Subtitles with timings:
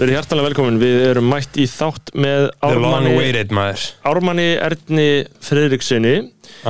[0.00, 3.10] Verið hjartalega velkomin, við erum mætt í þátt með Ármanni,
[4.08, 5.08] Ármanni Erni
[5.44, 6.14] Friðriksinni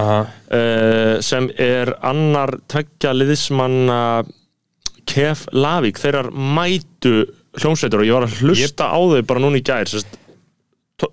[0.01, 0.17] Aha.
[0.51, 4.01] uh, sem er annar tveggja liðismanna
[5.07, 7.29] Kef Lavík, þeirrar mætu
[7.61, 10.19] hljómsveitur og ég var að hlusta á þau bara núna í gær sérst,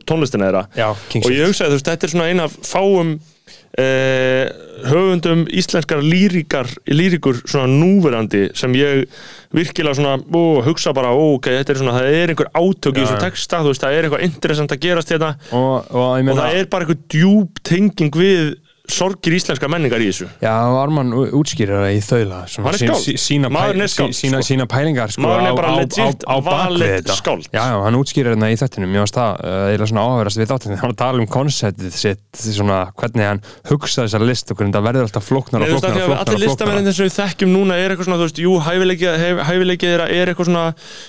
[0.10, 0.66] tónlistina þeirra.
[0.74, 0.90] Já,
[1.22, 3.14] og ég hugsaði þú veist, þetta er svona eina fáum
[3.48, 4.44] uh,
[4.88, 9.08] höfundum íslenskar lýríkar, lýríkur svona núverandi sem ég
[9.56, 13.02] virkilega svona, ó, hugsa bara, ó, ok, þetta er svona, það er einhver átök í
[13.02, 13.24] Já, þessu já.
[13.26, 16.72] texta, þú veist, það er eitthvað interessant að gerast hérna og, og og það er
[16.74, 18.56] bara einhver djúb tenging við
[18.88, 23.04] sorgir íslenska menningar í þessu Já, Arman útskýrir það í þaula Hann er skáld.
[23.04, 24.48] sí- sína, Maðurinn er sí- skáld, sína, sko.
[24.48, 27.46] sína pælingar sko, Maðurinn er bara legit valið skáld.
[27.54, 30.76] Já, hann útskýrir þetta í þættinum Mér varst það uh, eiginlega svona áhverjast við þáttinu
[30.84, 35.04] hann tala um konceptið sitt svona, hvernig hann hugsaði þessar list og hvernig það verður
[35.08, 35.92] alltaf flóknar Nei, og því og að
[36.24, 36.48] allir
[36.88, 40.48] þess að við þekkjum núna er eitthvað svona, þú veist, jú, hæfileikið þeirra er eitthvað
[40.48, 40.66] svona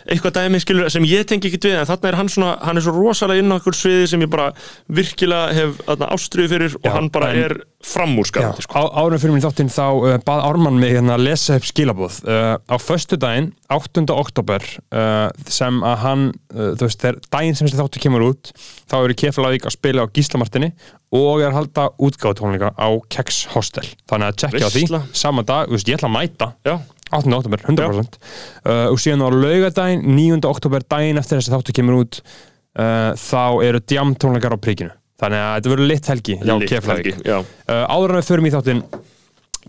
[0.09, 0.87] eitthvað dæmi, skilur,
[7.85, 8.81] framúrskarandi, sko.
[8.99, 12.57] Árum fyrir minn þáttinn þá uh, bað Ármann mig hérna að lesa upp skilabóð uh,
[12.59, 14.03] á föstudaginn, 8.
[14.11, 18.53] oktober uh, sem að hann þú veist, þegar daginn sem þessi þáttu kemur út
[18.91, 20.73] þá eru Keflavík að spila á Gíslamartinni
[21.15, 25.03] og er að halda útgáðtónleika á Keks Hostel þannig að tjekkja á því, Veisla.
[25.23, 26.77] sama dag, veist, ég ætla að mæta Já,
[27.15, 27.35] 8.
[27.39, 30.43] oktober, 100% uh, og síðan á laugadaginn, 9.
[30.51, 32.23] oktober daginn eftir þessi þáttu kemur út
[32.79, 36.41] þá eru djam tónleikar á príkinu þannig að þetta verður lit helgi.
[36.43, 37.15] Hjá Keflavík.
[37.27, 38.83] uh, áður en við förum í þáttinn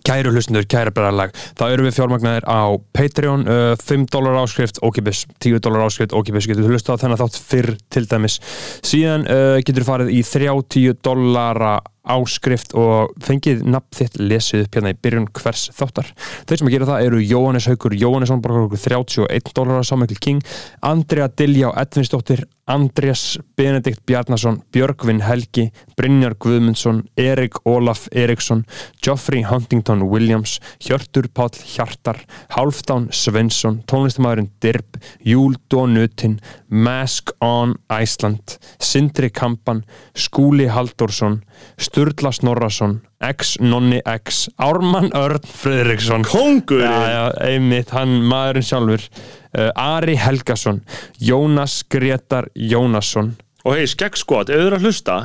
[0.05, 2.61] kæru hlustundur, kæra bræðarlag þá erum við fjármagnaðir á
[2.95, 7.21] Patreon uh, 5 dólar áskrift, ókipis 10 dólar áskrift, ókipis, getur þú hlustað á þennan
[7.23, 8.39] þátt fyrr til dæmis.
[8.85, 14.77] Síðan uh, getur þú farið í 30 dólara áskrift og fengið nafn þitt lesið upp
[14.77, 16.11] hérna í byrjun hvers þáttar.
[16.47, 20.41] Þeir sem að gera það eru Jóhannes Haugur Jóhannesson borgar okkur 31 dólar Samuel King,
[20.85, 28.61] Andrea Diljá Edvinsdóttir, Andreas Benedikt Bjarnason, Björgvin Helgi Brynjar Guðmundsson, Erik Ólaf Eriksson,
[29.01, 32.21] Geoffrey Huntington Williams, Hjörtur Páll Hjartar,
[32.53, 36.37] Hálfdán Svensson tónlistamæðurinn Dirb, Júl Donutin,
[36.69, 41.39] Mask on Iceland, Sindri Kampan Skúli Halldórsson
[41.81, 46.85] Sturla Snorrason X Nonni X, Ármann Örn Friðriksson Kóngurinn.
[46.85, 50.81] já, já, einmitt, hann maðurinn sjálfur uh, Ari Helgason
[51.19, 53.33] Jónas Gretar Jónasson
[53.65, 55.17] Og hei, skeggskot, ef þið eru að hlusta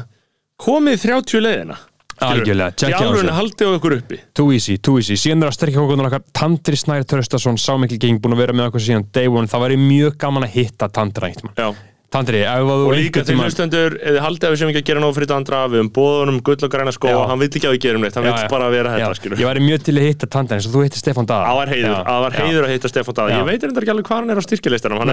[0.65, 1.77] komið 30 leiðina?
[2.21, 3.33] Algjörlega, Í tjekkja á þessu.
[3.39, 4.21] haldið á ykkur uppi.
[4.35, 6.23] Too easy, too easy, síðan er að styrkja okkur okkar.
[6.33, 9.77] Tandri Snær Tröstason, Sámikli Ging búin að vera með okkur síðan day one, það væri
[9.77, 11.73] mjög gaman að hitta Tandra eitt mann Já
[12.15, 15.29] Tandri, Og líka til hlustendur, þið haldið að við séum ekki að gera nóg fyrir
[15.33, 18.05] Dandra, við höfum bóðunum gull og græna skó og hann vil ekki að við gerum
[18.05, 18.51] neitt, hann Já, vil já.
[18.53, 21.27] bara vera þetta, Ég væri mjög til að hitta Tandra eins og þú hittir Stefán
[21.27, 21.49] Daða.
[21.49, 22.45] Það var heiður, var já.
[22.45, 23.39] heiður að hitta Stefán Daði Já.
[23.41, 25.13] Ég veit reyndar ekki alveg hvað hann er á styrkjalistanum Hann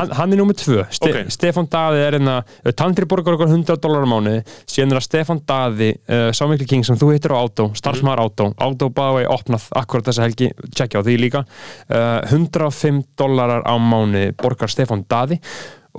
[0.00, 0.86] hann, hann, er nummið tvö.
[0.88, 1.18] Ste Ok.
[1.36, 2.38] Stefán Daði er hérna
[2.80, 6.86] Tandri borgar okkur 100 dólar á mánuði síðan er að Stefán Daði uh, Sámikli King
[6.88, 11.06] sem þú hittir á Átó starfsmaður Átó Átó báði opnað akkurat þessa helgi tjekkja á
[11.06, 11.44] því líka.
[11.92, 15.40] Uh, 105 dólarar á mánuði borgar Stefán Daði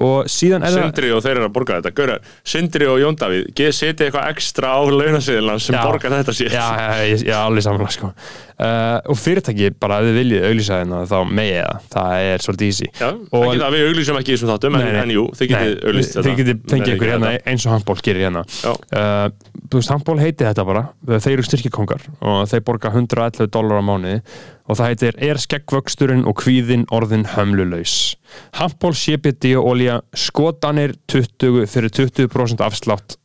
[0.02, 1.92] og síðan er Sindri og þeir eru að borga þetta.
[1.98, 5.84] Gaurar, Sindri og Jón Davíð Geð setja eitthvað ekstra á launasíðlan sem Já.
[5.86, 8.10] borgar þetta sétt Já, já, já, já, alveg samanlega sko.
[8.10, 12.72] uh, og fyrirtæki bara ef þið viljið auglýsa hérna þá megið það, það er svolítið
[12.72, 12.90] easy.
[12.98, 16.26] Já, Og- ekki við auglýsum ekki þessum þáttum en, en jú, þið getið auglýst þetta.
[16.28, 18.46] Þið getið fengið ykkur hérna eins og handból gerir hérna.
[18.64, 20.88] Uh, handból heiti þetta bara.
[21.14, 24.20] Þeir eru styrkikongar og þeir borga 111 dólar á mánuði
[24.68, 28.16] og það heitir Er skeggvöxturinn og kvíðin orðin hömlulaus?
[28.60, 33.18] Handból CBD og olja skotanir 20 fyrir 20% afslátt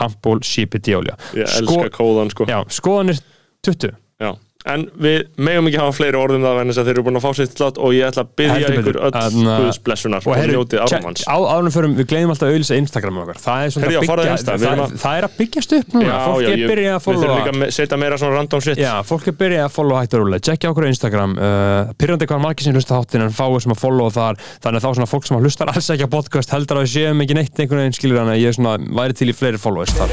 [0.00, 2.48] handból CBD olja Ég elska kóðan sko.
[2.48, 3.20] Já, skoðanir
[3.66, 4.32] 20 Já.
[4.66, 7.22] En við megum ekki hafa fleiri orðum það en þess að þeir eru búin að
[7.22, 10.80] fá sitt slátt og ég ætla að byggja ykkur öll Þarna- Guðs blessunar og, njótið
[10.90, 13.94] check- áramanns á ánum förum, við gleymum alltaf að auðvisa Instagram okkar, það er Herru,
[13.94, 16.98] já, byggja það, það, að- er að byggjast upp núna, fólk er ég- byrjað að
[16.98, 17.38] Við þurfum followa.
[17.46, 18.76] líka að setja meira svona random shit.
[18.82, 21.32] Já, fólk er byrjað að followa hægt og rúlega Tjekkja okkur á Instagram.
[21.38, 24.34] Uh, Pyrrandi hvað margir sem hlusta þáttin en fáið sem að followa þar.
[24.66, 27.22] Þannig að þá svona fólk sem hlustar alls ekki á podcast heldur að við séum
[27.22, 30.10] ekki neitt einhvern veginn skilur hann að ég er væri til í fleiri followers þar.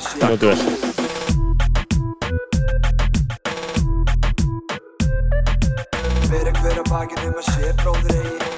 [0.00, 0.89] Sé Njótið vel
[7.00, 8.48] Um að sé bróðir eigi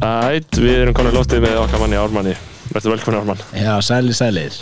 [0.00, 2.32] Ætt, við erum komin að lótið með okkar manni Ármanni
[2.70, 4.56] Verður velkomin Ármann Já, sæli, sælir.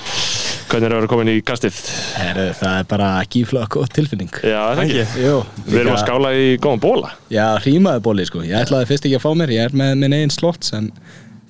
[0.67, 1.79] Hvernig er að vera komin í kastið?
[2.19, 4.33] Heru, það er bara gíflega góð tilfinning.
[4.43, 5.37] Já, það ekki Jú.
[5.69, 8.43] Við erum að skála í góðan bóla Já, hrímaði bóli, sko.
[8.43, 10.91] Ég ætlaði fyrst ekki að fá mér, ég er með minn einn slott, en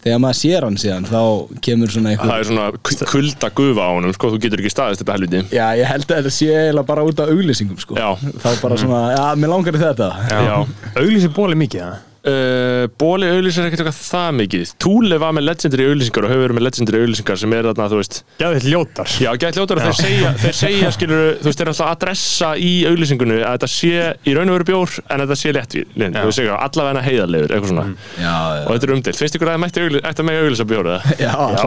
[0.06, 1.22] þegar maður sér hann síðan, þá
[1.66, 2.38] kemur svona Það einhver...
[2.38, 5.90] er svona kulda gufa á honum, sko, þú getur ekki staðist þetta helviti Já, ég
[5.90, 7.98] held að þetta sé eiginlega bara út af auglýsingum, sko.
[7.98, 10.10] Þá bara svona, já, mér langar í þetta.
[10.30, 10.56] Já.
[10.96, 14.70] Auglýsi bóli mikið, það Uh, Bóli auðlýsir ekkert eitthvað það mikið.
[14.82, 17.96] Túli var með legendary auðlýsingar og hefur verið með legendary auðlýsingar sem er þarna, þú
[18.00, 18.14] veist.
[18.40, 19.08] Gæðið ljótar.
[19.22, 22.48] Já, gæt ljótar að þeir segja, þeir segja skilur, þú veist, þeir er alltaf adressa
[22.58, 23.94] í auðlýsingunni að þetta sé
[24.26, 27.86] í raun og veru bjór en þetta sé léttvið, þú veist, allavega heiðarlegur, eitthvað svona.
[28.18, 28.34] Já,
[28.64, 30.86] og þetta er umdilt, finnst ykkur að það mætti auðlýsa, ætti að mega auðlýsa bjór
[30.90, 31.00] eða?
[31.22, 31.64] já, já.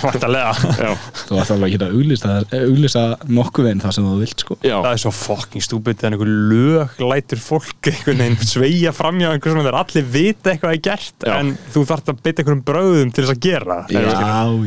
[0.00, 0.90] Vartalega Já,
[1.26, 3.66] Þú ætti alveg ekki að auglýsa, auglýsa nokkuð
[9.90, 11.34] allir vita eitthvað er gert Já.
[11.36, 14.02] en þú þarft að bytta einhverjum bröðum til þess að gera Já,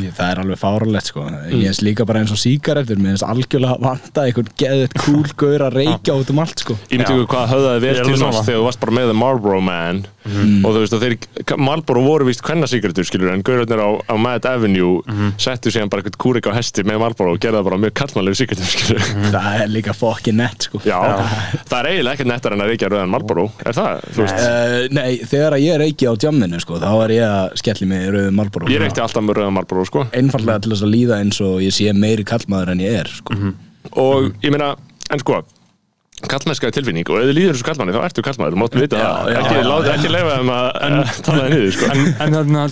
[0.04, 1.25] ég, það er alveg fáralegt sko.
[1.50, 5.68] Ég er líka bara eins og síkaretur Mér finnst algjörlega vanta einhvern geðið cool gaur
[5.68, 6.78] að reykja út um allt sko.
[6.90, 9.10] Ég myndi ykkur hvað höfðaði vel Ég er til þess þegar þú varst bara með
[9.12, 11.16] The Marlboro Man og þú veist, og þeir,
[11.60, 15.02] Marlboro voru víst kvennasíkratur, skilur, en gaurarnir á, á Mad Avenue
[15.42, 18.70] settu síðan bara eitthvað kúrik á hesti með Marlboro og gerða bara mjög kallmannlegu síkratur,
[18.70, 19.04] skilur
[19.36, 20.81] Það er líka fokkin nett sko.
[20.88, 21.00] Já,
[21.68, 24.44] það er eiginlega ekkert nettar en að reykja rauðan Marlboro, er það, þú veist?
[24.44, 28.14] Uh, nei, þegar ég reykja á jamminu sko, þá er ég að skelli mig í
[28.16, 30.06] rauðum Marlboro Ég reykti alltaf með rauðan Marlboro, sko.
[30.16, 33.38] Einfallega til þess að líða eins og ég sé meiri kallmaður en ég er sko.
[34.00, 34.74] og ég meina,
[35.12, 35.42] en sko
[36.31, 39.00] kallmennska er tilfinning og ef þið líður þessu kallmanni þá ertu kallmanni, þú máttu vita
[39.00, 39.58] það ekki,
[39.94, 41.90] ekki leifa þeim að eh, tala það niður sko.
[41.94, 42.64] En, en þarna,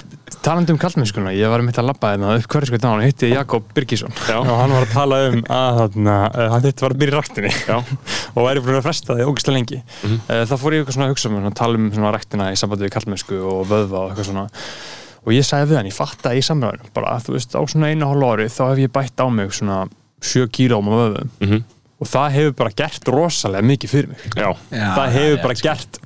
[0.48, 3.32] talandi um kallmennskuna, ég var mitt að labba þeim að upp hverju sko dánu, hitti
[3.32, 4.38] Jakob Birgisson Já.
[4.40, 7.52] og hann var að tala um að þarna, uh, hann þetta var að byrja í.
[7.52, 8.00] Mhm.
[8.36, 10.18] og væri búin að fresta því ógislega lengi mm
[10.52, 12.88] þá fór ég eitthvað svona að hugsa um að tala um svona ræktina í sambandi
[12.88, 14.46] við kallmennsku og vöðva og eitthvað svona
[15.22, 17.92] og ég sagði við hann, ég fatta í samræðinu bara að þú veist, á svona
[17.92, 19.78] einu hálf ári þá hef ég bætt á mig svona
[20.22, 21.62] 7 kílóm á vöðvum Mhm.
[22.02, 25.68] Og það hefur bara gert rosalega mikið fyrir mig Já, Já, það hefur bara sko.
[25.68, 26.00] gert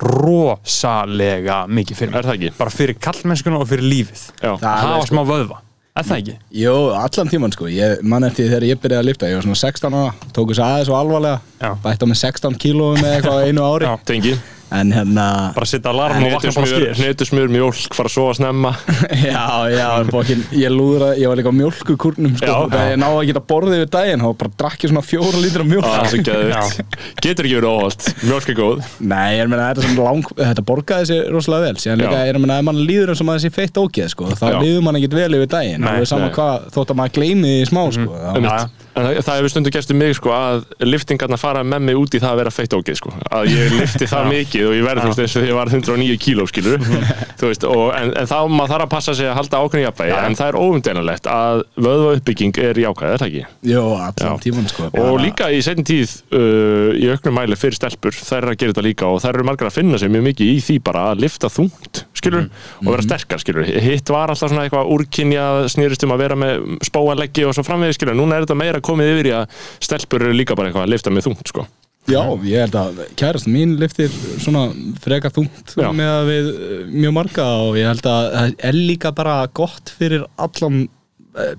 [0.46, 2.50] rosalega mikið fyrir mig er það ekki?
[2.58, 5.14] bara fyrir kallmennskuna og fyrir lífið Já, Það er hafa alveg, sko.
[5.14, 5.58] smá vöðva,
[5.96, 6.34] er það ekki?
[6.62, 9.46] Jó, allan tíman sko Ég man eftir því þegar ég byrjaði að lifta Ég var
[9.48, 11.70] svona 16 ára, tóku þess aðeins og alvarlega Já.
[11.86, 13.94] Bætt á mig 16 kílóum með eitthvað á einu ári Já.
[14.12, 14.34] tengi
[14.74, 15.24] En hérna
[15.54, 18.72] bara setja alarm og vakna bara skýr Hnetusmjör, mjólk, fara að sofa snemma.
[19.26, 23.42] Já, já, bókin, ég lúðra, ég var líka á mjölkukurnum sko, ég náði að geta
[23.52, 26.86] borðið við daginn þá bara drakk ég svona fjóra lítra mjölk Það er
[27.22, 28.82] Getur ekki verið óholt, mjólk er góð.
[29.12, 31.80] Nei, ég er meina, þetta, er lang, þetta borgaði sér rosalega vel.
[31.84, 34.32] Síðan líka, ég er meina, ef mann líður eins og maður sé feitt ógeð sko,
[34.34, 35.86] þá líður mann ekkit vel yfir daginn.
[35.86, 38.82] Nei, alveg sama hvað, þótt að maður gleymi því smá sko, þá- Einmitt.
[38.96, 42.14] En það, það hefur stundu gerst um mig sko að liftingarna fara með mig út
[42.16, 43.12] í það að vera feitt ógeð sko.
[43.28, 46.16] Að ég lifti það mikið og ég verði þú veist eins og ég var 109
[46.24, 46.86] kíló skilur.
[47.36, 50.16] Þú veist og en, en þá maður þarf að passa sig að halda ákveðin jafnvægi
[50.16, 53.44] en það er óumdeinanlegt að vöðva uppbygging er jákvæð, er það ekki?
[53.68, 58.16] Jó, allan tíman sko, Og líka í setjum tíð uh, í auknum mæli fyrir stelpur,
[58.16, 60.54] þær eru að gera þetta líka og þær eru margar að finna sig mjög mikið
[60.54, 62.50] í því bara að lifta þungt, skilur,
[62.82, 63.70] og vera sterkar, skilur.
[63.86, 67.98] Hitt var alltaf svona eitthvað úrkynja snýrist um að vera með spóanleggi og svo framvegið,
[67.98, 68.18] skilur.
[68.18, 71.14] Núna er þetta meira komið yfir í að stelpur eru líka bara eitthvað að lifta
[71.14, 71.66] með þungt, sko.
[72.06, 74.68] Já, ég held að kærast mín liftir svona
[75.02, 75.88] frekar þungt Já.
[75.90, 76.50] með að við
[76.92, 80.84] mjög marga og ég held að það er líka bara gott fyrir allan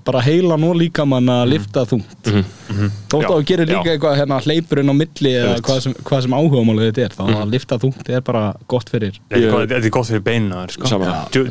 [0.04, 2.28] bara heilan og líkamann að lifta þungt.
[3.08, 3.92] Þótt Já, að þú gerir líka já.
[3.94, 7.22] eitthvað hérna hleypur inn á milli eða hvað sem, hvað sem áhugamálið þetta er þá
[7.38, 11.00] að lifta þungt er bara gott fyrir Þetta er gott- fyrir beina þér, sko.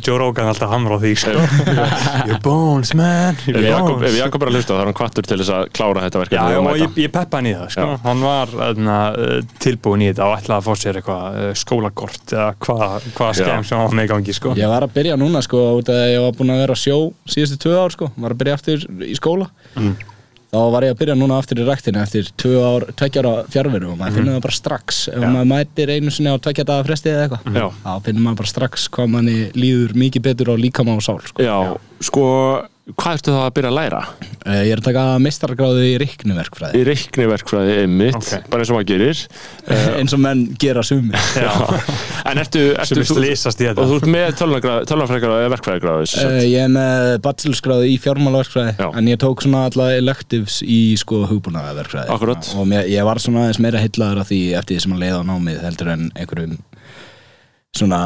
[0.05, 1.33] Joe, Rogan alltaf hamra á því sko.
[2.29, 3.39] Your bones man.
[3.47, 4.11] Your Ef Jakob, bones.
[4.11, 6.53] ef Jakob er að hlusta þá er hann kvattur til þess að klára þetta verkefni
[6.53, 7.87] já, og ég, ég peppa hann í það sko.
[8.05, 8.97] Hann var öðna,
[9.63, 13.65] tilbúin í þetta og ætlaði að fá sér eitthvað uh, skólakort eða hvað hva skemm
[13.67, 14.53] sem hann var með gangi sko.
[14.59, 16.97] Ég var að byrja núna sko út af að ég var búin að vera sjó
[17.29, 19.49] síðustu tvö ár sko, var að byrja aftur í skóla.
[20.47, 23.97] Þá var ég að byrja núna aftur í ræktinu eftir tvö ár, tveggjára fjárveru og
[23.99, 25.01] maður finnur það bara strax.
[25.11, 28.51] Ef maður mætir einu sinni á tveggja daga fresti eða eitthvað þá finnur maður bara
[28.53, 31.43] strax hvað manni líður mikið betur á líkama og sál sko.
[31.43, 31.57] Já,
[32.07, 32.23] sko,
[32.95, 34.01] hvað ertu þá að byrja að læra?
[34.47, 38.45] Eh, Ég er að taka mistargráðu í reiknuverkfræði Í reikniverkfræði einmitt, Ok.
[38.51, 39.23] bara eins og maður gerir.
[39.99, 41.51] eins og menn gera sumi Já.
[42.31, 46.71] En ertu, ertu er í Og þú ert með tölvanfrækgráð eða verkfræðigráð Uh, ég er
[46.71, 48.87] með bachelorskráði í fjármálaverkfræði Já.
[49.01, 52.15] en ég tók svona alla electives í sko hugbúnaverkfræði
[52.55, 55.19] og mér, ég var svona aðeins meira heillaður af því eftir því sem að leiða
[55.19, 56.57] á námið heldur en einhverjum
[57.79, 57.99] svona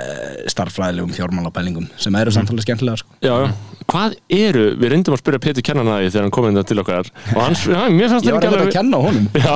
[0.00, 3.16] eh, starffræðilegum fjármálapælingum sem eru samt alveg skemmtilega sko.
[3.24, 3.50] Já, já.
[3.86, 6.80] Hvað eru, við reyndum að spyrja Pétur kennan að því þegar hann kom inn til
[6.82, 7.10] okkar.
[7.36, 9.26] Og hann, já, mér fannst ég það var ekki eitthvað að kenna honum.
[9.36, 9.54] Já,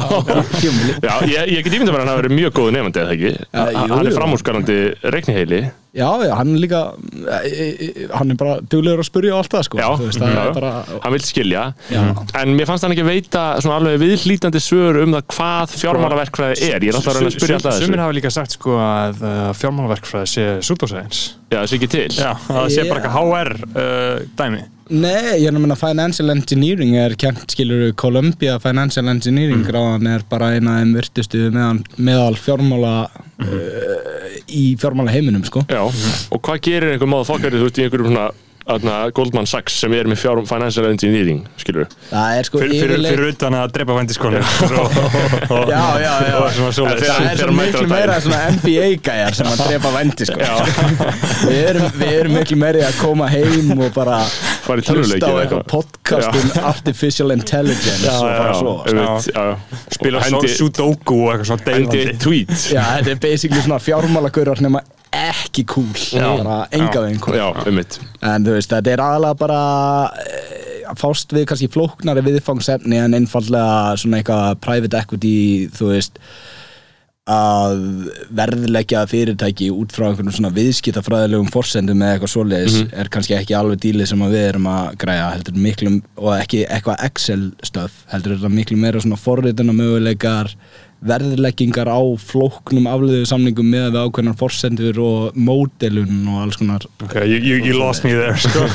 [1.09, 3.33] já ég, ég get ímyndað mér að hann hafi verið mjög góð nefandi eða ekki?
[3.41, 4.17] Já, jú, Hann er jú.
[4.21, 4.79] framúrskarandi
[5.17, 6.81] reikniheili Já, já, hann er líka
[7.43, 9.81] e, e, e, hann er bara duglegur að spurja og allt það sko.
[9.81, 10.53] Já, Þú veist, það já.
[10.55, 11.65] bara hann vil skilja.
[11.91, 12.03] Já.
[12.43, 16.87] en mér fannst hann ekki veita svona alveg viðhlítandi svör um það hvað fjármálaverkfræði er.
[16.87, 19.25] Ég er alltaf að reyna að spyrja alltaf Sumir þessu hafa líka sagt sko að
[19.25, 22.11] uh, fjármálaverkfræði sé súdósæðins já, það sé ekki til.
[22.15, 27.13] Já, að það sé bara eitthvað HR uh, dæmi Nei, ég minna Financial Engineering er
[27.15, 32.95] kent, skilur Columbia Financial Engineering gráðan er bara eina af þeim virtustu meðal, meðal fjármála
[33.07, 35.63] uh, í fjármála heiminum sko.
[35.71, 38.27] Já, og hvað gerir einhver máða fokkari þú veist í einhverjum svona
[38.69, 42.95] aðna, Goldman Sachs sem er með fjár, financial engineering skilur Það er sko fyrir, fyrir,
[42.99, 44.43] yfirleitt- fyrir utan að drepa vændiskonu
[45.73, 50.39] Já, já, já Það er svo miklu meira svona NBA-gæjar sem að drepa vendi sko.
[51.49, 54.21] við, erum, við erum miklu meiri að koma heim og bara
[54.67, 58.77] Fara í hlusta á eða eitthvað podcast um artificial intelligence og bara svo.
[58.87, 59.85] já, já.
[59.97, 62.03] spila svo sudoku og eitthvað svona hendi deilandi.
[62.13, 62.57] eitt tweet.
[62.75, 64.83] Já, þetta er basically svona fjármálagaurar nema
[65.17, 65.91] ekki cool.
[66.15, 67.99] Bara enga Já, einmitt.
[68.23, 69.61] En þú veist, þetta er aðalega bara
[70.23, 75.37] eh, fást við kannski flóknari viðfangsefni en einfallega svona eitthvað private equity,
[75.77, 76.21] þú veist
[77.31, 77.83] að
[78.35, 83.83] verðleggja fyrirtæki út frá einhvern svona viðskiptafræðilegum forsendum eða eitthvað svoleiðis er kannski ekki alveg
[83.85, 88.53] dílið sem við erum að græja heldur miklu, og ekki eitthvað Excel stöf, heldur þetta
[88.55, 90.51] miklu meira svona forrituna möguleikar
[91.01, 97.25] verðleggingar á flóknum afliðu samningum með við ákveðnar forsendur og módelun og alls konar okay,
[97.31, 98.67] you, you, you lost me there sko.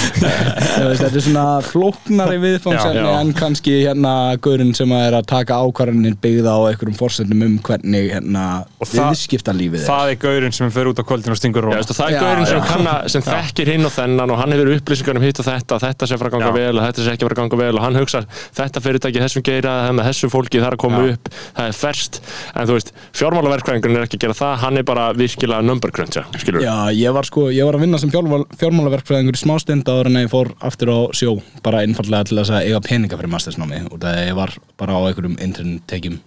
[0.20, 3.18] Þetta er svona flóknari viðfangsefni Já, já.
[3.20, 7.58] en kannski hérna gaurinn sem að er að taka ákvarðanir byggða á einhverjum forsendum um
[7.66, 8.44] hvernig hérna
[8.80, 12.26] viðskiptalífið er það er gaurinn sem fer út á kvöldin og stingur veistu, það er
[12.26, 15.48] gaurinn sem, kanna, sem þekkir hinn og þennan og hann hefur upplýsingar um hitt og
[15.48, 16.56] þetta þetta sé fara að ganga Já.
[16.60, 18.22] vel og þetta sé ekki fara að ganga vel og hann hugsa
[18.56, 22.18] þetta fyrirtæki þessum geira þessum fólki það er að koma upp það er ferst
[22.54, 26.18] en þú veist fjármálaverkvæðingurinn er ekki að gera það hann er bara virkilega number crunch
[26.42, 30.10] skilur Já, ég var sko, ég var að vinna sem fjármál, fjármálaverkfræðingur í smástund áður
[30.12, 33.82] en ég fór aftur á sjó bara einfallega til þess að eiga peninga fyrir mastersnámi
[33.88, 36.20] út af því að ég var bara á einhverjum internettekjum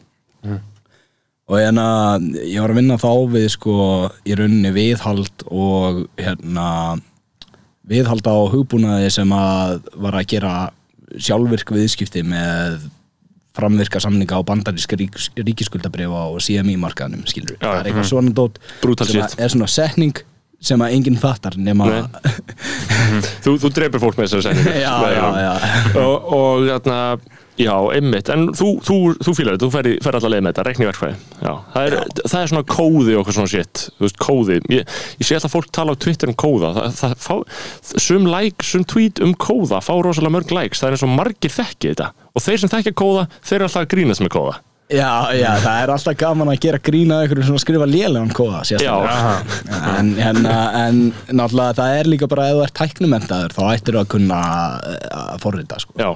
[1.49, 1.85] og hérna,
[2.45, 3.75] ég var að vinna þá við sko
[4.21, 6.67] í rauninni viðhald og hérna
[7.89, 10.53] viðhald á hugbúnaði sem að var að gera
[11.17, 12.85] sjálfvirk viðskipti með
[13.57, 18.35] framvirka samninga á bandaríska rík, ríkiskuldabrifa og CMI markaðanum skilur Já, það er eitthvað svona
[18.37, 20.21] dót Brutal sem að er svona setning
[20.59, 22.01] sem að enginn fattar nema Nei.
[23.43, 24.73] þú, þú dreipir fólk með þessari setningu.
[24.85, 25.53] Já, já, já.
[26.01, 26.97] og, og þarna,
[27.59, 28.31] já, einmitt.
[28.33, 31.51] En þú, þú, þú fýlar þetta, þú fer, fer allar leið með þetta reikniverkfræði, já,
[31.73, 34.61] það er, það er svona kóði og okkur svona shit, þú veist, kóði.
[34.73, 37.35] Ég, ég sé alltaf fólk tala á Twitter um kóða það, það fá,
[38.07, 41.53] sum like, sum tweet um kóða fá rosalega mörg likes, það er eins og margir
[41.53, 44.57] þekki þetta, og þeir sem þekkja kóða þeir eru alltaf að grínast með kóða.
[44.89, 49.35] Já, já, það er alltaf gaman að gera grína ykkur svona skrifa lélegan kóða sérstaklega.
[49.99, 54.01] en, hérna, en náttúrulega það er líka bara ef þú ert tæknumentaður þá ættir þú
[54.01, 54.39] að kunna
[54.89, 55.93] eh, að forrita sko.
[56.01, 56.09] já,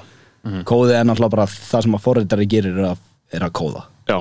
[0.67, 3.87] kóði er náttúrulega bara það sem að forritari gerir er að, er að kóða.
[4.03, 4.17] Já,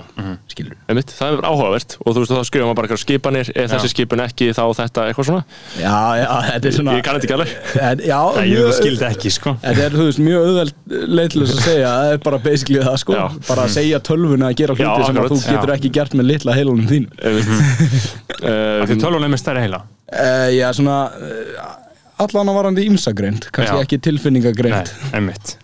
[0.46, 3.72] skilur einmitt, það er áhugavert og þú veist, þá skrifa maður bara eitthvað skipanir ef
[3.72, 5.40] þessi skipun ekki, þá þetta, eitthvað svona?
[5.74, 7.54] Já, já, þetta er svona ég kann þetta ekki alveg.
[7.88, 9.56] En, já, Nei, ég mjög- skildi ekki sko.
[9.64, 13.18] Þetta er, þú veist, mjög auðveld þess að segja Það er bara basically það, sko.
[13.18, 13.24] Já.
[13.48, 15.76] Bara að segja tölvuna að gera hluti Já, sem þú getur Já.
[15.80, 17.10] ekki gert með litla heilunum þín
[18.86, 19.82] Því tölvun er með stærri heila.
[20.12, 21.81] Uh, Já, svona uh,
[22.26, 24.92] Allan að varandi ímsagreind Kannski ekki tilfinningagreind.
[24.92, 25.56] Nei, einmitt.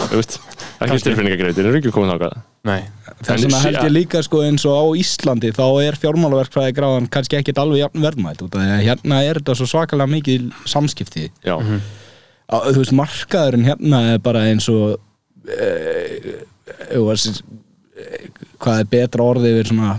[0.00, 0.38] Þú veist,
[0.80, 2.28] ekki tilfinningagreitir, er ekki komið
[2.68, 2.82] Nei,
[3.24, 7.38] Þess vegna held ég líka, sko, eins og á Íslandi Þá er fjármálaverkfræði gráðan kannski
[7.38, 11.26] ekkit alveg jafn verðmætt út af því að Hérna er þetta svo svakalega mikið samskipti.
[11.44, 11.56] Já,
[12.50, 16.16] Á, Þú veist, markaðurinn hérna er bara eins og uh,
[16.96, 17.18] uh,
[18.60, 19.92] Hvað er betra orðið yfir svona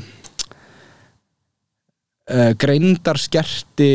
[2.29, 3.91] uh, greindarskerti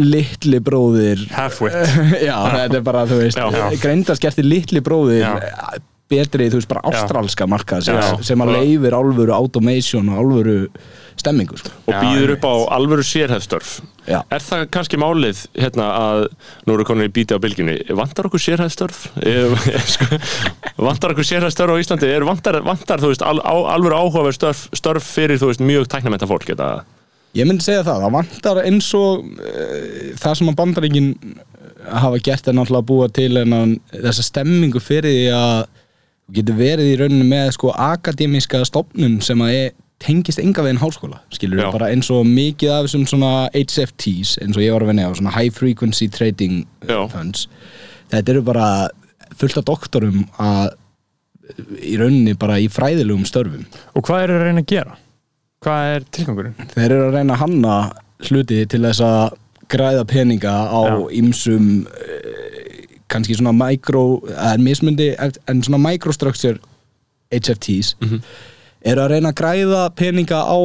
[0.00, 1.24] litli bróðir.
[1.34, 1.74] Halfwit
[2.28, 3.40] já, þetta er bara, þú veist
[3.82, 5.32] greindarskerti litli bróðir Já.
[6.10, 7.86] betri, þú veist, bara ástralska markað
[8.26, 10.56] sem, að leifir álfuru automation og álfuru
[11.14, 11.70] stemmingu sko.
[11.86, 13.76] og býður upp á alvöru sérhæðstörf
[14.10, 14.18] Já.
[14.34, 16.24] er það kannski málið hérna að
[16.66, 19.04] nú eru konur í bíti á bylginni vantar okkur sérhæðstörf
[19.94, 20.18] sko,
[20.82, 22.10] vantar okkur sérhæðstörf á Íslandi?
[22.10, 25.86] Er vantar, vantar þú veist, al, á, alvöru áhugaverð störf, störf fyrir þú veist, mjög
[25.94, 26.72] tæknamenta fólk þetta,
[27.34, 31.08] ég myndi segja það, það vantar eins og uh, það sem að bandaríkin
[31.84, 35.56] hafa gert er náttúrulega að búa til en þessa stemmingu fyrir því að
[36.34, 39.74] getur verið í rauninni með sko akademíska stofnun sem að er,
[40.04, 41.66] tengist enga veginn háskóla skilur Já.
[41.66, 45.06] við bara eins og mikið af þessum svona HFTs eins og ég var að vinna
[45.08, 47.04] á svona high frequency trading Já.
[47.04, 47.46] uh, funds
[48.12, 48.68] þetta eru bara
[49.36, 50.74] fullt af doktorum að
[51.84, 53.64] í rauninni bara í fræðilegum störfum
[53.94, 54.96] Og hvað er að reyna að gera?
[55.64, 56.54] Hvað er tilgangurinn?
[56.74, 57.76] þeir eru að reyna að hanna
[58.28, 59.38] hluti til þess að
[59.72, 60.80] græða peninga á
[61.16, 66.58] ýmsum uh, kannski svona micro eða mismundi, en svona microstructure
[67.32, 68.20] HFTs Mhm.
[68.84, 70.58] eru að reyna að græða peninga á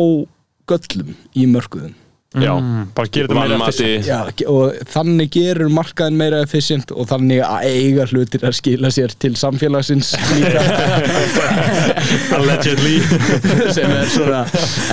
[0.70, 1.96] göllum í mörkuðum
[2.38, 4.06] Já, Mm, bara gera þetta meira efficient.
[4.06, 4.18] Já,
[4.54, 9.32] og þannig gerur markaðin meira efficient og þannig að eiga hlutir að skila sér til
[9.34, 10.62] samfélagsins líka
[12.38, 13.00] Allegedly
[13.76, 14.44] sem er svona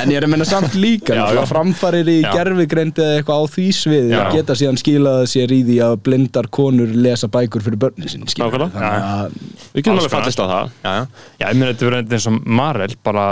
[0.00, 2.30] en ég er að menna samt líka Já, já, framfarir í Já.
[2.38, 4.22] gerfigreind eða eitthvað á því sviði Já.
[4.32, 8.72] geta síðan skilað sér í því að blindar konur lesa bækur fyrir börnin sín Nákvæmlega.
[8.72, 9.40] þannig að
[9.76, 11.06] Við getum alveg fallist á það Já, já.
[11.36, 13.26] Já, ég meina þetta verður eins og Marel bara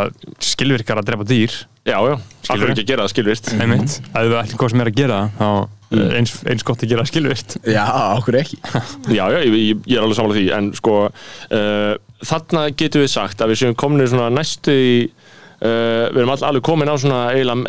[0.53, 2.15] skilvirkar að drepa dýr Já, já,
[2.49, 2.71] alveg.
[2.73, 5.41] ekki að gera það skilvist einmitt, ef við ætlum hvað sem er að gera það,
[5.41, 6.11] þá Mm.
[6.17, 7.85] eins, eins gott að gera það skilvirt já,
[8.19, 8.57] okkur ekki.
[9.15, 10.47] Já, já, ég, ég, er alveg samanlega því.
[10.57, 10.95] En sko,
[11.55, 11.93] uh,
[12.25, 14.97] þarna getum við sagt að við séum komin svona næstu í
[15.65, 17.21] uh, við erum all, alveg komin á svona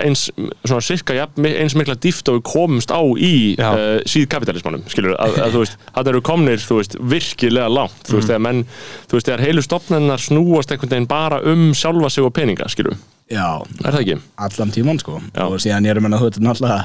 [0.04, 0.26] eins,
[0.66, 5.16] svona cirka mi- eins mikla dýft og við komumst á í uh, síð kapitalismannum, skilur,
[5.22, 8.62] að, að þú veist það eru komnir, þú veist, virkilega langt þú veist, þegar menn,
[9.08, 13.00] þú veist, þegar heilu stopnennar snúast einhvern veginn bara um sjálfa sig og peninga, skilur,
[13.32, 13.48] já,
[13.82, 14.20] er það ekki?
[14.50, 15.20] allan tíman sko.
[15.34, 15.44] Já.
[15.48, 16.84] og síðan er þú veit náttúrulega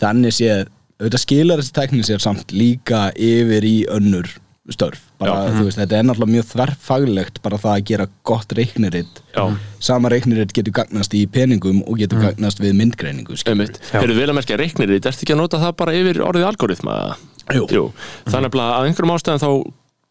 [0.00, 0.66] þannig séð,
[1.00, 4.30] auðvitað skilar þessi tekni sér samt líka yfir í önnur
[4.74, 9.22] störf bara, þú veist, þetta er náttúrulega mjög þverfaglegt bara það að gera gott reikniritt
[9.36, 9.44] Já.
[9.88, 13.38] sama reikniritt getur gagnast í peningum og getur gagnast við myndgreiningu.
[13.38, 17.00] Hefur vel að merkja reiknir þetta ertu ekki að nota það bara yfir orðið algoritma?
[17.54, 17.90] Jú.
[18.26, 19.50] Þannig að að einhverjum ástæðan þá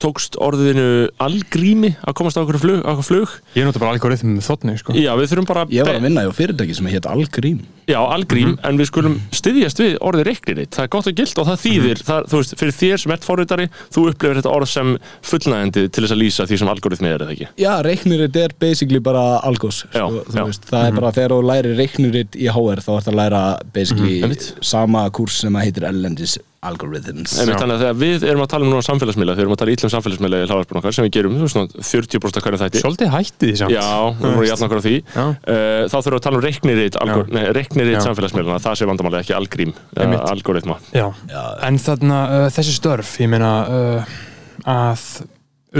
[0.04, 3.38] tókst orðinu algrími að komast á okkur flug, flug.
[3.56, 4.96] Ég nota bara algoritm með þotni sko.
[5.00, 8.56] Já, við þurfum bara ég var að vinna á fyrirtæki sem heit Algrím Já, algrím,
[8.66, 10.72] en við skulum styðjast við orðið reikniritt.
[10.74, 13.28] Það er gott og gilt og það þýðir, það, þú veist, fyrir þér sem ert
[13.28, 14.96] forritari, þú upplifir þetta orð sem
[15.30, 17.50] fullnægandi til þess að lýsa því sem algoritmi er, eða ekki?
[17.62, 20.48] Já, reikniritt er basically bara algos Já, sko, þú já.
[20.50, 23.44] veist, það er bara þegar þú læri reikniritt í HR þá ert að læra
[23.78, 24.50] basically einmitt.
[24.66, 28.66] sama kurs sem að heitir Ellendis Algorithms Einmitt, þannig að þegar við erum að tala
[28.66, 31.14] um núna samfélagsmiðla, þegar við erum að tala ítlum samfélagsmiðla í hláðarpunum okkar sem við
[31.18, 32.82] gerum, svona 40% af hverju þætti.
[32.84, 33.88] Svolítið hætti því samt Já,
[34.20, 35.24] við vorum jafn okkur á því Já.
[35.26, 36.44] uh, Þá þurfum við að tala um
[37.36, 38.04] nei, reikniritt Já.
[38.08, 40.18] samfélagsmiðluna Það sé vandamálið ekki algrím uh.
[40.32, 41.08] Algoritma Já.
[41.68, 44.18] En þarna uh, þessi störf, ég meina uh,
[44.66, 45.08] að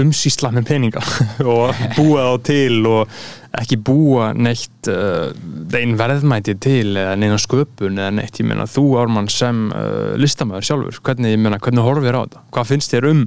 [0.02, 1.02] umsýsla með peninga
[1.52, 3.16] og búa þá til og
[3.56, 5.30] ekki búa neitt uh,
[5.78, 10.68] einn verðmæti til eða neina sköpun eða neitt, ég meina þú Ármann sem uh, listamæður
[10.68, 12.42] sjálfur, hvernig, ég meina, hvernig horfir þér á þetta?
[12.56, 13.22] Hvað finnst þér um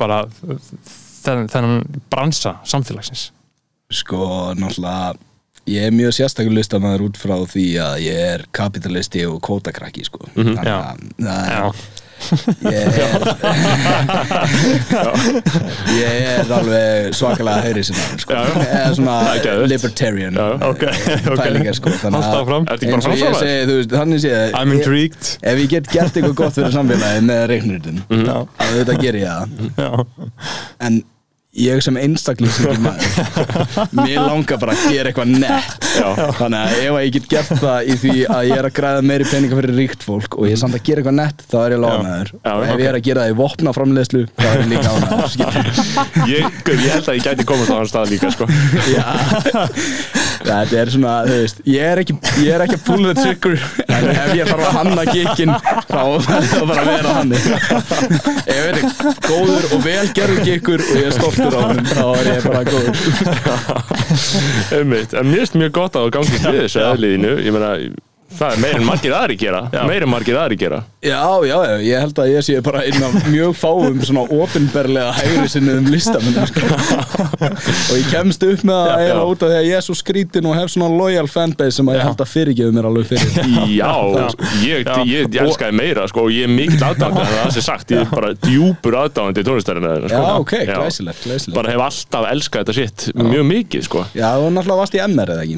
[0.00, 0.18] bara
[1.24, 3.30] þennan, þennan bransa samfélagsins?
[3.94, 4.26] Sko,
[4.58, 5.14] náttúrulega
[5.70, 10.26] ég er mjög sérstaklega listamæður út frá því að ég er kapitalisti og kótakrakki sko.
[10.34, 10.78] Mhm, Þannig já.
[11.24, 11.72] Já,
[12.64, 12.88] ég er
[16.00, 18.32] ég er alveg svakalega hægri sinna sko.
[18.34, 18.64] Já, já.
[18.64, 21.38] eða svona Það er libertarian Já, ok, ok.
[21.42, 21.88] pælingar sko.
[22.02, 25.90] Þannig að- eins og ég segi, þú veist, þannig sé I'm intrigued ef ég get
[25.92, 28.24] gert eitthvað gott fyrir samfélagi með reiknuritin Mhm.
[28.28, 28.36] Já.
[28.58, 30.06] að þetta ger ég það
[30.88, 31.02] en
[31.54, 33.04] ég sem einstaklingsingir maður
[34.00, 36.08] mér langar bara að gera eitthvað nett Já.
[36.40, 39.28] þannig að ef ég get gert það í því að ég er að græða meiri
[39.30, 41.82] peninga fyrir ríkt fólk og ég er samt að gera eitthvað nett þá er ég
[41.84, 42.82] lánaður og ef ok.
[42.82, 45.32] ég er að gera það í vopnaframleðslu þá er ég líka ánaður
[46.34, 48.44] ég, ég held að ég gæti komast á hann stað líka sko.
[50.44, 53.54] Þetta er svona, þú veist, ég er ekki, ég er ekki að pull the trigger.
[53.88, 55.52] En ef ég þarf að hanna kikkin
[55.88, 58.80] þá verður það bara að vera hann ég er
[59.24, 62.96] góður og velgerður kikkur og ég er stoltur á hann þá er ég bara góður.
[64.78, 67.72] Einmitt, en mér finnst mjög gott að þú gangist við þessu eðliðinu Ég meina,
[68.38, 69.60] það er meir en margir aðri gera.
[69.88, 70.80] Meir en margir aðri gera.
[71.04, 75.10] Já, já, já, ég held að ég sé bara einn af mjög fáum svona opinberlega
[75.18, 76.62] hægri sinniðum listamenn sko.
[77.90, 79.32] og ég kemst upp með það Já, eiginlega já.
[79.34, 81.98] út af því að ég er svo skrítin og hef svona loyal fanbase sem að
[81.98, 83.30] ég held að fyrirgefu mér alveg fyrir.
[83.80, 83.92] Já,
[84.64, 87.92] ég, ég, ég, elskaði meira sko, og ég er mikill aðdáðandi að það sé sagt
[87.94, 91.56] ég er bara djúpur aðdáðandi tónlistarinn Já, ok, glæsilegt, glæsilegt.
[91.58, 94.04] Bara hef alltaf elskað þetta sitt mjög mikið sko.
[94.16, 95.56] Já, þú náttúrulega varst í MR eða ekki?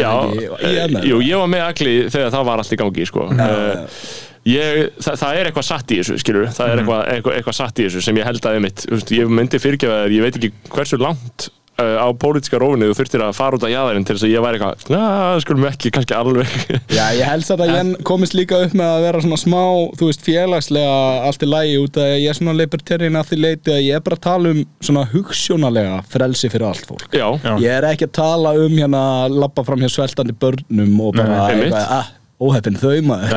[0.00, 0.74] Jú, ég var ég En með en náttúrulega tók á flug út af þessu manni
[0.74, 3.06] hérna Já, ekki, MR jú, ég var með agli þegar það var allt í gangi
[3.10, 3.28] sko.
[3.30, 4.02] uh,
[4.50, 7.80] ég, það, það er eitthvað satt í þessu skilur, það er eitthvað, eitthvað, eitthvað satt
[7.80, 10.52] í þessu sem ég held að þú veist, ég myndi fyrirgefa þér ég veit ekki
[10.74, 14.34] hversu langt á pólitíska rófinu þú þurftir að fara út af jáðarinn til þess að
[14.34, 15.02] ég væri eitthvað, na,
[15.44, 16.54] skulum ekki, kannski alveg.
[16.98, 19.62] Já, ég held satt að ég komist líka upp með að vera svona smá,
[20.00, 20.94] þú veist, félagslega
[21.30, 23.98] allt í lægi út af að ég er svona libertarian að því leiti að ég
[23.98, 27.08] er bara að tala um svona hugssjónalega frelsi fyrir allt fólk.
[27.10, 27.52] Já, Já.
[27.62, 31.46] Ég er ekki að tala um hérna að lappa fram hjá sveltandi börnum og bara
[31.50, 33.30] Nei, eitthvað, ah, óheppin þau maður.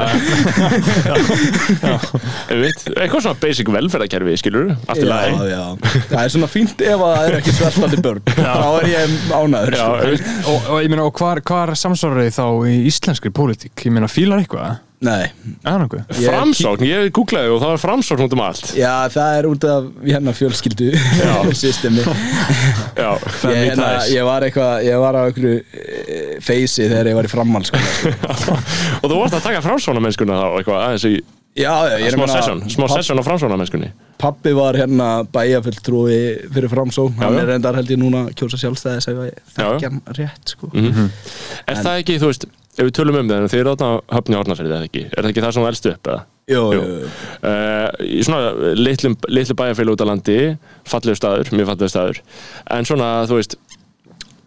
[2.53, 5.33] Eitthvað svona basic velferðarkerfi skilur, allt í Já, lagi.
[5.51, 5.63] já,
[6.13, 8.23] það er svona fínt ef að það er ekki sveltandi börn.
[8.37, 9.97] Þá er ég ánæður Já, sko.
[10.53, 13.75] Og, og ég meina, og hvar, hvar samsvarið þá í íslenskri pólitík?
[13.87, 14.69] Ég meina, fílar eitthvað?
[15.03, 15.25] Nei,
[15.67, 15.83] Er
[16.15, 18.69] Framsókn, ég googlaði og það var framsókn út um allt.
[18.79, 20.87] Já það er út af hérna fjölskyldu
[21.59, 21.99] systemi.
[22.95, 23.11] Já,
[23.51, 25.59] ég, hérna, ég var eitthvað, ég var á einhverju
[26.43, 28.57] feysi þegar ég var í framhaldsskóla sko.
[29.03, 31.15] og þú varst að taka framsóknarmennskuna þá eitthvað aðeins í
[31.53, 33.89] Já, já, ég er smá meina- session, smá papp- session á framsóknarmennskunni
[34.23, 36.17] Pappi var hérna bæjafulltrúi
[36.49, 39.15] fyrir framsókn Já, Hann er reyndar held ég núna að kjósa sjálfstæðis já.
[39.59, 40.69] þekkja hann rétt sko.
[40.73, 44.15] Er það ekki, þú veist, ef við tölum um það en þið eru þarna á
[44.17, 46.23] höfni árnarsverið eða ekki er það ekki það sem þú elst upp eða?
[46.53, 46.81] Jú, Jú.
[46.83, 47.11] jú.
[47.47, 50.39] Uh, í svona litlu, litlu bæjarfélag út á landi
[50.89, 52.19] fallegu staður, mjög fallegu staður
[52.75, 53.55] en svona, þú veist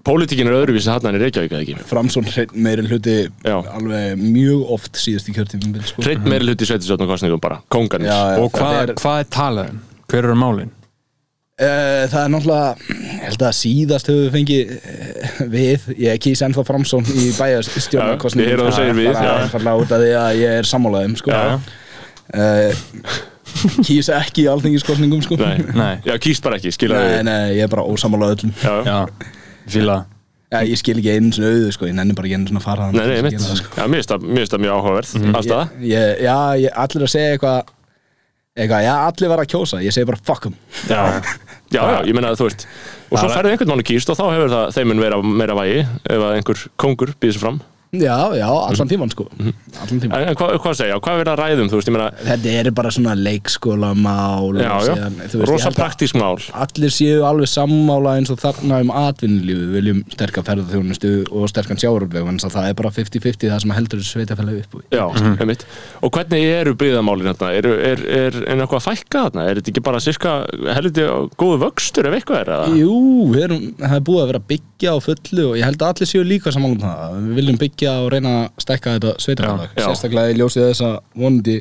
[0.06, 3.56] pólitíkin er öðruvísi þarna en í Reykjavík eða ekki Framsókn hreinn meiri hluti Já.
[3.74, 6.04] alveg mjög oft síðast í kjörtímum sko.
[6.06, 9.70] hreitt meiri hluti sveitisjóttum kostningum bara, kónganir Já, Og hvað er, er, hvað er talað
[9.74, 9.84] um?
[10.06, 10.72] Hver eru málin?
[11.56, 16.42] uh, það er náttúrulega ég held að síðast höfum við fengið uh, við, ég kýs
[16.46, 19.46] ennþá Framsókn í bæjastjórnarkostningum Já, ég heyri að þú segir við, bara já.
[19.46, 21.32] einfaldlega út af því að ég er sammálaðum sko.
[21.32, 21.56] Já, já.
[22.36, 23.24] uh,
[23.86, 25.38] kýs ekki í alþingiskostningum sko.
[25.40, 25.56] Nei.
[25.72, 25.94] Nei.
[26.04, 28.44] Já, kýst bara ekki, skilja nei, nei, ég er bara ósamálað
[29.66, 30.04] öllum
[30.46, 32.66] Já, ég skil ekki einu svona auðu sko, ég nenni bara ekki einu svona að
[32.68, 33.34] fara Nei, nei, mitt.
[33.34, 33.72] Að sko.
[33.74, 34.12] Já, mér finnst
[34.52, 37.72] það- mjög áhugaverð afstæða ég, ég, Já, ég, allir að segja eitthvað
[38.56, 40.54] eitthvað, já, allir var að kjósa ég segi bara fuck 'em.
[40.88, 41.00] Já,
[41.74, 42.66] já, já, ég meina að þú veist
[43.10, 45.80] og svo færðu einhvern mánu kýst og þá hefur það þeim mun vera meira vægi
[45.82, 47.60] ef að einhver kongur býður sér fram
[48.02, 49.26] Já, já, allan tíman sko.
[49.36, 52.54] Allan tíman En, hvað, hvað segja, hvað verður að ræðum, þú veist, ég meina Þetta
[52.60, 56.36] er bara svona leikskólamál Já, já, síðan, þú veist, ég rosa held að praktísk mál.
[56.66, 61.80] Allir séu alveg sammála eins og þarna um atvinnulífu Við viljum sterka ferðarþjónustu og sterkan
[61.80, 65.04] sjáuröfleg en það er bara 50-50 það sem heldur þessu sveitafælega upp Já,
[65.40, 65.64] einmitt.
[66.04, 67.50] Og hvernig eru byggðamálin hérna?
[67.56, 69.46] Er, er, er, er eitthvað að fækka þarna?
[69.50, 70.34] Er þetta ekki bara sirka
[70.76, 71.06] helviti
[71.40, 72.52] góðu vöxtur ef eitthvað er?
[72.56, 72.78] Eða?
[72.80, 72.96] Jú,
[73.32, 76.10] við erum, það er búið að vera byggja á fullu og ég held að allir
[76.10, 77.18] séu líka saman um það.
[77.26, 79.86] Við viljum byggja og reyna að stekka þetta sveitafélag, Já, já.
[79.90, 81.58] sérstaklega í ljósið þess að vonandi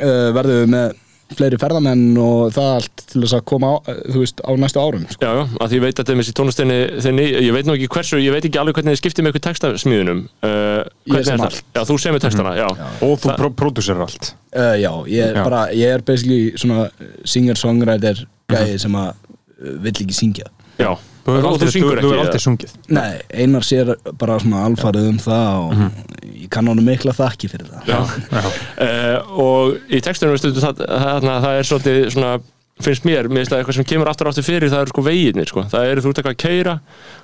[0.00, 1.00] uh, verðum við með
[1.34, 3.74] fleiri ferðamenn og það allt til þess að koma á,
[4.12, 5.24] þú veist, á næstu árum sko.
[5.24, 7.66] Já, já, að því ég veit að þetta er með sér tónlistinni þinni, ég veit
[7.66, 11.40] nú ekki hversu, ég veit ekki alveg hvernig þið skiptið með eitthvað textasmíðunum uh, er
[11.42, 11.56] það?
[11.74, 12.66] Já, þú semur textana, já,
[13.08, 15.42] Og þú pró pródúsir allt uh, Já, ég er Já.
[15.48, 16.86] bara, ég er basically svona
[17.34, 18.22] singer-songwriter
[18.52, 19.10] gæði sem að
[19.88, 20.92] vill ekki syngja já.
[21.24, 22.16] Þú hefur aldrei, eða?
[22.24, 25.84] aldrei sungið Nei, Einar sér bara svona alfarið um það og
[26.34, 28.00] ég kann honum mikla þakki fyrir það Já.
[28.34, 32.34] Uh, og í textunum veistu, það, það, það er svolítið svona
[32.82, 35.04] finnst mér, mér finnst það eitthvað sem kemur aftur og aftur fyrir það eru sko
[35.06, 35.62] veginir, sko.
[35.70, 36.72] það eru þú ert eitthvað að keira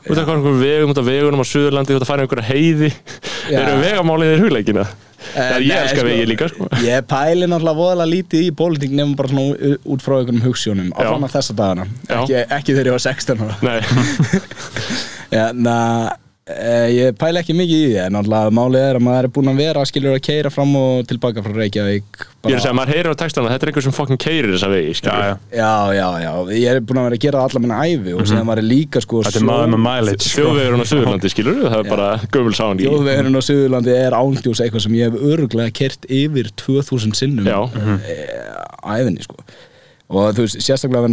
[0.06, 2.90] út af einhverjum vegum, út af vegunum á Suðurlandi, þú ert að fara einhverja heiði
[3.50, 3.58] Já.
[3.58, 4.84] eru vegamálið þér hugleikina
[5.34, 6.68] það er ég nei, elska sko, vegi líka sko.
[6.84, 11.00] Ég pæli náttúrulega voðalega lítið í pólitík nefnum bara svona út frá einhverjum hugssjónum á
[11.00, 11.10] Já.
[11.12, 13.80] svona þessa dagana ekki, ekki þegar ég var 16 ára Nei,
[15.36, 15.76] Já, na,
[16.10, 16.29] e,
[16.94, 19.60] ég pæli ekki mikið í því en náttúrulega málið er að maður er búinn að
[19.60, 23.10] vera skilur að keira fram og tilbaka frá Reykjavík ég er að segja, maður heyrir
[23.12, 25.20] á textana þetta er einhver sem fucking keirir þessa vegi skilur.
[25.20, 25.34] já.
[25.60, 28.24] Já, já, já, ég er búinn að vera að gera það alla minna æfi og
[28.30, 30.40] síðan var ég líka sko Þetta er maður með mileage sko.
[30.40, 34.62] þjóðvegurinn á Suðurlandi, skilur það er bara gömul sáin í Þjóðvegurinn á Suðurlandi er ándjós
[34.64, 37.60] eitthvað sem ég hef öruglega kert yfir 2000 sinnum Já.
[38.80, 39.36] á æfinni sko
[40.10, 41.06] og þú veist, sérstaklega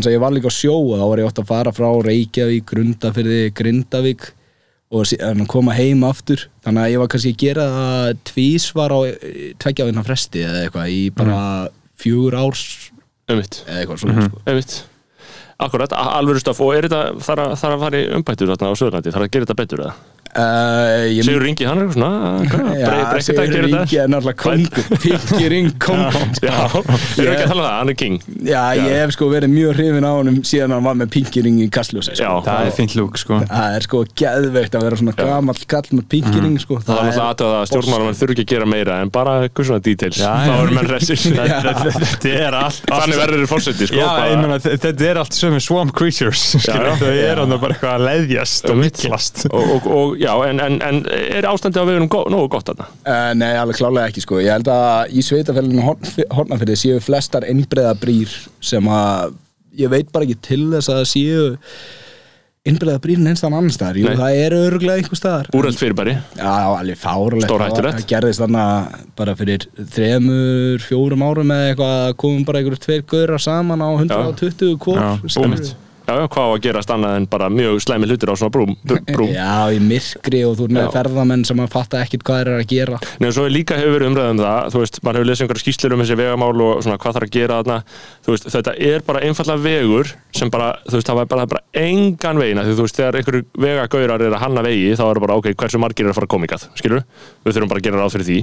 [4.92, 6.46] og síðan að koma heim aftur.
[6.64, 9.00] Þannig að ég var kannski að gera það tvísvar á
[9.64, 11.40] tveggja vegna fresti eða eitthvað í bara
[12.00, 12.62] fjögur árs
[13.28, 14.44] einmitt, eða eitthvað svona sko.
[14.48, 14.78] einmitt.
[15.58, 19.12] Akkurat, a- alvöru stöf og er þetta þarf að, fara í umbættur þarna á Suðurlandi?
[19.16, 19.94] Þarf að gera þetta betur eða?
[20.38, 22.12] Uh, ég Sigur Ringi, hann er svona
[22.82, 22.90] Já,
[23.26, 26.86] Sigur gera þetta Ingi er náttúrulega kongur Pinky Ring kongur Já, erum
[27.18, 28.16] við ekki að tala um það, hann er king.
[28.48, 31.58] Já, ég hef sko verið mjög hrifin á honum síðan hann var með Pinky Ring
[31.64, 32.30] í kastljósi Já, sko.
[32.48, 33.34] Það er fínt lúk sko.
[33.50, 36.80] Það er sko geðveikt að vera svona gamall kall með Pinky Ring sko.
[36.86, 40.18] það er aðtöða að stjórnmálum þurfi ekki að gera meira en bara eitthvað svona details.
[40.22, 40.56] Já, þá já.
[40.62, 40.88] eru menn
[42.08, 44.36] Þetta er allt Þannig verður þér fórseti sko Já, ég
[44.68, 46.96] þetta er allt sömu swamp creatures skilur, já.
[46.98, 47.38] Það er
[50.28, 52.88] já, en, en, en er ástandi á vegunum nógu gott þarna?
[53.08, 55.86] uh, Nei, alveg klálega ekki sko Ég held að í sveitafélaginu
[56.36, 59.38] Hortnafyrði séu flestar innbreiða brýr sem að
[59.78, 61.48] ég veit bara ekki til þess að séu
[62.68, 64.18] innbreiða brýr neins þann annan staðar Jú, Nei.
[64.20, 68.02] það eru öruglega einhver staðar Úrælt fyrirbæri Já, alveg fárlegt Stórhættulegt.
[68.02, 68.64] Það gerðist þarna
[69.20, 73.90] bara fyrir þremur, fjórum árum eða eitthvað að komum bara einhverju tveir gaurar saman á
[73.96, 75.46] 120 hvor Já, skilurðu.
[75.48, 75.76] einmitt.
[76.08, 78.74] Já, já, hvað á að gerast annað en bara mjög slæmi hlutir á svona brúm,
[78.88, 79.32] br- brúm.
[79.36, 82.64] Já, í myrkri og þú er með ferðamenn sem að fatta ekkit hvað þeir eru
[82.64, 83.00] að gera.
[83.24, 85.96] Nei, svo er líka hefur verið umræðum það, þú veist, maður hefur lesið einhverja skýslur
[85.98, 87.78] um þessi vegamál og svona hvað þarf að gera þarna,
[88.26, 91.64] þú veist, þetta er bara einfallega vegur sem bara, þú veist, það var bara, bara
[91.84, 95.38] engan vegina, því þú veist, þegar einhverju vegagaurar er að hanna vegi, þá er bara,
[95.42, 97.04] ok, hversu margir er að fara að ykkar, skilur,
[97.48, 98.38] við þurfum bara að gera ráð fyrir því.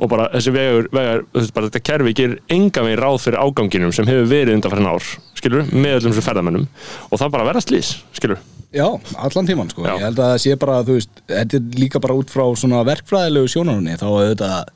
[0.00, 3.42] Og bara þessi vegur, vegar, þú veist, bara þetta kerfi gerir engan veginn ráð fyrir
[3.44, 6.66] áganginum sem hefur verið undan ár, skilur, með öllum þessu ferðamennum
[7.10, 8.38] og það bara verða slís, skilur.
[8.74, 8.86] Já,
[9.22, 9.92] allan tíman sko Já.
[9.94, 12.80] Ég held að það sé bara, þú veist, þetta er líka bara út frá svona
[12.88, 14.72] verkfræðilegu sjónarunni þá auðvitað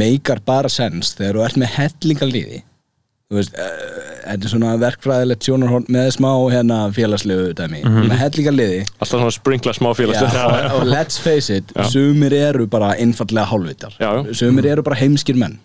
[0.00, 2.60] meikar bara sens þegar þú ert með hellingalíði
[3.24, 3.96] þú veist, eh,
[4.28, 9.74] þetta er svona verkfræðilegt sjónarhorn með smá hérna félagslegu dæmi, með hellingalíði Alltaf svona sprinkla
[9.76, 10.44] smá Já, félagslega.
[10.46, 11.88] og, og let's face it, Já.
[11.90, 14.34] sumir eru bara einfallega hálfvitar Já, já.
[14.38, 15.58] sumir eru bara heimskir menn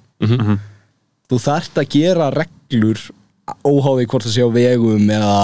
[1.30, 3.06] þú þarft að gera reglur
[3.68, 5.38] óháði hvort það sé á vegum eða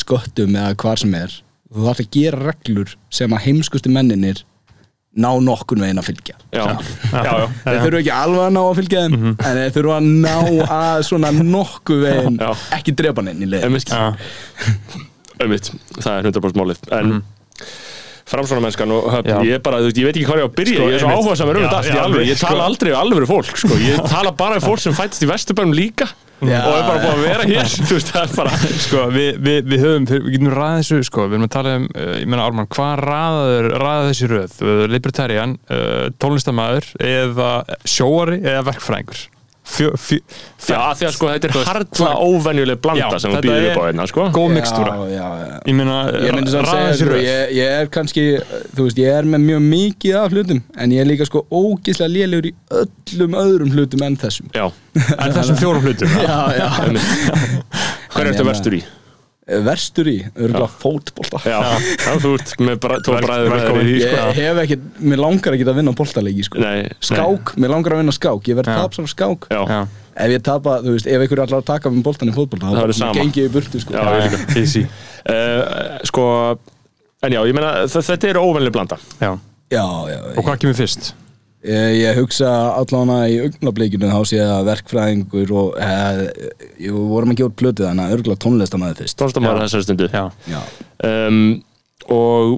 [0.00, 1.34] sköttum eða hvar sem er
[1.70, 4.44] þú þarft að gera reglur sem að heimskustu menninir
[5.20, 6.36] ná nokkun veginn að fylgja.
[6.54, 10.34] Þeir þurfu ekki alveg að ná að fylgja þeim en þeir þurfu að ná
[10.78, 12.50] að svona nokku veginn Já.
[12.78, 13.90] ekki drepa neinn í Einmitt,
[15.40, 16.84] einmitt, það er 100% málið.
[16.94, 17.22] En mm
[18.30, 20.48] framsvona mennskan og höfn, ég, er bara, þú veist, ég veit ekki hvað ég á
[20.48, 22.50] að byrja Sko, ég er svo áhuga samar um þetta allt í alveg ég sko.
[22.50, 23.78] tala aldrei um alvöru fólk sko.
[23.82, 26.06] ég tala bara um fólk sem fættist í vesturbænum líka
[26.40, 26.60] Já.
[26.64, 29.58] og er bara búin að vera hér þú veist, það er bara Sko, við, við,
[29.68, 32.46] við höfum, við getum ræðið þessu, sko, við erum að tala um, uh, ég meina
[32.46, 34.56] Ármann, hvað ræðaður, ræða þessi röð?
[34.94, 37.50] Libertarian, uh, tónlistamæður eða
[37.84, 39.26] sjóari eða verkfræðingur?
[39.70, 40.18] Fjö, fjö,
[40.66, 43.68] já, að því að sko, þetta er harla óvenjuleg blanda Já, sem við býðum er
[43.70, 44.24] upp á hérna sko.
[44.34, 44.94] góð mikstúra.
[44.96, 45.52] já, já, já.
[45.70, 48.24] Ég meina, þessi sko, ég, ég er kannski,
[48.74, 52.10] þú veist, ég er með mjög mikið af hlutum En ég er líka sko ógislega
[52.10, 54.66] lélegur í öllum öðrum hlutum en þessum já,
[55.16, 56.16] En þessum fjórum hlutum.
[56.26, 56.68] Já, já
[58.10, 58.82] hver er þetta verstur í?
[59.50, 61.58] Verstur í, örgulega fótbolta já,
[62.22, 64.26] þú ert með Vel- bræður því, Ég sko.
[64.36, 64.76] hef ekki,
[65.10, 68.58] mér langar ekki að vinna boltaleiki, sko Nei, Skák, mér langar að vinna skák, ég
[68.60, 68.76] verð Já.
[68.84, 69.80] tapsar á skák já, Já,
[70.20, 72.76] Ef ég tapa, þú veist, ef einhverju allar að taka með boltan í fótbolta Það
[72.76, 73.14] þá verður sama.
[73.18, 74.58] gengi ég í burtu, sko Já, ég líka.
[74.60, 74.82] easy.
[75.24, 76.24] Uh, sko
[77.22, 79.32] en já, ég meina, þ- þetta er óvenjuleg blanda Já.
[79.70, 81.12] Já, já, Og hvað kemur fyrst?
[81.60, 86.22] Ég, ég hugsa allavega í augnablikinu þá sé að verkfræðingur og eh,
[86.86, 90.08] ég vorum að gefa út plötu þannig að örgulega tónlistamæður fyrst tónstamæður þessari stundu.
[90.08, 90.22] Já.
[90.48, 90.60] Já,
[91.04, 91.42] um,
[92.16, 92.54] og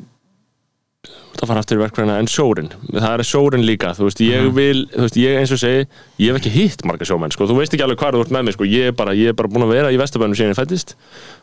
[1.42, 4.82] það fara aftur í verkfræðina en sjórin, það er sjórin líka þú veist, ég vil,
[4.92, 5.80] þú veist, ég eins og segi
[6.22, 8.44] ég hef ekki hitt marga sjómenn, sko, þú veist ekki alveg hvað þú ert með
[8.46, 10.60] mig, sko, ég er bara, ég er bara búin að vera í Vesturbænum síðan ég
[10.60, 10.94] fættist,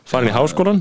[0.08, 0.80] farin í háskólan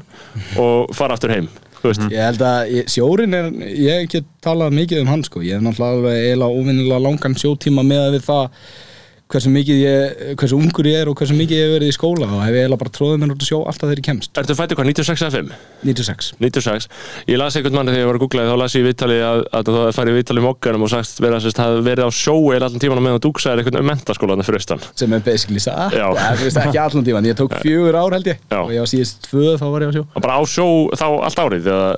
[0.64, 1.50] og fara aftur heim,
[1.82, 2.06] þú veist.
[2.16, 5.60] Ég held að ég, sjórin er, ég hef ekki talað mikið um hann sko, ég
[5.60, 8.48] hef náttúrulega eiginlega óvinnilega langan sjótíma með það
[9.30, 12.26] hversu mikið ég, hversu ungur ég er og hversu mikið ég hef verið í skóla
[12.34, 14.56] og hef ég eiginlega bara tróðið mér út að sjó alltaf þegar ég kemst Ertu
[14.58, 15.52] fættur hvað, 96 eða 5?
[15.86, 16.88] 96 96.
[17.30, 19.44] Ég las einhvern mann þegar ég var að googla þá las ég í viðtali að,
[19.60, 22.58] að það færi í viðtali í mokkanum og sagst vera að það verið á sjói
[22.58, 24.84] allan tíman á meðan þú dugsaðir einhvern um mentaskólan fyrir austan.
[24.98, 28.60] sem er basically það er ekki allan tíman ég tók fjögur ár held ég Já.
[28.66, 31.06] og ég var síðast tvö þá var ég á sjó Og bara á sjó þá
[31.30, 31.90] allt árið, eða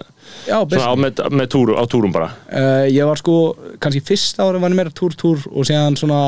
[0.47, 2.31] Já, svona á, með, með túru, á túrum bara.
[2.47, 3.35] Uh, ég var sko,
[3.83, 6.21] kannski fyrst ári var ég meira túr-túr og síðan svona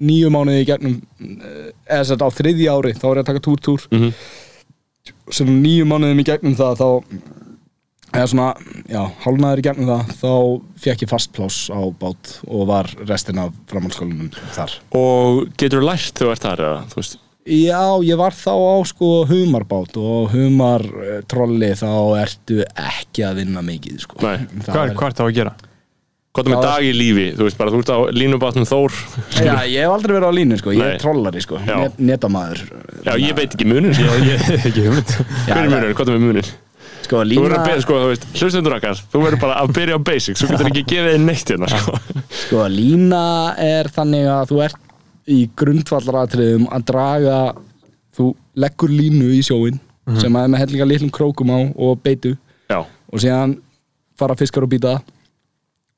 [0.00, 3.30] nýju mánuði í gegnum uh, eða þess að á þriðja ári þá var ég að
[3.32, 4.12] taka túr-túr Mhm.
[5.30, 6.88] svona nýju mánuðum í gegnum það þá
[8.14, 8.48] eða svona,
[8.86, 10.32] já, hálfnaður í gegnum það þá
[10.84, 15.88] fekk ég fast pláss á bát og var restin af framhaldsskólanum þar Og getur þú
[15.88, 17.18] lært þegar þú ert þar, eða, þú veist?
[17.44, 21.90] Já, ég var þá á sko humarbát og humartrolli þá
[22.22, 24.16] ertu ekki að vinna mikið sko.
[24.24, 24.46] Nei.
[24.64, 25.52] Er, hvað er það að gera?
[26.34, 28.94] Hvað er með dag í lífi, þú veist bara, þú ert á línubátnum Þór.
[29.38, 30.88] Já, ég hef aldrei verið á línu sko, ég Nei.
[30.96, 31.76] er trollari sko, Já.
[31.78, 32.62] Net, netamaður
[33.06, 33.94] Já, ég veit ekki munin.
[33.94, 35.12] Ég hef ekki hugmynd.
[35.46, 36.48] Hver er munin, hvað er með munin?
[37.04, 39.72] Sko, Þú lína, verður að byrja, sko, þú veist, hlustendur okkar, þú verður bara að
[39.78, 41.96] byrja á basics, þú getur ekki gefið þér neitt hérna, sko.
[42.42, 43.22] sko, lína
[43.60, 44.80] er þannig að þú ert
[45.30, 47.38] í grundvallaratriðum að draga
[48.16, 48.30] þú
[48.64, 49.78] leggur línu í sjóin
[50.20, 52.34] sem að er með hellinga litlum krókum á og beitu
[52.70, 53.58] Já, og síðan
[54.18, 55.12] fara fiskar og býta það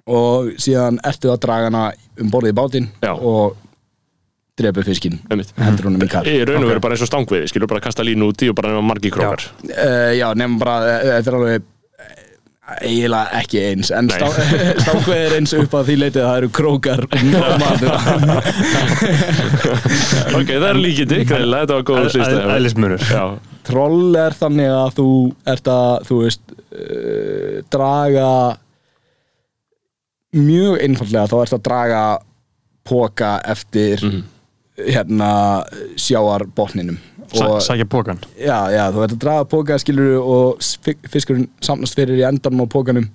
[0.07, 1.85] og síðan ertu að draga hana
[2.23, 3.13] um borðið í bátinn Já.
[3.15, 3.57] og
[4.57, 7.69] drepa fiskinn hendur honum í kall Í raun og veru bara eins og stangveiði, skilur
[7.71, 9.43] bara að kasta línu úti og bara nema margi krókar.
[9.69, 11.57] Uh, já, nefnum bara, uh, þetta er alveg
[12.07, 12.23] eh,
[12.87, 14.29] eiginlega ekki eins en stá,
[14.81, 17.11] stákveð er eins upp að því leitið að það eru krókar og
[17.65, 17.89] maður
[20.39, 22.33] ok, það er líkindi, þetta var góð slýst.
[22.57, 23.03] Ælismunur.
[23.11, 23.25] Já,
[23.67, 25.09] Troll er þannig að þú
[25.53, 28.31] ert að, þú veist uh, draga
[30.37, 32.03] mjög einfallega þá ert að draga
[32.87, 34.23] póka eftir Mhm.
[34.93, 35.31] hérna
[35.97, 36.99] sjávarbotninum
[37.35, 41.49] Sæ, og Sækja bókan já, já, þú ert að draga póka skilur og fi- fiskurinn
[41.61, 43.09] samnast fyrir í endanum á pókanum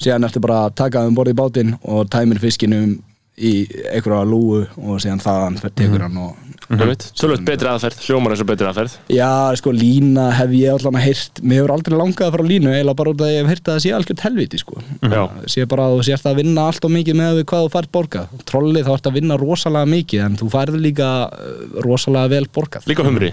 [0.00, 3.02] síðan ertu bara að taka um borð í bátinn og tæmir fiskinum
[3.40, 3.54] í
[3.90, 8.68] einhverja lúu og síðan þaðan tekur hann og Tölvöld betri aðferð, hljómar eins og betri
[8.68, 8.92] aðferð.
[9.10, 11.40] Já, sko, lína hef ég allan að heyrt.
[11.42, 13.64] Mér hefur aldrei langað að fara á línu eiginlega bara út að ég hef heyrt
[13.64, 14.82] að það sé algjört helviti sko.
[15.02, 15.22] Já.
[15.50, 17.92] sé bara að þú sért að vinna allt og mikið með við hvað þú fært
[17.96, 18.36] borgað.
[18.46, 22.86] Trolli þá ert að vinna rosalega mikið en þú færð líka uh, rosalega vel borgað.
[22.92, 23.32] Líka humri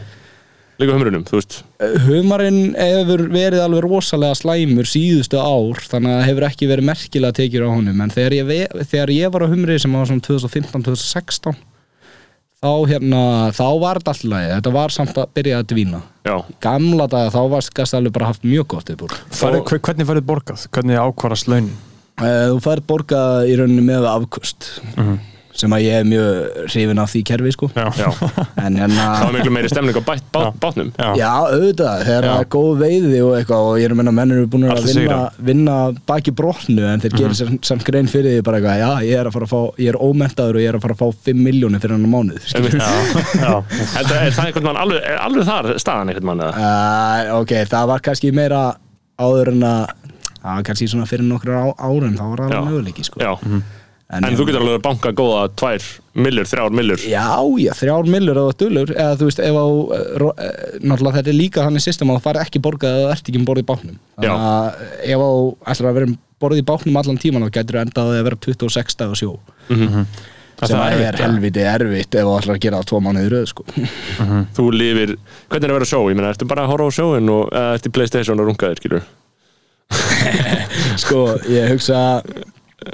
[0.78, 1.56] Líka humrunum, þú veist.
[2.06, 7.66] Humarinn hefur verið alveg rosalega slæmur síðustu ár þannig að hefur ekki verið merkilega tekjur
[7.66, 8.04] á honum.
[8.06, 11.58] En þegar ég, þegar ég var á humri sem var svona 2015-2016
[12.58, 13.20] þá hérna
[13.54, 16.00] þá var þetta alltaf lagi, þetta var samt að byrja að dvína.
[16.26, 16.36] Já,
[16.66, 19.14] gamla daga þá var skast alveg bara haft mjög gott úr.
[19.30, 20.64] Færi, Hvernig færið borgað?
[20.74, 21.74] Hvernig ákvarast launin?
[22.18, 24.72] Eh, Þú fær borgað í rauninni með afkust
[25.58, 26.28] sem að ég er mjög
[26.70, 30.58] hrifin af því kerfi sko en hérna Það var miklu meiri stemning á bát, bát,
[30.62, 31.08] bátnum Já.
[31.18, 34.36] Já, auðvitað, þegar það er góð veiði og eitthvað og ég er að menna menn
[34.36, 35.78] eru búin að að vinna, vinna
[36.12, 39.30] baki brotnu en þeir gerir sem, sem grein fyrir því bara eitthvað, já, ég er
[39.32, 41.42] að fara að fá, ég er ómentaður og ég er að fara að fá 5
[41.48, 42.46] miljónir fyrir mánuð.
[42.56, 42.78] Einmitt.
[42.78, 42.92] já,
[43.42, 43.54] já.
[43.98, 46.68] Er það- er einhvern mann alveg, er alveg þar staðan einhvern mann eða?
[46.68, 48.62] Uh, ok, það var kannski meira
[49.18, 53.20] áður en að kannski svona fyrir nokkur á, árum þá var það alveg möguleiki sko.
[54.08, 55.84] En, en þú getur alveg banka góða tvær
[56.16, 57.26] millur, þrjár millur Já,
[57.60, 59.66] já, þrjár millur eða dullur eða þú veist, ef á
[60.24, 63.28] ro- uh, náttúrulega þetta er líka þannig system að það fari ekki borgað eða ert
[63.28, 64.30] ekki um borðið í bátnum Já.
[64.32, 65.32] þannig að ef á
[65.74, 69.00] ætlar að vera um borðið í bátnum allan tíman þá getur endaði að vera 26
[69.02, 69.34] dag á sjó
[70.66, 71.28] sem það að erfitt, er ja.
[71.28, 73.66] helviti erfitt ef þú ætlar að gera það tvo mánuði röð sko.
[74.58, 75.14] Þú lifir,
[75.52, 76.00] hvernig er að vera sjó?
[76.10, 78.82] Ég meina, ertu bara að horfa á sjóin og eða ertu í Playstation og rungaðir,
[78.82, 79.06] skilur?
[81.04, 81.20] sko,
[81.54, 82.00] ég hugsa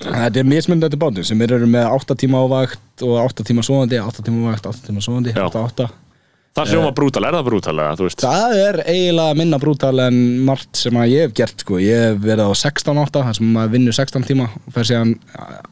[0.01, 3.99] þetta er mismundandi bátum sem eru með 8 tíma á vakt og 8 tíma sofandi
[4.01, 5.45] 8 tíma á vakt, 8 tíma sofandi Já.
[5.49, 5.91] 8, 8
[6.53, 8.07] Það hljóma brútal, er það brútalega?
[8.21, 11.79] Það er eiginlega minna brútal en margt sem ég hef gert sko.
[11.81, 15.15] Ég hef verið á 16-8 þar sem maður vinnur 16 tíma og fer síðan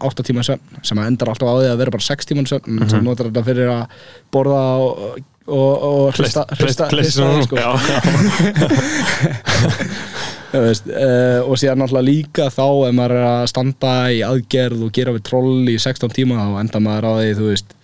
[0.09, 0.57] 8 tíma sem
[0.97, 2.89] að endar alltaf á því að vera bara 6 tíma -hmm.
[2.89, 3.93] sem notar þetta fyrir að
[4.33, 6.87] borða og, og, og hrista, hrista
[7.45, 7.55] sko.
[7.59, 7.69] Já,
[10.55, 15.15] uh, og síðan náttúrulega líka þá ef maður er að standa í aðgerð og gera
[15.15, 17.75] við troll í 16 tíma þá endar maður á því þú veist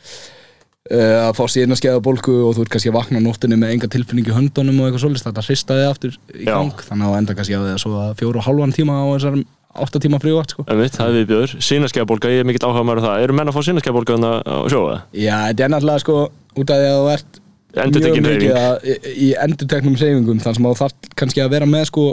[0.92, 3.60] uh, að fá síðan að skeiða bólgu og þú ert kannski að vakna á nóttinni
[3.60, 6.54] með enga tilfinningu í höndunum og eitthvað svolítið þetta hristaði aftur í Já.
[6.54, 9.40] gang þannig að það endar kannski að svo fjóru og halvan tíma á þessar
[9.78, 10.64] 8 tíma frívægt sko.
[10.66, 13.68] það er viðbjöður Sýnaskeiðabólga, ég er mikill áhuga maður á það Eru menn að fá
[13.68, 14.96] sýnaskeiðabólga þannig á sjóa?
[15.14, 16.16] Já, þetta er náttúrulega sko
[16.58, 17.38] út af því að þú ert
[17.76, 18.96] mjög mikið að- í,
[19.28, 22.06] í endurteknum hreyfingum þannig sem þú þarf kannski að vera með sko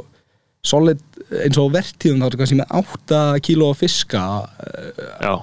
[0.64, 1.00] solid
[1.44, 4.22] eins og á vertíðum þá ertu kannski með 8 kíló af fiska
[4.64, 5.34] eh, Já,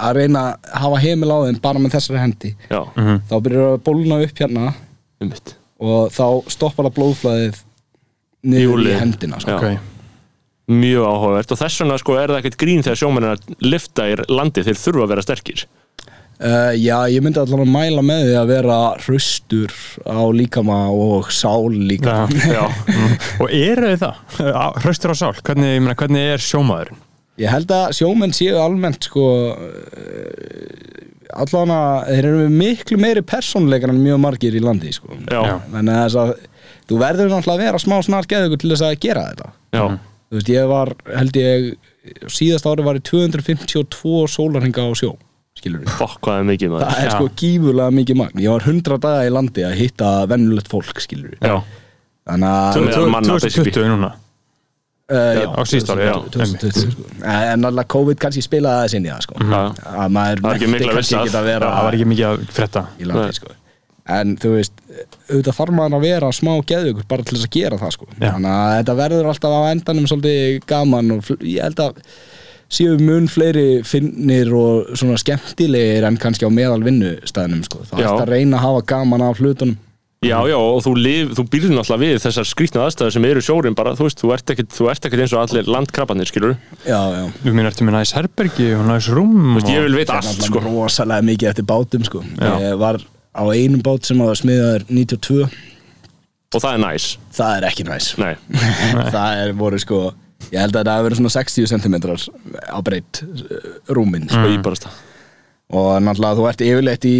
[0.00, 2.52] að reyna að hafa heimil á þeim bara með þessari hendi.
[2.70, 2.80] Já,
[3.28, 4.70] þá byrjar að bólna upp hérna
[5.20, 5.54] einmitt.
[5.80, 7.58] og þá stoppar það blóðflæðið
[8.50, 8.92] niður Júli.
[8.94, 9.56] í hendina sko.
[9.56, 9.86] Ok.
[10.70, 11.50] Mjög áhugavert.
[11.52, 14.62] Og þess vegna sko er það ekkert grín þegar sjómenn er að lifta í landi
[14.64, 15.64] þeir þurfa að vera sterkir
[16.40, 19.74] uh, Já, ég myndi allan að mæla með því að vera hraustur
[20.08, 22.40] á líkama og sál líka Já.
[22.56, 22.64] Já,
[23.40, 24.42] Og eru þið það?
[24.56, 27.00] Á- Hraustur á sál, hvernig, ég meina, hvernig er sjómaðurinn?
[27.40, 29.22] Ég held að sjómenn séu almennt sko
[31.40, 35.14] allan að þeir eru miklu meiri persónleikar en mjög margir í landi sko.
[35.14, 35.40] já, Já.
[35.46, 36.32] já, Þannig að þess að
[36.90, 39.52] þú verður náttúrulega að vera smá snar geðugur til þess að gera þetta
[40.30, 41.64] Þú veist, ég var, held ég
[42.30, 45.14] síðast ári var ég 252 sólarhinga á sjó
[45.98, 49.26] Fokk hvað er mikið maður Það er sko gífurlega mikið magn Ég var 100 daga
[49.28, 51.56] í landi að hitta vennulegt fólk skilur við Já,
[52.30, 53.72] Þannig að Sem er- manna, basically.
[53.76, 54.10] 2020 núna
[55.10, 57.06] uh, já, á síðasta ári, já, 2020 sko.
[57.26, 59.40] En allavega COVID kannski spilaði aðeins inn í það sko.
[59.40, 59.62] Já.
[60.04, 62.28] að maður Það var ekki mætti mikla kannski ekki að vera Það var ekki mikið
[62.30, 63.38] að frétta í landi Nei.
[63.40, 63.56] sko.
[64.10, 64.72] en þú veist
[65.30, 68.06] auðvitað þarf maður að vera smá geðugur bara til þess að gera það sko.
[68.16, 68.30] Já.
[68.34, 72.00] þannig að þetta verður alltaf á endanum svolítið gaman og ég held að
[72.70, 77.84] séu mun fleiri finnir og svona skemmtilegir en kannski á meðal vinnustæðinum sko.
[77.90, 78.04] Já.
[78.06, 79.78] ert að reyna að hafa gaman af hlutunum.
[80.20, 80.92] Já, já og þú,
[81.32, 84.50] þú býrð náttúrulega við þessar skrýtna aðstæður sem eru sjórin bara, þú veist, þú ert
[84.52, 86.52] ekkert, þú ert ekkert eins og allir landkrabbanir, skilur
[86.84, 87.22] já, já.
[87.40, 90.28] Þú meina, ertu með næs herbergi og næs rúm veist, ég vil vita Það er
[90.28, 90.74] allt, náttúrulega sko.
[90.76, 92.20] rosalega mikið eftir bátum sko.
[92.36, 92.52] Já.
[92.66, 95.40] ég var á einum bát sem var smiðaður 92
[96.50, 97.08] og það er næs,
[97.40, 98.10] það er ekki næs.
[98.20, 98.34] Nei,
[99.16, 100.02] það er voru sko
[100.50, 101.96] ég held að það hafi verið svona 60 cm
[102.70, 103.22] á breytt
[103.90, 104.42] rúmin sko.
[104.46, 104.90] og íbarast
[105.70, 107.18] og náttúrulega þú ert yfirleitt í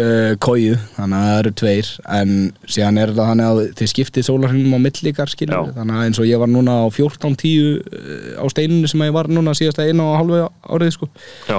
[0.00, 2.34] uh, kóju, þannig að það eru tveir en
[2.64, 6.28] síðan er þetta þannig að þið skiptið sólarhringnum á millikar skilur þannig að eins og
[6.28, 10.20] ég var núna á 14.10 uh, á steininu sem ég var núna síðasta einu og
[10.20, 10.42] halvu
[10.76, 11.10] árið sko.
[11.48, 11.58] Já,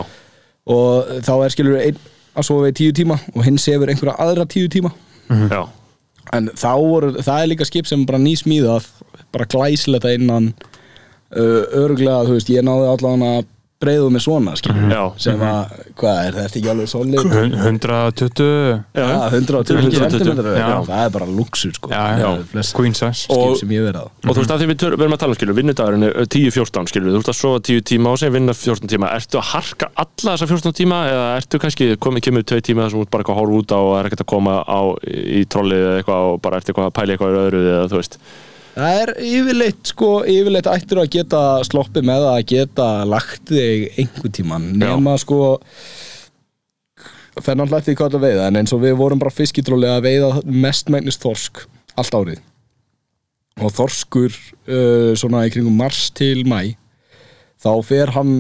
[0.68, 2.00] og þá er skilur ein,
[2.38, 4.94] að sofa í tíu tíma og hinn sefur einhverja aðra tíu tíma.
[5.28, 5.62] Já,
[6.38, 8.90] en þá voru, það er líka skip sem bara nýsmíðað
[9.34, 10.54] bara glæsilegt innan
[11.36, 15.02] uh, örglega, þú veist, ég náði allavega að breiðu með svona, skilur Já.
[15.22, 17.20] sem að, hvað er þetta ekki alveg solid?
[17.30, 18.48] Hun- 120
[18.98, 19.04] já.
[19.06, 20.40] Já, 120 120, cm
[20.88, 21.92] það er bara luxur sko.
[22.74, 23.28] Queen size.
[23.28, 24.06] skip Og- sem ég verið á.
[24.10, 27.14] Og þú veist að því við erum að tala um skilur, vinnudagurinn er 10-14 skilur,
[27.14, 30.34] þú ert að sofa 10 tíma og sem vinna 14 tíma, ertu að harka alla
[30.34, 33.38] þessa 14 tíma eða ertu kannski komið kemur 2 tíma þar sem þú bara eitthvað
[33.38, 36.42] að horfa út á og er ekkert að koma á í trollið eða eitthvað og
[36.42, 38.10] bara ertu eitthvað að pæla í eitthvað
[38.78, 44.36] Það er yfirleitt sko, yfirleitt ættir að geta sloppið með að geta lagt þig einhvern
[44.38, 45.40] tíman nema sko
[47.42, 49.90] það er náttúrulega eftir því hvað það veiða en eins og við vorum bara fiskitróli
[49.90, 50.30] að veiða
[50.66, 51.64] mestmægnist þorsk
[51.98, 52.44] allt árið.
[53.58, 56.76] Og þorskur uh, svona í kringum mars til mæ
[57.58, 58.40] þá fer hann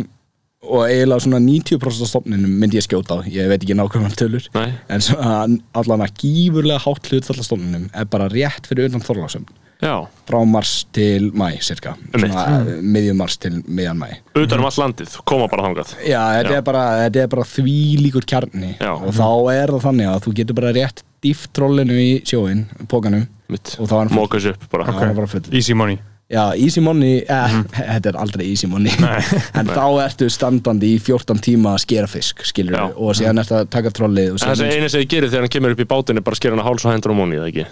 [0.67, 4.49] og eiginlega svona 90% af stofninum myndi ég skjóta á, ég veit ekki nákvæmlega tölur.
[4.57, 5.37] Nei, en svona
[5.77, 9.49] allan að gífurlega hátt hlutfall af stofninum er bara rétt fyrir utan þorlásöfn
[9.83, 9.93] já,
[10.29, 15.47] frá mars til mæ cirka, miðjum mars til miðjan mæ utan um allt landið, koma
[15.51, 15.95] bara þangað.
[16.03, 16.57] Já, þetta Já.
[16.57, 18.73] er bara, þetta er bara því líkur kjarni.
[18.79, 18.91] Já.
[18.95, 23.25] og þá er það þannig að þú getur bara rétt dýft trollinu í sjóin, pókanum
[23.49, 24.89] mitt, og þá er hann full, móka þessu upp bara.
[24.91, 25.45] Er hann bara full.
[25.51, 25.97] Easy money
[26.27, 28.91] Já, easy money, eh, þetta er aldrei easy money
[29.57, 32.81] en þá ertu standandi í 14 tíma að skera fisk, skilur Já.
[32.91, 35.53] og síðan ertu að taka trollið En það er eina sem þið gerir þegar hann
[35.55, 37.51] kemur upp í bátinn er bara skera hann að háls og hendur á móni, eða
[37.53, 37.67] ekki?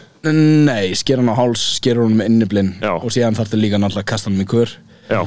[0.71, 4.11] nei, skera hann á háls skera hann með inniblinn og síðan þarftu líka náttúrulega að
[4.13, 4.71] kasta hann í kur
[5.11, 5.19] Já,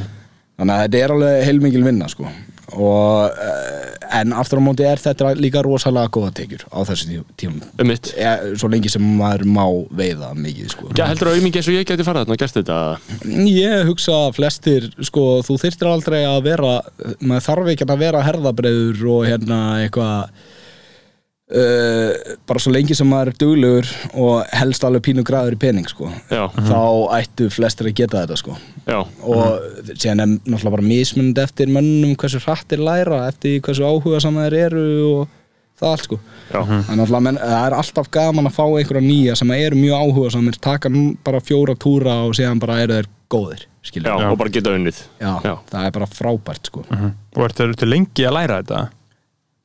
[0.58, 2.30] Þannig að þetta er alveg heilmikil vinna sko.
[2.76, 7.24] Og, uh, en aftur á móti er þetta líka rosalega góða tekjur á þessu tí-
[7.40, 9.64] tímum um mitt ja, svo lengi sem maður má
[9.94, 10.90] veiða mikið sko.
[10.96, 12.78] Já, heldur að auðmingi eins og ég geti farað þarna og gert þetta?
[13.48, 16.74] Ég hugsa að flestir sko, þú þyrftir aldrei að vera
[17.20, 20.30] maður þarf ekki að vera herðabreiður og hérna eitthvað
[21.54, 25.88] uh, bara svo lengi sem maður er duglegur og helst alveg pínu græður í pening
[25.90, 26.10] sko.
[26.30, 26.80] Já, þá
[27.18, 28.58] ættu flestir að geta þetta sko.
[28.88, 33.88] já, og síðan er náttúrulega bara mismunandi eftir mönnum hversu hrattir læra eftir því hversu
[33.88, 35.34] áhuga saman þeir eru og
[35.78, 36.20] það allt sko.
[36.48, 39.78] Já, Það er náttúrulega menn, það er alltaf gaman að fá einhverja nýja sem eru
[39.78, 44.12] mjög áhuga samir taka nú bara fjóra túra og síðan bara eru þeir góðir já,
[44.16, 45.02] og bara geta unnið.
[45.20, 45.54] Já, Já.
[45.70, 46.84] það er bara frábært sko.
[47.36, 48.80] Og ertu ertu lengi að læra þetta?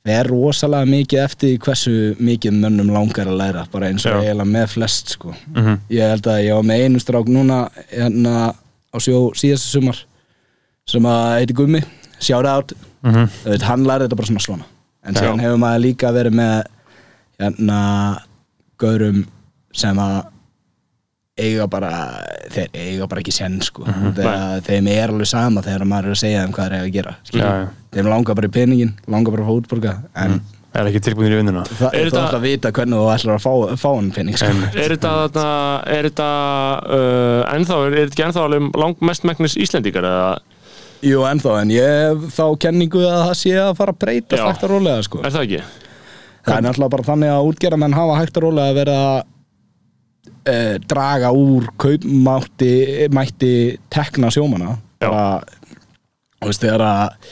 [0.04, 4.50] Það er rosalega mikið eftir hversu mikið mönnum langar að læra bara eins og eiginlega
[4.52, 5.32] með flest sko.
[5.56, 5.78] Mhm.
[5.96, 7.60] Ég held að ég var með einu strák núna
[7.92, 8.34] hérna
[8.92, 10.02] á sjó síðasta sumar
[10.86, 11.84] sem að heiti Gummi.
[12.20, 12.74] Shout out,
[13.04, 13.30] Mhm.
[13.46, 14.66] þú veit, hann lærði þetta bara svona svona.
[15.06, 16.64] En síðan hefur maður líka verið með
[17.40, 18.20] hérna
[18.80, 19.26] gaurum
[19.74, 20.26] sem að
[21.40, 21.90] eiga bara
[22.54, 26.20] þeir eiga bara ekki senn sko þegar þeim er alveg sama þegar maður er að
[26.22, 27.46] segja þeim hvað þeir eiga að gera skilur.
[27.48, 27.70] Já, já.
[27.96, 30.42] þeim langar bara í peningin langar bara að fá útborga en
[30.74, 31.62] Er ekki tilbúinir í vinnuna?
[31.70, 34.48] Er er þetta- það að vita hvernig þú ætlar að fá, fá hann penning sko.
[34.74, 35.44] Er þetta, þarna,
[35.94, 36.30] er þetta
[36.98, 40.32] uh, ennþá, er, er þetta ekki ennþá alveg langmestmæknis Íslendingar eða,
[41.06, 44.66] Jú, ennþá, en ég hef þá kenningu að það sé að fara að breyta hægt
[44.66, 45.22] að rólega sko.
[45.22, 45.62] er það ekki?
[46.44, 48.98] það er náttúrulega bara þannig að útgerðamenn hafa hægt að rólega að vera
[50.46, 50.58] e,
[50.90, 52.74] draga úr kaupmátti
[53.14, 53.54] mætti
[53.94, 55.44] tekna sjómana bara,
[56.40, 57.30] þú veist, þegar að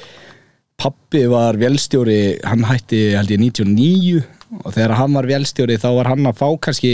[0.82, 4.22] pappi var vélstjóri hann hætti held ég 99
[4.62, 6.94] og þegar hann var vélstjóri þá var hann að fá kannski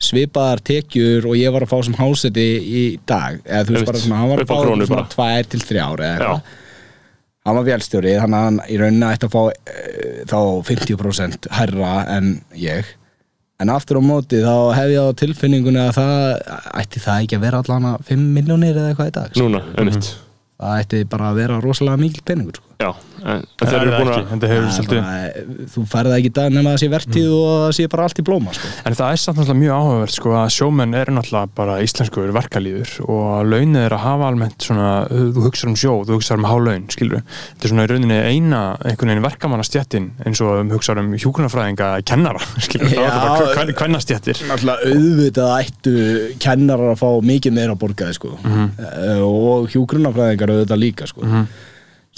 [0.00, 3.40] svipaðar tekjur og ég var að fá sem háseti í dag.
[3.44, 5.08] Eða þú veist bara svona, hann var að fá svona bara.
[5.14, 6.56] tvær til þrjár eða eitthvað.
[7.48, 9.84] Hann var vélstjóri þannig að hann í rauninni ætti að fá e,
[10.30, 10.40] þá
[10.70, 12.90] 50% herra en ég
[13.60, 16.16] en aftur á móti þá hef ég á tilfinningunni að það
[16.82, 19.46] ætti það ekki að vera allan að 5 miljónir eða eitthvað í dag sko.
[19.46, 20.10] núna, einmitt
[20.60, 22.69] það ætti bara að vera rosalega mikil peningur sko.
[22.80, 22.88] Já,
[23.28, 25.82] en, Það er eru það búin að en það hefur Það er svolítið bara, þú
[25.92, 28.24] færði það ekki dag nema að það sé vertíð og það sé bara allt í
[28.24, 28.70] blóma sko.
[28.88, 32.94] En það er samt náttúrulega mjög áhugavert sko að sjómenn eru náttúrulega bara íslenskur verkalýður
[33.04, 36.88] og launið er að hafa almennt svona, þú hugsar um sjó, þú hugsar um hálaun,
[36.96, 41.12] skilur Þetta er svona í rauninni eina einhvern veginn verkamannastjættin eins og um hugsar um
[41.20, 43.20] hjúkunarfræðinga kennara, skilur, það er Já.
[43.20, 45.94] bara hvern- hvernastjættir Náttúrulega auðvitað ættu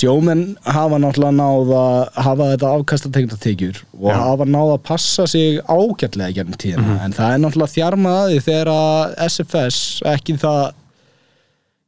[0.03, 4.19] sjómenn hafa náttúrulega náð að hafa þetta afkastategna tekjur og Já.
[4.27, 6.99] hafa náð að passa sig ágætlega gennum tíðina.
[7.07, 9.83] En það er náttúrulega þjarmað að því þegar að SFS
[10.13, 10.63] ekki það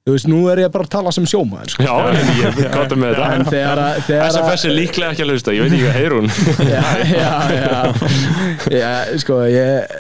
[0.05, 1.85] þú veist, nú er ég bara að tala sem sjómaður sko.
[1.87, 1.95] Já,
[2.43, 3.47] ég gott með þetta.
[3.55, 6.17] Þegar að þegar að- SFS er líklega ekki að hlusta, ég veit ekki hvað heyr
[6.19, 6.29] hún?
[6.75, 7.79] Já, já, já,
[8.83, 8.93] já,
[9.23, 9.95] sko, ég,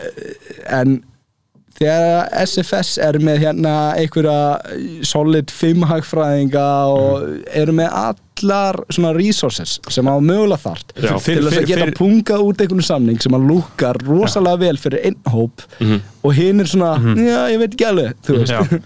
[0.80, 0.98] en
[1.78, 7.90] þegar SFS er með hérna einhverja solid 5 hagfræðinga og eru með
[8.43, 11.14] allar svona resources sem á mögulega þart Já.
[11.22, 15.16] til þess að geta punga út einhvern samning sem að lúkar rosalega vel fyrir einn
[15.30, 15.62] hóp
[16.24, 18.80] og hinn er svona, já, ég veit ekki alveg þú veist, Já.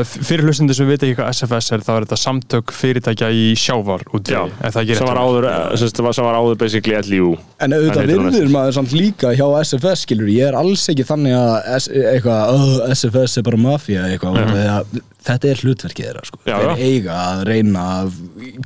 [0.00, 3.44] F- Fyrir hlustendur sem veit ekki hvað SFS er þá er þetta samtök fyrirtækja í
[3.58, 8.12] sjávar út er ekki sem var áður, eh, sem var áður basically LIU En auðvitað
[8.12, 12.94] virður maður samt líka hjá SFS skilur, ég er alls ekki þannig að eitthvað, oh,
[12.94, 15.10] SFS er bara mafía eitthvað, mm -hmm.
[15.24, 16.38] Þetta er hlutverkið þeirra sko.
[16.44, 18.18] Já, þeir eiga að reyna að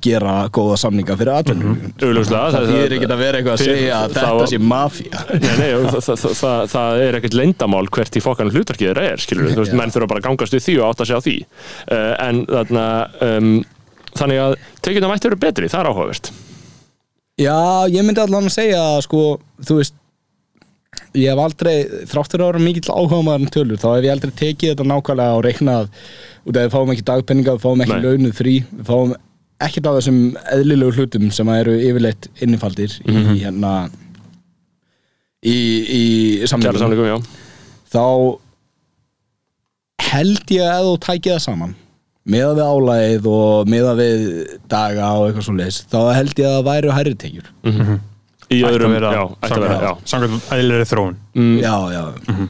[0.04, 3.98] gera góða samninga fyrir atvinnum Augljóslega, það það- þýðir ekki að vera eitthvað að segja
[3.98, 4.58] að það þetta var- sé
[5.78, 9.52] og það, það, það, það er ekkert leyndamál hvert í fokkanum hlutverkið þeirra er, skilur
[9.54, 11.36] þú veist, menn þurfa bara að gangast við því og átt að segja á því.
[11.88, 12.84] Uh, en þarna
[13.28, 13.50] um,
[14.18, 16.30] þannig að tekjuna mætti verið betri, það er áhugavert.
[17.38, 17.54] Já,
[17.86, 19.22] ég myndi allan að segja að sko,
[19.62, 19.97] þú veist
[21.18, 21.76] ég hef aldrei,
[22.10, 25.38] þráttur að vera mikill áhuga maður en tölur, þá hef ég aldrei tekið þetta nákvæmlega
[25.38, 25.88] og reiknað
[26.48, 29.14] út af við fáum ekki dagpenninga, við fáum ekki launuð frí við fáum
[29.68, 30.20] ekkert af þessum
[30.54, 33.72] eðlilegu hlutum sem eru yfirleitt innifaldir í hérna
[35.42, 35.56] í,
[35.98, 36.02] í
[36.46, 37.24] samlingum
[37.90, 38.04] þá
[40.08, 41.74] held ég að þú tækið það saman.
[42.28, 44.22] Meða við álægið og meða við
[44.68, 47.50] daga og eitthvað svo leis þá held ég að það væru hærri tekjur.
[47.64, 48.07] Í Ætti
[48.56, 49.90] að öðrum, já, ætti að vera, já.
[50.88, 51.16] þróun.
[51.60, 52.02] Já, já,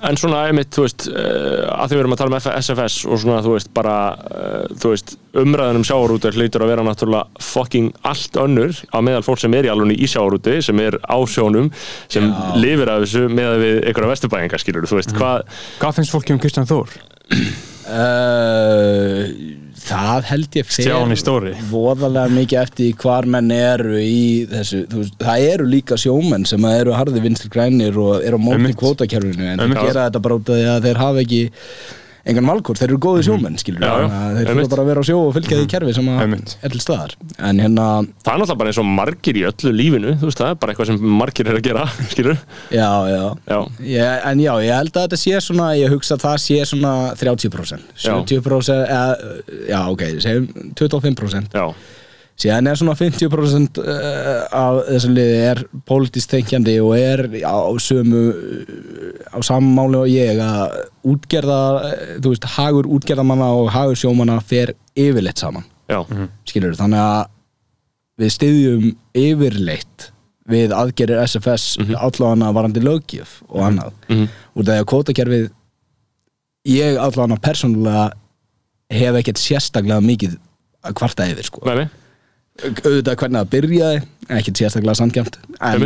[0.08, 3.22] En svona, einmitt, þú veist, uh, að því við erum að tala um SFS og
[3.24, 7.90] svona, þú veist, bara, uh, þú veist, umræðan um sjávarúti hlýtur að vera náttúrulega fucking
[8.06, 11.72] allt önnur á meðal fólk sem er í alveg í sjávarúti, sem er á sjónum,
[12.06, 12.38] sem Já.
[12.62, 15.50] lifir af þessu með við einhverja vesturbæðinga, skilur, þú veist, hvað,
[15.82, 16.94] Hvað finnst fólki um Kristján Þór?
[17.88, 19.22] Uh,
[19.88, 20.66] það held ég
[21.22, 21.52] stóri.
[21.70, 26.92] voðalega mikið eftir hvar menn eru í þessu, veist, það eru líka sjómenn sem eru
[26.96, 29.80] harði vinstri grænir og eru á móti kvótakerfinu en Einmitt.
[29.88, 31.42] gera þetta bara út af því að þeir hafa ekki
[32.28, 34.08] engan valkort, þeir eru góði sjómenn skilur Já, já.
[34.08, 34.50] þeir Einmitt.
[34.58, 36.54] fyrir bara að vera á sjó og fylgja því kerfi sem að Einmitt.
[36.62, 37.14] er til staðar.
[37.48, 37.86] En hérna,
[38.24, 40.74] það er náttúrulega bara eins og margir í öllu lífinu, þú veist, það er bara
[40.74, 42.38] eitthvað sem margir er að gera, skilur,
[42.74, 43.22] já, já.
[43.48, 43.58] Já,
[43.88, 46.94] Ég, en já, ég held að þetta sé svona, ég hugsa að það sé svona
[47.18, 49.32] 30%, 70% eða,
[49.72, 50.48] já ok, segjum
[50.78, 51.66] 25% já,
[52.38, 58.22] síðan er svona 50% uh, af þessu liði er pólitískt þenkjandi og er á sömu
[58.30, 60.76] uh, á sammáli og ég að
[61.08, 66.00] útgerða, uh, þú veist, hagur útgerðamanna og hagur sjómanna fer yfirleitt saman, já,
[66.48, 67.34] skilur þannig að
[68.18, 68.86] við styðjum
[69.18, 70.08] yfirleitt
[70.48, 71.98] við aðgerir SFS mm -hmm.
[72.06, 73.92] allavega varandi löggjöf og annað.
[74.08, 74.28] Mhm.
[74.54, 75.50] út af því að kvótakerfið
[76.64, 78.12] ég allavega persónulega
[78.90, 80.38] hef ekkert sérstaklega mikið
[80.84, 81.62] að kvarta yfir sko.
[81.66, 81.88] Mig,
[82.58, 83.98] auðvitað hvernig það byrjaði
[84.38, 85.84] ekkert sérstaklega sandgjönd en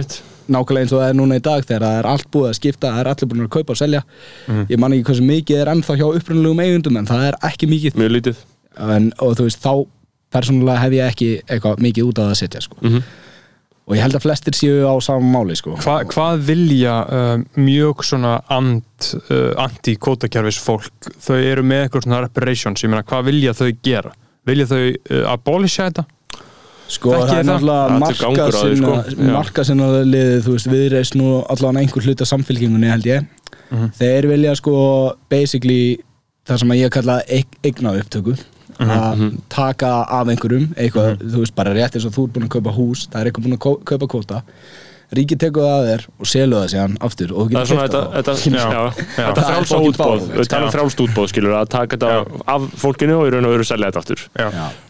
[0.53, 2.91] nákvæmlega eins og það er núna í dag þegar það er allt búið að skipta,
[2.93, 4.01] það er allir búin að kaupa og selja
[4.49, 4.63] Mhm.
[4.73, 7.95] ég man ekki hversu mikið er ennþá hjá upprunalegum eigundum en það er ekki mikið
[8.01, 8.37] mjög lítið,
[8.79, 9.73] en, og þú veist þá
[10.33, 12.77] persónulega hef ég ekki eitthvað mikið út af það að setja sko.
[12.83, 13.03] Mhm.
[13.87, 15.77] og ég held að flestir séu á sama máli sko.
[15.77, 18.83] Hva, hvað vilja uh, mjög svona and,
[19.31, 24.13] uh, anti-kótakerfis fólk þau eru með eitthvað svona reparations ég meina hvað vilja þau gera
[24.47, 26.05] vilja þau uh, abolisha þetta
[26.93, 29.17] Sko það er náttúrulega er marka sinna, sko.
[29.17, 29.33] Já.
[29.33, 33.29] marka sinna liðið, þú veist, viðreist nú allavega einhver hluta samfélkingunni held ég.
[33.73, 33.93] Mhm.
[33.97, 34.75] þeir vilja sko
[35.33, 35.99] basically
[36.45, 37.21] það sem að ég kalla
[37.65, 38.35] eigna upptöku
[38.81, 42.47] Mhm, að taka af einhverjum eitthvað, þú veist, bara rétt eins og þú ert búin
[42.49, 44.43] að kaupa hús það er eitthvað búin að kaupa kvóta
[45.17, 47.83] ríkið tekur það að þér og selur það síðan aftur og þú það getur keypt
[47.83, 48.15] þetta, það.
[48.17, 50.73] þetta, er fucking útbóð, báðum, við talum já.
[50.77, 54.03] frjálst útbóð, skilur, að taka þetta af fólkinu og í raun og veru selja þetta
[54.03, 54.25] aftur.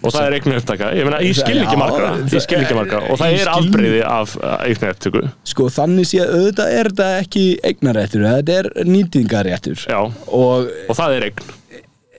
[0.02, 2.76] Og það er eignu upptaka, ég meina, ég skil ekki Já, margra ég skil ekki
[2.78, 3.00] margra.
[3.08, 5.24] Og það er afbreyði af eignu upptöku.
[5.52, 11.28] Sko þannig sé auðvitað er þetta ekki eignaréttur, þetta er nýtingaréttur og og það er
[11.30, 11.50] eign.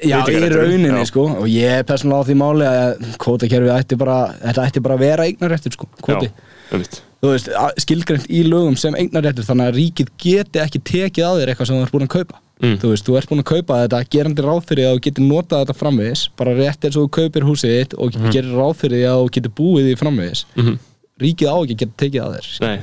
[0.03, 1.05] Já, í rauninni já.
[1.07, 1.27] sko.
[1.39, 5.05] Og ég er persónulega á því máli að kvótakerfið ætti bara, þetta ætti bara að
[5.05, 6.27] vera eignaréttur sko, kvóti.
[6.27, 11.51] já, að- skilgreint í lögum sem eignaréttur þannig að ríkið geti ekki tekið á þér
[11.53, 12.39] eitthvað sem þú ert búin að kaupa.
[12.63, 12.77] Mm.
[12.79, 15.61] Þú veist, þú ert búin að kaupa þetta gerandi ráð fyrir að þú getur notað
[15.65, 18.31] þetta framvegis, bara rétt eins og þú kaupir húsið þitt og Mhm.
[18.31, 20.45] gerir ráð fyrir því að þú getur búið því framvegis.
[20.55, 20.79] Mhm.
[21.19, 22.59] Ríkið á ekki að geta tekið á þér.
[22.61, 22.79] Nei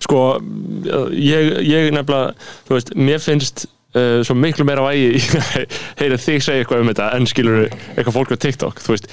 [0.00, 0.18] Sko,
[1.16, 2.34] ég, ég nefnilega,
[2.68, 3.66] þú veist, mér finnst
[3.96, 5.20] uh, svo miklu meira vægi
[6.00, 9.08] heyra þig segja eitthvað um þetta en skilur eitthvað fólk á TikTok, þú veist.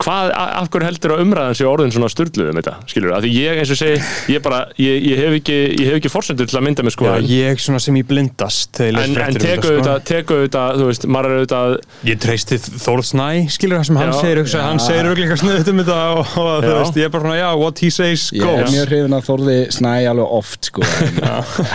[0.00, 3.32] Hvað, af hverju heldur að umræðan sé orðin svona styrluð um þetta, skilur, að því
[3.36, 6.58] ég eins og segi ég bara, ég, ég hef ekki ég hef ekki forsendur til
[6.60, 9.68] að mynda með sko Já, ég svona sem ég blindast en, en um teku þetta,
[9.74, 11.76] auðvitað, teku auðvitað, þú veist, maður er auðvitað
[12.08, 14.16] Ég treysti Þórð Snæ, skilur það sem hann Já.
[14.22, 17.26] segir hugsa, hann segir auðvitað sniðut um þetta og, og þú veist, ég er bara
[17.26, 18.72] svona, já, what he says Ég er goes.
[18.74, 20.88] mjög hrifin að Þórði snæ alveg oft sko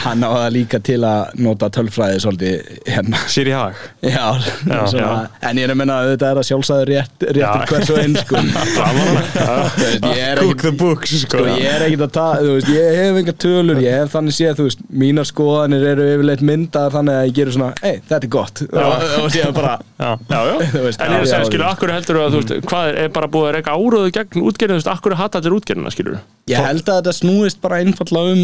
[0.05, 3.17] hann á það líka til að nota tölfræði svolítið svolítið hérna.
[3.27, 4.39] Sýri Hag Já,
[4.87, 7.65] svona, en ég er að menna að þetta er að sjálfsæður rétt, réttur Já.
[7.69, 8.35] hvers og einn sko.
[10.19, 13.35] Er Cook the books sko, ég er ekkit að ta, þú veist, ég hef enga
[13.43, 17.35] tölur, ég hef þannig séð, þú veist, mínar skoðanir eru yfirleitt myndaðar þannig að ég
[17.39, 18.63] gerur svona, ei, þetta er gott.
[18.69, 20.55] Og, síðan bara, Já, Já, já,
[20.87, 21.49] veist, en ég er að já, segja, já.
[21.51, 24.45] skilur, akkur heldur að, þú veist, hvað er, er bara búið að reyka áröðu gegn
[24.49, 26.19] útgerðinu, akkur hata allir útgerðina, skilur
[26.49, 28.43] ég held að þetta snúist bara einfallega um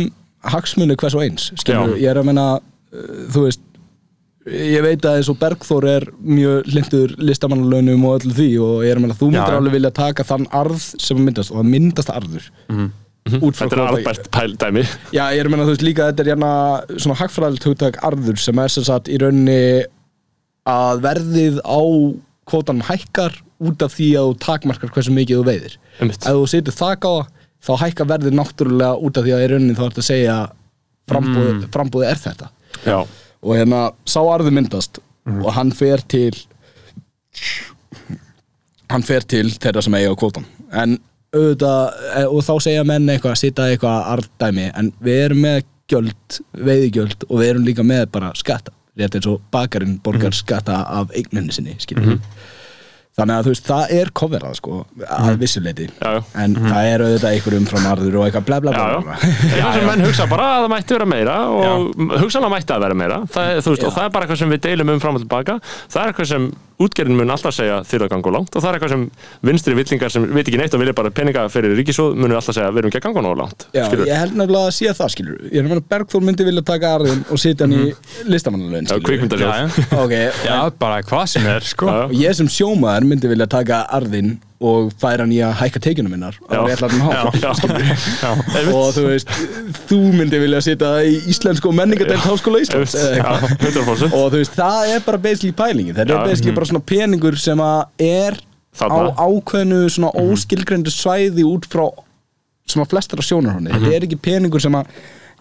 [0.55, 2.01] hagsmunu hvers og eins, skilur, Já.
[2.03, 3.63] ég er að menna, uh, þú veist,
[4.45, 8.91] ég veit að eins og Bergþór er mjög lindur listamannalaunum og öllu því og ég
[8.93, 9.59] er að menna, þú myndir Já.
[9.61, 12.45] alveg vilja taka þann arð sem myndast og það myndast arður.
[13.41, 14.83] Út frá Þetta er albært pældæmi
[15.15, 16.49] Já, ég er að menna, þú veist líka þetta er hérna
[17.01, 19.57] svona hagfræðilegt hugtak arður sem er sem sagt í rauninni
[20.69, 21.81] að verðið á
[22.45, 25.77] kvótanum hækkar út af því að þú takmarkar hversu mikið þú veiðir.
[26.05, 27.13] Ef þú setur þak á
[27.65, 30.37] þá hækkar verðið náttúrulega út af því að í rauninni þá ertu að segja
[31.09, 31.71] frambúð, Mm.
[32.85, 32.99] Já,
[33.45, 36.33] og hérna sá arður myndast og hann fer til
[38.89, 40.97] hann fer til þeirra sem eiga á kvótan en
[41.35, 46.39] auðvitað, eh, og þá segja menn eitthvað, sita eitthvað arðdæmi en við erum með gjöld,
[46.55, 48.73] veiðigjöld og við erum líka með bara skatta.
[48.95, 52.21] Rétt eins og bakarinn borgar skatta af eigninni sinni, skiljum
[53.15, 56.21] þannig að þú veist, það er coverað sko, að vissuleiti Já, já.
[56.43, 59.15] en það er auðvitað einhver umfram arður og eitthvað bla bla já, bla, bla.
[59.55, 62.99] Einu sem menn hugsa bara að það mætti vera meira og hugsanlega mætti að vera
[63.05, 63.21] meira.
[63.31, 65.59] Það, er, veist, og það er bara eitthvað sem við deilum um fram og tilbaka
[65.63, 68.75] það er eitthvað sem útgerðin mun alltaf segja þyrra ganga of langt og það er
[68.75, 69.03] eitthvað sem
[69.47, 72.67] vinstri villingar sem veit ekki neitt og vilja bara peninga fyrir ríkisóð munur alltaf segja
[72.75, 73.63] við erum ekki að ganga of langt.
[73.71, 74.09] Já, skilurðu.
[74.11, 76.89] ég held nefnilega að sé það, skilur Ég er að meina Bergþór myndi vilja taka
[76.97, 77.93] arðin og setja hann í
[78.27, 78.91] listamannalaun, Mhm.
[78.91, 79.47] Já, kvikmyndasjóð.
[79.47, 80.03] Já, já.
[80.03, 80.13] Ok,
[80.49, 81.87] Já, bara hvað sem er, sko.
[81.87, 84.35] Já, og ég sem sjómaður myndi vilja taka arðin
[84.65, 86.61] og færa hann í að hækka tekjunum minnar Já.
[86.71, 87.51] Já,
[88.23, 88.31] já.
[88.71, 89.31] Og þú veist,
[89.89, 93.83] þú myndi vilja setja það í íslensku og menningadelt háskóla Íslands eða Já, eitthvað.
[93.83, 95.97] 100% og þú veist, það er bara basically pælingin.
[95.97, 98.39] Þetta er basically bara svona peningur sem að er
[98.75, 99.11] Þarna.
[99.15, 101.85] á ákveðnu svona óskilgreindu svæði út frá
[102.67, 104.89] svona flestar af sjónarhóni þetta er ekki peningur sem að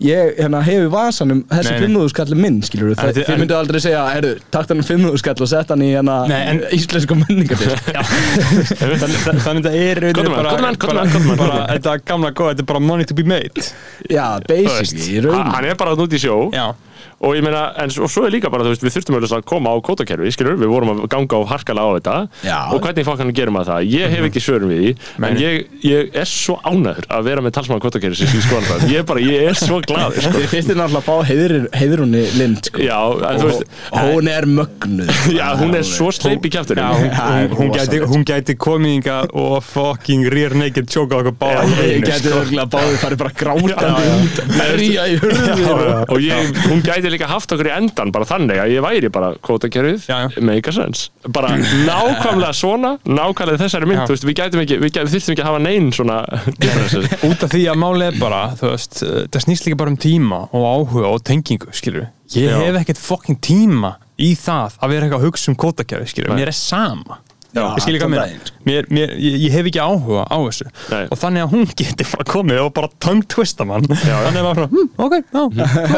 [0.02, 1.86] ég hérna, hef í vasanum þessi Nei, nei.
[1.86, 5.44] 500 skall er minn skilur En þið myndið aldrei segja heyrðu, takt hann 500 skall
[5.46, 7.78] og sett hann í hérna, Nei, en- íslensku menningadelt
[9.44, 10.02] Þannig þetta er
[11.74, 13.64] þetta gamla góð, þetta er bara money to be made.
[14.10, 15.50] Já, basically, í raun.
[15.54, 16.36] Hann er bara út í sjó.
[16.54, 16.72] Já,
[17.24, 19.46] og ég meina, en svo, svo er líka bara, þú veist, við þurftum auðvitað að
[19.48, 22.58] koma á kótakerfi, skilur, við vorum að ganga á harkalega á þetta Já.
[22.74, 24.90] og hvernig fokkan gerum að það, ég hef ekki svörum við því
[25.28, 25.52] en ég,
[25.84, 29.08] ég er svo ánæður að vera með talsmann kótakerfi sem ég skoðan það, ég er
[29.08, 30.44] bara, ég er svo glaður, sko.
[30.54, 32.82] þið þið náttúrulega að fá heiður, heiðrunni lind sko.
[32.84, 36.54] Já, en og, veist, og hún er mögnuð já, hún er svo sleip í já
[36.54, 36.84] kjæfturinn.
[36.84, 41.36] hún, hún, hún, gæti, hún gæti komið hingað og fucking rear naked choka okkur
[45.44, 45.78] sko.
[46.08, 49.32] og ég, hún gæti líka haft okkur í endan bara þannig að ég væri bara
[50.08, 50.40] já.
[50.40, 51.10] make a sense.
[51.26, 55.62] Bara nákvæmlega svona, nákvæmlega þessari mynd veist, við gætum ekki, við, þyrftum ekki að hafa
[55.64, 56.20] neinn svona
[57.28, 60.00] út af því að málið er bara þú veist, uh, það snýst líka bara um
[60.00, 62.56] tíma og áhuga og tengingu, skilur ég Já.
[62.62, 66.52] hef ekkert fucking tíma í það að vera eitthvað að hugsa um kótakerfi, skilur mér
[66.52, 67.20] er sama
[68.64, 70.66] Mér, mér, ég, ég hef ekki áhuga á þessu.
[70.88, 71.02] Nei.
[71.12, 73.84] og þannig að hún geti bara komið og bara tongue twista mann.
[73.90, 74.14] Já.
[74.24, 75.42] þannig að maður svona, hm, ok, já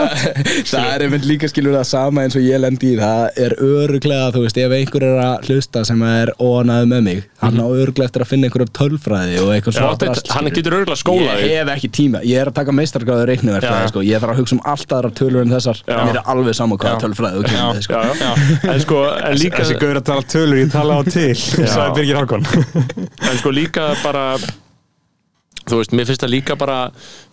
[0.72, 2.98] það er einmitt líka skilur það sama eins og ég lendi í.
[2.98, 7.22] Það er öruglega, þú veist, ef einhver er að hlusta sem er óanaði með mig
[7.40, 11.42] hann á öruglega eftir að finna einhverjum tölfræði og eitthvað drast, hann getur örugglega skólað
[11.44, 13.90] ég hef ekki tíma, ég er að taka meistargráður reiknuverkfræði, Já.
[13.92, 15.98] sko, ég þarf að hugsa um allt aðra tölur en þessar, Já.
[16.08, 17.36] mér er alveg sama hvaða tölfræði
[21.46, 22.46] sagði Birgir Hákon.
[23.30, 24.36] En sko líka bara
[25.66, 26.78] þú veist, mér finnst það líka bara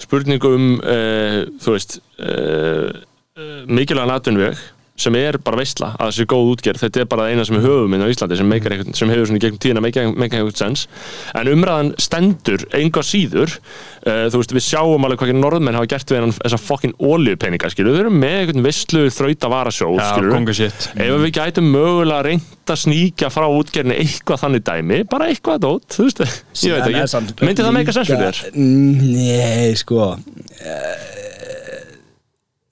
[0.01, 2.89] spurningu um uh, þú veist uh,
[3.37, 4.63] uh, mikilvægan atvinnveg
[4.93, 7.95] sem er bara veistla að þessi góð útgerð þetta er bara eina sem við höfum
[7.97, 10.85] inn á Íslandi sem, meikar einhvern, sem hefur gegnum tíðina meika einhvern sens.
[11.33, 13.57] En umræðan stendur enga síður.
[14.03, 16.93] Uh, þú veist við sjáum alveg hvað ekki norðmenn hafa gert við hennan þessa fokkin
[16.99, 20.87] oljupeninga skilur við erum með einhvern veistlu þraut að vara sjóð já, skilur konga shit.
[20.93, 25.87] Ef við gætum mögulega reynd að sníkja frá útgerðinni eitthvað þannig dæmi bara eitthvað dót,
[25.95, 26.23] þú veist.
[26.63, 28.43] Ég veit En er ekki, samt myndi það meika sens fyrir þér?
[28.59, 30.11] Nei, sko.
[30.59, 31.42] Eh,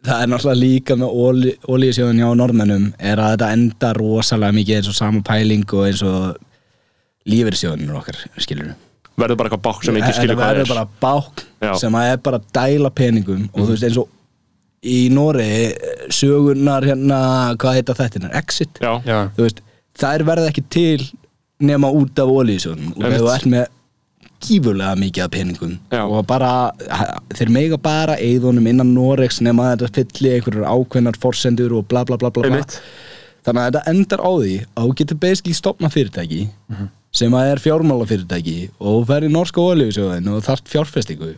[0.01, 1.17] Það er náttúrulega líka með
[1.69, 6.01] ólíðsjóðun hjá norðmennum er að þetta enda rosalega mikið eins og sama pæling og eins
[6.05, 6.39] og
[7.29, 8.71] lífyrsjóðunir okkar, skilur
[9.21, 10.71] verður bara eitthvað bák sem ekki skilur hvað það verður er.
[10.73, 11.73] bara bák Já.
[11.83, 14.09] sem að er bara að dæla peningum og þú veist eins og
[14.81, 15.49] í Nóri
[16.09, 17.19] sögunar hérna,
[17.61, 18.81] hvað heita þetta, Exit?
[18.81, 19.61] Já, já, þú veist,
[20.01, 21.03] þær verða ekki til
[21.61, 23.67] nema út af ólíðsjóðunum og þú ert með
[24.45, 26.01] gífurlega mikið af peningum Já.
[26.03, 26.51] og bara,
[27.37, 32.17] þeir mega bara eigðunum innan Noregs nema þetta fylli einhverjar ákveðnar forsendur og bla bla
[32.21, 32.63] bla bla, bla.
[33.45, 36.41] Þannig að þetta endar á því að þú getur basically stopna fyrirtæki
[37.11, 41.33] sem að er fjármála fyrirtæki og þú ferð í norska olífisjóðin og þarft fjárfestingu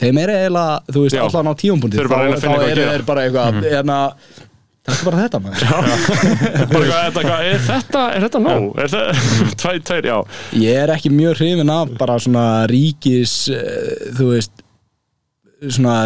[0.00, 1.22] þeim er eiginlega, þú veist, Já.
[1.24, 2.92] allan á tíumpunkti að eru gera.
[2.92, 4.55] þeir bara eitthvað, hérna þetta
[4.94, 5.64] er bara þetta maður.
[6.72, 8.68] Bara þetta, hvað, er þetta, er þetta nóg?
[8.84, 9.24] Er þetta,
[9.62, 10.16] tvær, tvær, já.
[10.62, 14.64] Ég er ekki mjög hrifin af bara svona ríkis uh, þú veist
[15.72, 15.96] svona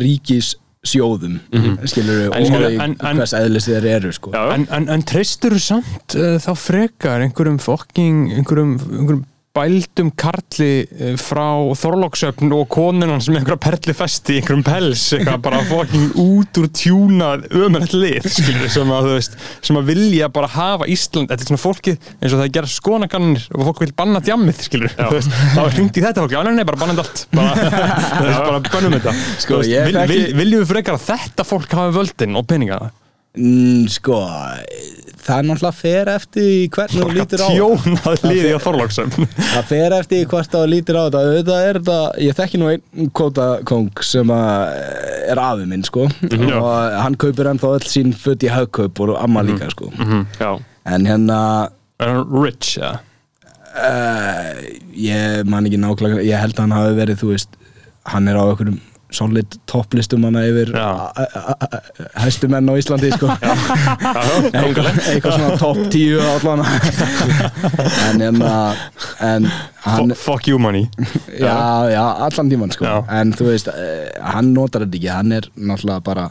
[0.00, 0.54] ríkis
[0.86, 4.30] sjóðum En og skilur, en- en- hvers eðlis þeir eru sko.
[4.54, 9.26] En, en, en treystur þú samt uh, þá frekar einhverjum fokking einhverjum, einhverjum
[9.56, 11.42] bældum karli uh, frá
[11.74, 16.60] Þorlóksöfn og konun hans með einhverja perli festi í einhverjum pels, eitthvað bara fokking út
[16.62, 19.34] úr tjúnað ömurlegt lið skilur, sem að veist,
[19.66, 22.72] sem að vilja bara hafa Ísland, þetta er svona fólkið eins og það er gera
[22.76, 26.40] skonakannir og fólk vil banna djammið skilur, veist, þá er hringt í þetta fólk já,
[26.46, 27.68] nei, bara bannandi allt bara,
[28.46, 29.16] bara bannum þetta.
[29.42, 32.80] Sko, veist, vil, þekki- vil, viljum við frekar að þetta fólk hafi völdin og peninga?
[32.86, 33.09] mm,
[33.94, 34.16] Sko
[35.20, 40.50] það er náttúrulega fer eftir hvernig þú lítur á Þorlóksöfn Það fer eftir í hvort
[40.50, 41.20] þú lítur á þetta.
[41.28, 44.80] Auðvitað er þetta, ég þekki nú einn kótakong sem að
[45.30, 46.08] er afi minn sko.
[46.08, 49.92] Og hann kaupir ennþá öll sín föt í hagkaup og amma líka sko.
[50.40, 50.50] Já,
[50.90, 51.38] en hérna
[52.00, 52.96] Er hann rich, ja?
[53.70, 54.56] Uh,
[54.98, 57.52] ég man ekki nákvæmlega ég held að hann hafi verið, þú veist
[58.10, 58.80] hann er á einhverjum
[59.14, 60.88] solid topplistum hana yfir Já.
[62.22, 63.28] hæstu menn á Íslandi sko.
[63.30, 66.62] eitthvað, eitthvað svona topp tíu allan
[68.06, 68.54] en hérna
[69.30, 69.48] en
[69.86, 70.86] hann, fuck you money
[71.34, 71.56] já,
[71.90, 72.84] já, allan tíman sko.
[72.86, 72.96] Já.
[73.20, 76.28] en þú veist, uh, hann notar þetta ekki hann er náttúrulega bara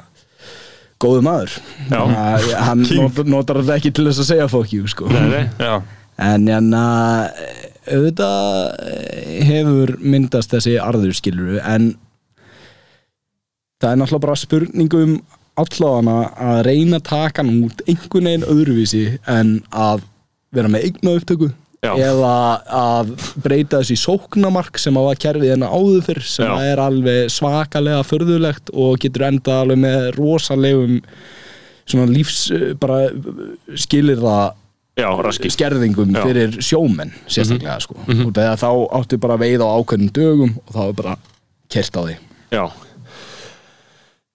[1.00, 1.60] góðu maður
[1.92, 5.08] hann notar, notar þetta ekki til þess að segja fuck you sko.
[5.12, 5.80] nei, nei
[6.20, 6.80] En hérna,
[7.88, 8.74] auðvitað
[9.48, 11.94] hefur myndast þessi arður skiluru en
[13.80, 15.16] það er náttúrulega bara spurningum
[15.60, 16.20] allavega
[16.50, 20.06] að reyna að taka hann út einhvern veginn öðruvísi en að
[20.56, 21.50] vera með eigna upptöku
[21.80, 21.94] Já.
[21.96, 22.32] eða
[22.76, 28.02] að breyta þessi sóknamark sem að var kerfið hérna áður fyrr sem er alveg svakalega
[28.08, 30.98] förðulegt og getur enda alveg með rosalegum
[31.90, 33.06] svona lífs eh, bara
[33.80, 34.58] skilir það
[35.00, 35.08] Já,
[35.56, 36.26] skerðingum Já.
[36.28, 37.96] fyrir sjómenn sérstaklega sko.
[38.04, 41.14] Og þegar þá áttu bara að veiða á ákveðnum dögum og þá er bara
[41.72, 42.16] kert á því.
[42.52, 42.64] Já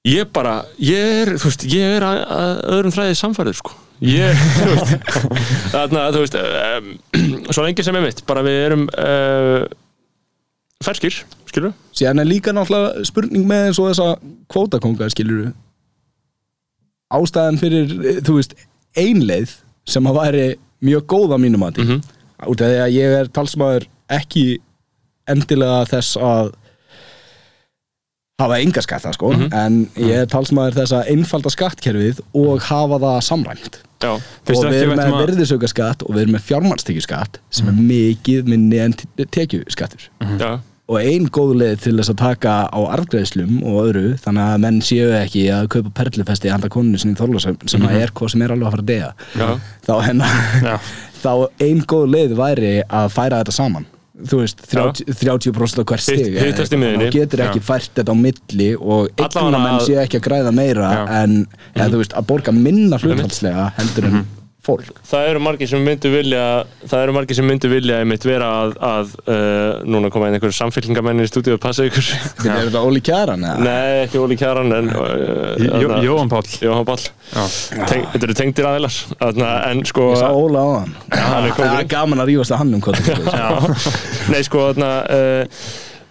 [0.04, 3.72] Ég bara, ég er, þú veist, ég er að, að öðrum þræði samfærið, sko.
[4.04, 4.90] Ég, þú veist
[5.72, 6.88] Þarna, þú veist um,
[7.54, 9.62] Svo lengi sem ég mitt, bara við erum uh,
[10.84, 11.16] ferskir,
[11.48, 14.08] skilur síðan er líka náttúrulega spurning með eins og þessa
[14.52, 15.52] kvótakonga skilur
[17.14, 17.94] ástæðan fyrir
[18.26, 18.56] þú veist,
[18.98, 19.54] einleið
[19.88, 20.44] sem að væri
[20.84, 22.02] mjög góð á mínum mati Mhm.
[22.50, 24.44] út af því að ég er talsmaður ekki
[25.30, 26.50] endilega þess að
[28.42, 33.18] hafa enga skatta sko en ég er talsmaður þess að einfalda skattkerfið og hafa það
[33.28, 33.76] samræmt.
[34.02, 37.78] Já, og við erum með ættum að- verðisaukaskatt og við erum með fjármannstekjuskatt sem er
[37.78, 40.08] mikið minni en te- tekjuskattur.
[40.40, 40.58] Já,
[40.90, 44.80] og ein góð leið til þess að taka á arðgreiðslum og öðru þannig að menn
[44.82, 48.42] séu ekki að kaupa perlufesti handa koninu sinni í Þorlásöfn sem að er hvað sem
[48.42, 48.92] er alveg að fara að
[49.38, 49.94] já, þá,
[50.60, 50.78] já.
[51.24, 51.32] þá
[51.62, 55.50] ein góð leið væri að færa þetta saman þú veist, 30%, 30
[55.82, 57.08] á hver stig Hitt- hittast í miðjunni.
[57.10, 57.66] þá getur ekki Já.
[57.66, 61.22] fært þetta á milli og eignamenn að- séu ekki að græða meira Já.
[61.24, 64.26] en eða, þú veist, að borga minna hlutfallslega heldur en
[64.64, 64.88] fólk.
[65.08, 66.44] Það eru margir sem myndu vilja
[66.88, 70.56] það eru margir sem myndu vilja einmitt vera að, að uh, núna koma inn einhverjum
[70.58, 72.08] samfélkingamennir í stúdíu og passa ykkur.
[72.40, 73.64] Þetta er þetta Óli Kjaran eða?
[73.64, 76.48] Nei, ekki Óli Kjaran en uh, Jóhann Páll.
[76.64, 77.04] Jóhann Páll.
[77.34, 77.44] Já.
[77.88, 81.56] Teng, Þetta eru tengdir aðilar þarna, en sko Ég sá Óla á hann hann er
[81.56, 83.00] Það er gaman að rífast að hann um hvað
[84.32, 85.62] Nei, sko, þarna uh,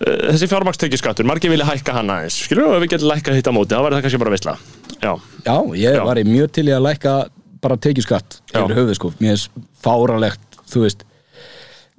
[0.04, 2.42] uh, þessi fjármakstekjuskattur, margir vilja hækka hann aðeins.
[2.48, 4.56] Skilur við, ef við getum lækka hitt á móti þá var það kannski bara veistla
[5.04, 5.14] Já,
[5.46, 6.04] Já, ég Já.
[6.08, 7.16] var í mjög til í að lækka
[7.64, 8.62] bara tekjuskatt Já.
[8.62, 9.14] yfir höfuð sko.
[9.24, 11.08] Mér er fáralegt, þú veist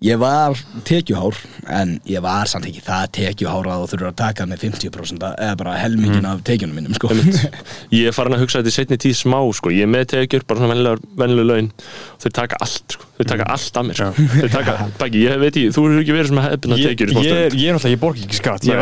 [0.04, 1.36] Ég var tekjuhár
[1.70, 5.54] en ég var samt ekki það tekjuhár að þú þurfur að taka með 50% eða
[5.60, 7.08] bara helmingin af tekjunum mínum sko.
[7.94, 10.44] Ég er farin að hugsa þetta í setni tíð smá, sko, ég er með tekjur
[10.50, 11.70] bara svona vennilega laun.
[12.18, 13.94] Og þeir taka allt, sko, þeir taka allt af mér.
[14.00, 14.08] Sko.
[14.34, 17.08] þeir taka, bæki, ég veit ekki, þú eru ekki verið sem að hefna Ég, tekjur
[17.08, 17.60] í ég, smá er- stund.
[17.60, 18.80] ég er náttúrulega, ég borg ekki skatt, ég er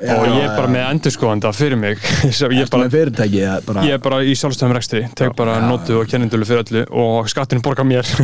[0.00, 1.96] Já, og ég er bara með endurskoðanda fyrir mig.
[2.50, 5.58] Ég er bara, með fyrirtæki eða bara ég er bara í sjálfstöðum rekstri tek bara
[5.62, 8.06] notu og kennindölu fyrir öllu og skattin borgar mér.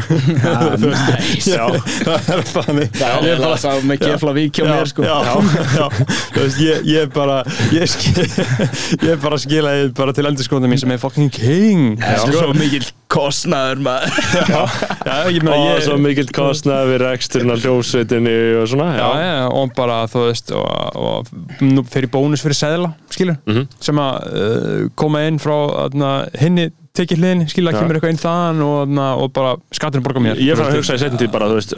[1.47, 1.76] Það
[2.34, 2.90] er þannig.
[2.97, 5.07] Það er Ég bara með Keflavík hjá mér sko.
[5.07, 5.16] já,
[5.76, 5.86] já,
[6.34, 7.38] þú veist, ég, ég er bara
[7.74, 7.97] ég,
[9.03, 11.97] ég er bara skilaði bara til endurskóðum mín sem er fucking king.
[12.03, 14.16] Það er svo mikill kostnaður maður.
[14.50, 14.62] Já,
[15.07, 15.18] já,
[15.52, 19.11] og ég svo mikill kostnað við reksturinn á hljósveitinni og svona Já,
[19.50, 21.30] og bara, þú veist, og, og
[22.09, 23.68] í bónus fyrir seðla, skilur, Mhm.
[23.80, 25.54] sem að uh, koma inn frá
[26.40, 30.40] hinni tekið hliðin, skilur, að kemur eitthvað inn þaðan og, og bara skatturinn borga mér.
[30.40, 31.74] ég fann að hugsa í setjum tíð bara, þú veist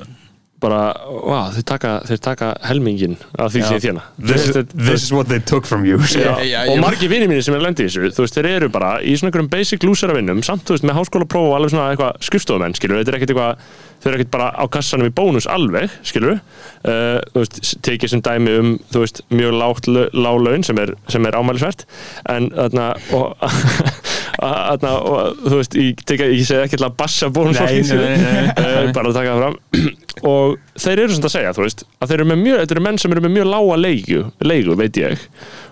[0.61, 5.12] bara, wow, þeir taka, þeir taka helmingin af því sem þjána This, is- this is
[5.14, 5.98] what they took from you.
[5.98, 6.64] Já, Já.
[6.72, 9.14] Og margir vinir mínir sem er lendi í þessu þú veist, þeir eru bara í
[9.14, 12.18] svona einhverjum basic lúsera vinnum samt, þú veist, með háskóla próf og alveg svona eitthvað
[12.26, 13.56] skrifstofumenn, skilur, þetta er ekkert eitthvað
[13.99, 18.22] þeir eru ekkert bara á kassanum í bónus alveg skilur, uh, þú veist tekið sem
[18.24, 21.82] dæmi um, þú veist, mjög lágt lö- lág laun sem er, sem er ámælisvert.
[22.30, 22.88] En þarna
[23.18, 23.49] og,
[24.38, 29.11] þarna, og þú veist, ég, teka, ég segi ekki til að bassa bónus uh, bara
[29.11, 29.59] að taka það fram.
[30.28, 32.82] Og þeir eru svona að segja, þú veist að þeir eru með mjög, þetta eru
[32.88, 35.20] menn sem eru með mjög lága leigu, leigu veit ég.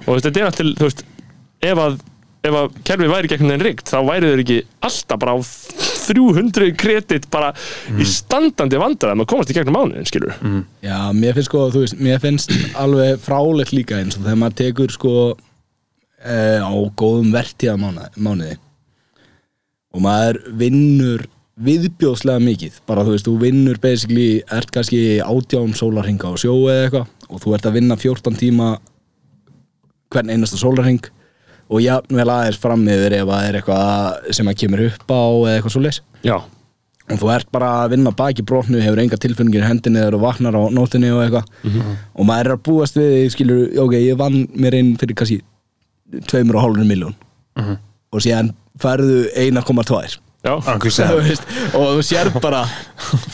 [0.05, 1.03] Og þú veist, þetta er allt til, þú veist
[1.67, 1.97] ef að,
[2.49, 5.39] ef að kerfið væri gegnum þeim ríkt þá væri þeir ekki alltaf bara á
[6.07, 7.53] 300 kredit bara
[7.99, 10.37] í standandi vandræðum að komast í gegnum mánuðin, skilur
[10.85, 14.59] Já, mér finnst sko, þú veist, mér finnst alveg frálegt líka eins og þegar maður
[14.63, 15.15] tekur sko
[16.23, 18.55] e, á góðum vertíða mánuði
[19.97, 21.27] og maður vinnur
[21.57, 22.81] viðbjóðslega mikið.
[22.89, 27.43] Bara þú veist, þú vinnur basically ert kannski átján sólarhinga á sjó eða eitthvað og
[27.43, 28.67] þú ert að vinna 14 tíma
[30.13, 31.09] hvern einasta sólarhing
[31.67, 35.55] og jafnvel aðeins fram yfir ef það er eitthvað sem að kemur upp á eða
[35.57, 36.37] eitthvað svo leys Já,
[37.07, 40.23] og þú ert bara að vinna baki brotnu hefur enga tilfinningir í hendinni þegar þú
[40.25, 41.51] vaknar á nótinni og eitthvað.
[42.19, 45.41] Og maður er að búast við því, skilur, ok, ég vann mér inn fyrir kannski
[46.31, 47.15] tveimur og hálfur miljón
[48.13, 48.51] og síðan
[48.83, 50.53] færðu 1,2 já,
[51.11, 52.65] Þú veist, og þú sér bara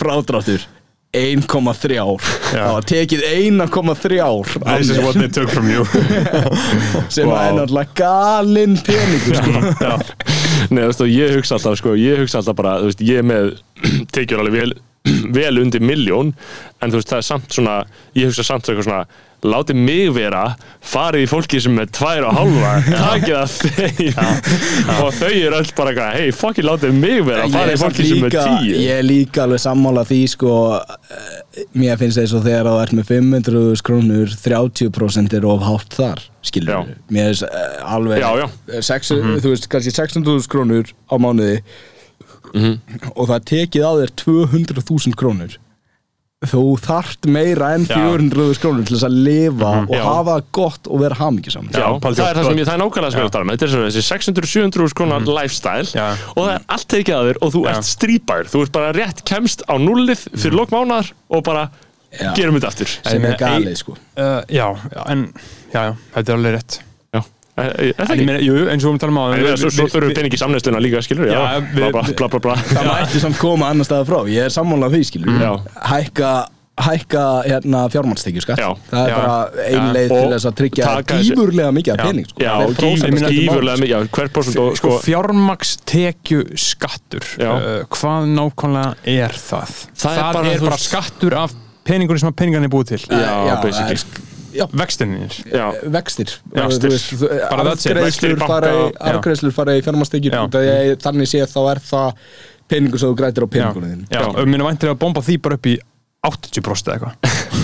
[0.01, 0.65] frádráttur
[1.13, 5.85] 1,3 ár það var tekið 1,3 ár This is what they took from you.
[7.15, 7.51] sem Vá.
[7.51, 9.99] er náttúrulega galinn peningur sko.
[10.73, 13.53] Nei, veist, ég hugsa alltaf, sko, ég hugsa alltaf bara, veist, ég með
[14.17, 14.73] tekjur alveg vel,
[15.37, 16.33] vel undir miljón,
[16.81, 17.77] en veist, það er samt svona,
[18.17, 19.05] ég hugsa samt eitthvað svona,
[19.43, 20.43] látið mig vera,
[20.87, 24.21] farið í fólki sem er tvær og halva, takið það þeim,
[25.03, 28.21] og þau eru öll bara hei, fucking látið mig vera, farið er í fólki sem
[28.23, 28.77] er líka- tíu.
[28.85, 32.95] Ég er líka alveg sammála því sko eh, Mér finnst þess að þegar þú ert
[32.97, 36.95] með 500 krónur 30% er of hátt þar skilur Já.
[37.13, 38.47] Mér finnst uh, alveg Já, já.
[38.73, 41.59] eh, sex, Þú veist, kannski 600.000 krónur á mánuði
[42.53, 45.59] og það er tekið á þér 200.000 krónur
[46.51, 47.95] þú þart meira en Já.
[48.01, 50.03] 400.000 krónur til þess að lifa og Já.
[50.07, 53.13] hafa það gott og vera Já, Palli, það er það sem ég, það er nákvæmlega
[53.13, 56.09] sem ég er að tala um Þetta er þessi 600-700 konar lifestyle Já.
[56.35, 57.71] og það er allt tekið að þér og þú Já.
[57.73, 61.69] ert strípaður þú ert bara rétt kemst á nullið fyrir lok mánar og bara
[62.13, 62.33] Já.
[62.37, 65.21] gerum þetta aftur sem er meina, galið sko Uh, já, já, en,
[65.73, 66.75] já, já, þetta er alveg rétt.
[67.53, 69.25] Jú, eins og við um talum á.
[69.61, 72.41] Svo, svo þurfum við pening í samnæsluna líka, skilur Já, Já, bla bla bla bla,
[72.49, 72.57] bla.
[72.71, 75.51] það mætti samt koma annar staða frá ég er sammálað því skilur Já.
[75.91, 76.31] hækka,
[76.87, 78.71] hækka hérna fjármannstekju skatt Já.
[78.89, 79.19] það er Já.
[79.21, 79.93] bara ein Já.
[79.99, 82.05] leið til þess að tryggja gífurlega mikið af Já.
[82.09, 82.41] pening sko.
[82.41, 87.53] Já, Það gífurlega mikið já, Hver prosent og Sko, sko fjármakstekju skattur, Já.
[87.53, 89.77] uh, hvað nákvæmlega er það?
[89.93, 91.53] Það er bara, er bara skattur af
[91.85, 93.03] peningunum sem að peningarnir er búið til.
[93.05, 93.19] sko.
[93.21, 94.29] Já, það basically.
[94.73, 95.39] Vextinir.
[95.53, 95.67] Já,
[98.07, 98.97] vextir í arðgreiðslur banka, fara í-
[100.33, 100.43] Já.
[101.07, 102.13] þannig séð þá er það
[102.73, 103.49] peningur sem þú grætir á
[104.37, 105.79] og mér væntilega að bomba því bara upp í
[106.23, 107.15] 80% eða eitthvað.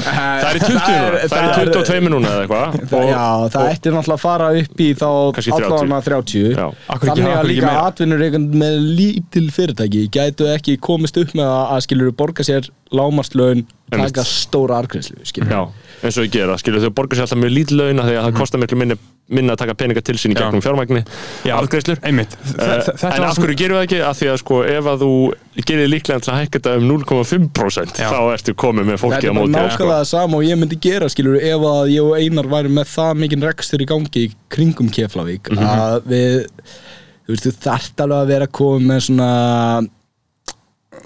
[0.02, 3.68] það er í 20 núna Það er í 22 núna eða eitthvað og- Já, það
[3.70, 5.68] ætti náttúrulega að fara upp í þá Kannski 30.
[5.68, 6.64] allavega 30 Já.
[6.88, 7.84] Akkur ekki- Þannig að líka meira?
[7.92, 8.24] atvinnur
[8.64, 13.62] með lítil fyrirtæki gætu ekki komist upp með að, skilur borga sér lámarslaun
[13.92, 14.10] Einmitt.
[14.10, 15.54] taka stóra argræslu skilur
[16.02, 18.36] eins og ég gera, skilur þau borgar sér alltaf mjög lítið launa því að það
[18.38, 18.96] kostar miklu minni,
[19.28, 20.40] minna að taka peninga til sín í Já.
[20.44, 21.00] gegnum fjármagni
[21.52, 22.36] arðgreislur Einmitt.
[22.54, 23.98] Uh, Þetta en af hverju gerum við það ekki?
[24.08, 25.10] Af því að sko ef að þú
[25.68, 28.08] gerir líklega til að hækka þetta um 0,5% Já.
[28.14, 30.60] þá ertu komið með fólki Þetta á er móti þér, nákvæmlega það sama og ég
[30.62, 34.24] myndi gera skilur ef að ég og Einar væri með það mikinn rekstur í gangi
[34.24, 35.66] í kringum Keflavík Mhm.
[35.66, 36.48] að við
[37.28, 39.30] þú veist, þú þarft alveg að vera komið með svona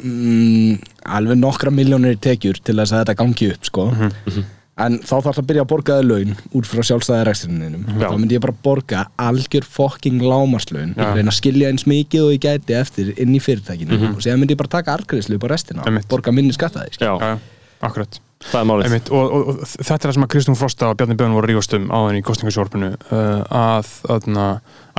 [0.03, 0.77] mm,
[1.19, 4.45] alveg nokkra miljónir í tekjur til þess að þetta gangi upp sko Mhm,
[4.87, 8.37] en þá þarf að byrja að borga þér laun út frá sjálfstæði reksturininum þá myndi
[8.39, 13.15] ég bara borga algjör fucking lámarslaun reyna að skilja eins mikið og ég gæti eftir
[13.17, 14.01] inn í fyrirtækinu.
[14.15, 16.09] Og séðan myndi ég bara taka argreðslu upp á restina Einmitt.
[16.11, 17.39] borga minni skattaði Já, Já, já,
[17.89, 18.21] akkurat.
[18.43, 18.87] það er málið.
[18.89, 21.47] Einmitt, og, og, og þetta er það sem að Kristún Frosta og Bjarni Björn voru
[21.47, 24.27] að rífast um á þenni í kostningasjórfinu uh, að, að,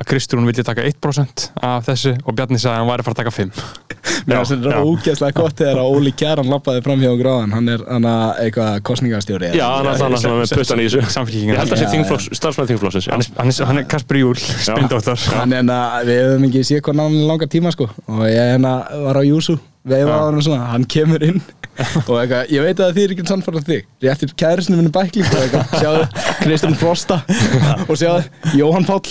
[0.03, 3.15] að Kristún vilja taka 1% af þessu og Bjarni sagði að hann væri að fara
[3.15, 3.63] að taka 5
[4.27, 7.83] Mér finnst þetta ógeðslega gott þegar að Óli Kjaran lappaði fram hjá gráðan Hann er
[7.87, 11.03] hann að eitthvað kostningastjóri Já, hann er þannig að með puttan í þessu.
[11.15, 11.53] Samfylkingin.
[11.53, 13.13] Ég held að sé Já, þingflokks, starfsmæð þingflokksins já.
[13.15, 15.25] hann, er- hann, er- hann er Kasper Júl, spindóttar.
[15.39, 17.89] Hann er að við höfum ekki séð hvað náðan langar tíma sko.
[18.11, 18.77] Og ég hérna
[19.07, 21.41] var á Júsú Veifa á hann og svona, hann kemur inn
[22.07, 23.87] Og eitthvað, ég veit að þið er ekki sannfærað þig.
[24.05, 25.71] Réttir kæristinu minni bækling og eitthvað.
[25.81, 26.03] Sjáðu,
[26.43, 27.17] Kristján Frosta
[27.89, 28.27] Og sjáðu,
[28.61, 29.09] Jóhann Páll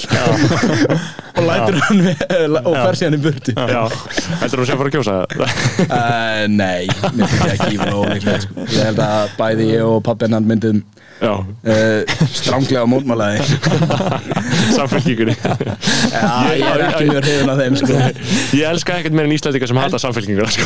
[1.36, 2.00] Og lætur hann
[2.62, 5.54] Og fer síðan í burti heldur þú að fara að kjósa það?
[5.86, 8.66] Uh, nei, mér finnst ekki verið ólíklega sko.
[8.66, 10.82] Ég held að bæði ég og pappi hennar myndum
[11.22, 13.40] uh, stránglega mótmálaði
[14.76, 17.98] samfélkingunni Já, ég er ekki mjög hrifin af þeim sko.
[18.58, 20.64] Ég elska ekkert meira en Íslandika sem hata samfélkinguna sko.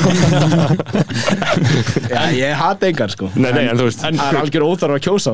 [2.14, 3.30] Já, ég hata engar sko.
[3.36, 5.30] Nei, nei, en þú veist Það er algjör óþarf að kjósa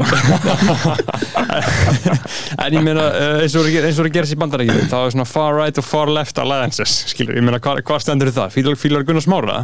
[2.62, 4.90] en ég meina, uh, eins og er eins og er að gera sér í bandarækjum
[4.90, 8.32] þá er svona far right og far left alliances skilur, ég meina, hvað hva stendur
[8.34, 8.58] það?
[8.82, 9.62] Fílar Gunnar Smára?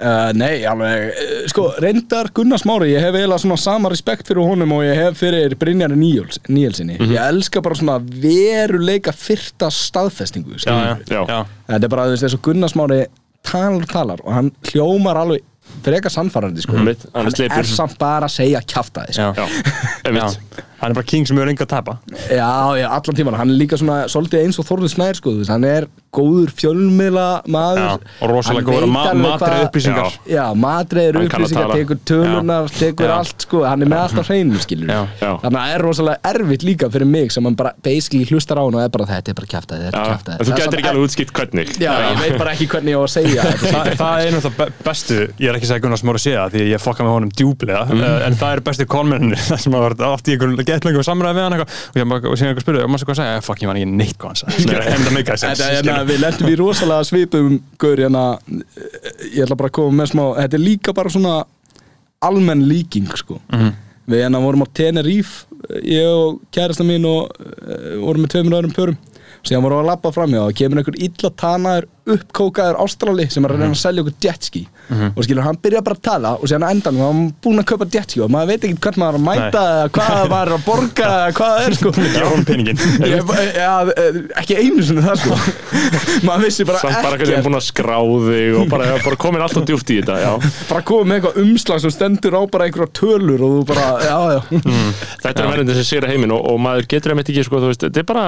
[0.00, 4.42] Uh, Nei, alveg uh, Sko, reyndar Gunnar Smári Ég hef eiginlega svona sama respekt fyrir
[4.46, 10.58] honum og ég hef fyrir Brynjari Níels, Níelsinni Ég elska bara svona veruleika fyrta staðfestingu
[10.60, 11.22] já.
[11.28, 11.40] já.
[11.70, 13.04] Þetta er bara, þú veist, þessu Gunnar Smári
[13.46, 15.46] talar talar og hann hljómar alveg
[15.84, 16.74] frekar sannfærandi sko.
[16.80, 19.06] Einmitt, hann er hann er samt bara að segja sko.
[19.14, 19.30] Já.
[19.36, 19.46] Já,
[20.10, 20.10] Já.
[20.10, 21.96] einmitt hann er bara king sem hefur enga að tapa.
[22.30, 22.50] Já,
[22.80, 25.52] já, allan tíman, hann er líka svona svolítið eins og Þorður Snær, sko, þú veist,
[25.52, 27.80] hann er góður fjölmiðla maður.
[27.84, 28.86] Já, og rosalega góður.
[28.90, 29.04] Ma
[29.38, 30.16] hvað- upplýsingar.
[30.26, 30.34] Já.
[30.40, 33.14] Já, að upplýsingar, tekur tölunar, tekur Já.
[33.20, 35.00] allt, sko, hann er með allt á hreinu, skilur Já.
[35.20, 38.62] Þannig að það er rosalega erfitt líka fyrir mig sem hann bara basically hlustar á
[38.66, 41.06] hann og er bara þetta er bara kjaftaði, þetta er en þú getur ekki alveg
[41.06, 41.68] útskipt hvernig.
[41.78, 43.70] Já, ég veit bara ekki hvernig ég á að segja þetta.
[43.70, 46.56] Þa, það er náttúrulega be- bestu, ég er ekki að segja Gunnar Smára sé það
[46.56, 49.38] því ég fokka með honum djúblega uh, en það er bestu konmenninni
[50.70, 51.76] að getlengum samræði við hann eitthvað.
[51.90, 53.70] Og, ég, bara- og síðan einhver spurði og maður svo hvað að segja, fokk ég
[53.70, 54.38] var ekki neitt hvað en
[55.50, 57.52] Þetta, þess hérna, við lendum í rosalega svipum
[57.82, 58.24] gaur hérna,
[59.34, 61.36] ég ætla bara að koma með smá þetta er líka bara svona
[62.22, 63.38] almenn líking sko.
[64.10, 65.46] við hérna vorum á Tenerife
[65.86, 68.96] ég og kærasta mín og uh, vorum með tveimur öðrum pörum.
[69.46, 73.54] Síðan vorum við að labba framjá og kemur einhver illa tanaður uppkókaður ástrali sem er
[73.54, 76.66] að reyna að selja okkur jetski og skilur hann byrja bara að tala og síðan
[76.70, 79.26] endan var hann búinn að kaupa jetski og maður veit ekki hvern maður er að
[79.28, 81.92] mæta eða hvað það var að borga eða hvað það er sko.
[82.00, 83.74] Gefa honum peningin Ég, ja,
[84.42, 85.38] ekki einu sinni það sko.
[86.26, 87.30] Maður vissi bara Samt bara ekkert.
[87.30, 90.30] hvernig búin að skrá þig og bara, bara komin alltaf djúft í þetta Já,
[90.70, 94.18] bara komið með eitthvað umslag sem stendur á bara einhverja tölur og þú bara, já,
[94.34, 94.40] já.
[95.24, 98.02] Þetta er verðandi sem sigra heiminn og, og maður getur einmitt ekki, sko, veist, þetta
[98.02, 98.26] er bara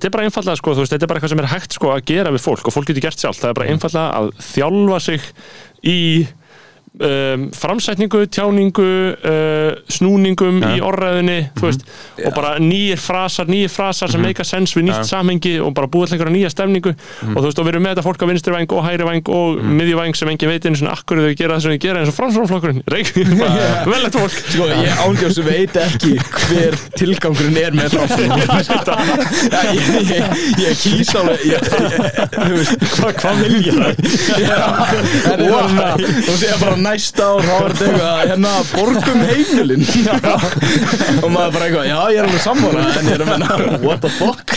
[0.00, 2.44] er bara einfallega, sko, þetta er bara eitthvað sem er hægt, sko, að gera við
[2.44, 5.28] fólk og fólk getur gert sjálf það er bara einfallega að þjálfa sig
[5.82, 6.26] í
[6.98, 11.84] um, framsætningu, tjáningu uh, snúningum í orðræðinni þú veist,
[12.26, 16.10] og bara nýjir frasar nýjir frasar sem meika sens við nýtt samhengi og bara búið
[16.10, 16.92] til einhverja nýja stemningu.
[17.30, 19.26] Og þú veist, og við erum með þetta fólk á vinstri væng og hægri væng
[19.30, 19.74] og mm.
[19.80, 22.16] miðjuvæng sem engin veit einu svona akkur þau gera það sem þau gera eins og
[22.18, 23.08] framsvonflokkurinn reik,
[23.92, 24.36] velegt fólk.
[24.50, 27.88] Sko, ég ángjóðs veit ekki hver tilgangurinn er með
[29.50, 30.24] Já, ég, ég,
[30.60, 31.38] ég kýs alveg
[32.96, 33.92] Hvað hva vil ég það?
[36.60, 39.84] Það er næsta ár þá er þetta eitthvað, hérna, borgum heimilin.
[41.20, 44.00] Og maður bara eitthvað, já, ég er alveg sammála en ég er að menna, what
[44.04, 44.56] the fuck?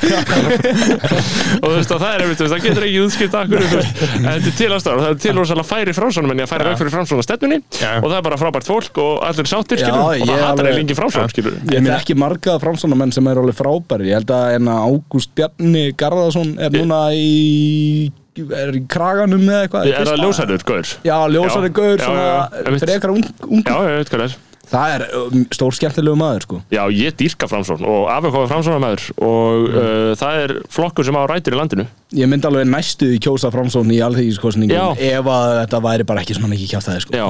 [0.63, 4.57] Og þú veist, og það er einmitt, það getur ekki útskipt akkur, en þetta er
[4.57, 6.93] til aðstæður og það er til rosalega færi framsónum en ég að færa veg fyrir
[6.95, 10.78] framsóna stefnunni og það er bara frábært fólk og allir sáttir, og það alveg- er
[10.80, 14.80] lengi framsón, skilur Ég þekki marga framsónamenn sem eru alveg frábæri Ég held að enna
[14.88, 20.95] Ágúst Bjarni Garðarsson er núna í er í kraganum eða eitthvað Er það ljósarður, gaur?
[21.05, 23.63] Já, ljósari Já, gaur, svona frekar ung, ung.
[23.63, 24.38] Já, ég veit hvað það er
[24.72, 26.59] Það er um, stór skemmtilegu maður sko.
[26.74, 29.76] Já, ég dýrka framsón og afhverfa framsónamæður og Mm.
[29.78, 31.86] uh, það er flokkur sem á rætur í landinu.
[32.14, 34.93] Ég myndi alveg næstu í kjósa framsón í alþýgiskostningum Já.
[35.18, 37.14] ef að þetta væri bara ekki svona mikið kjátt það sko.
[37.18, 37.28] Já,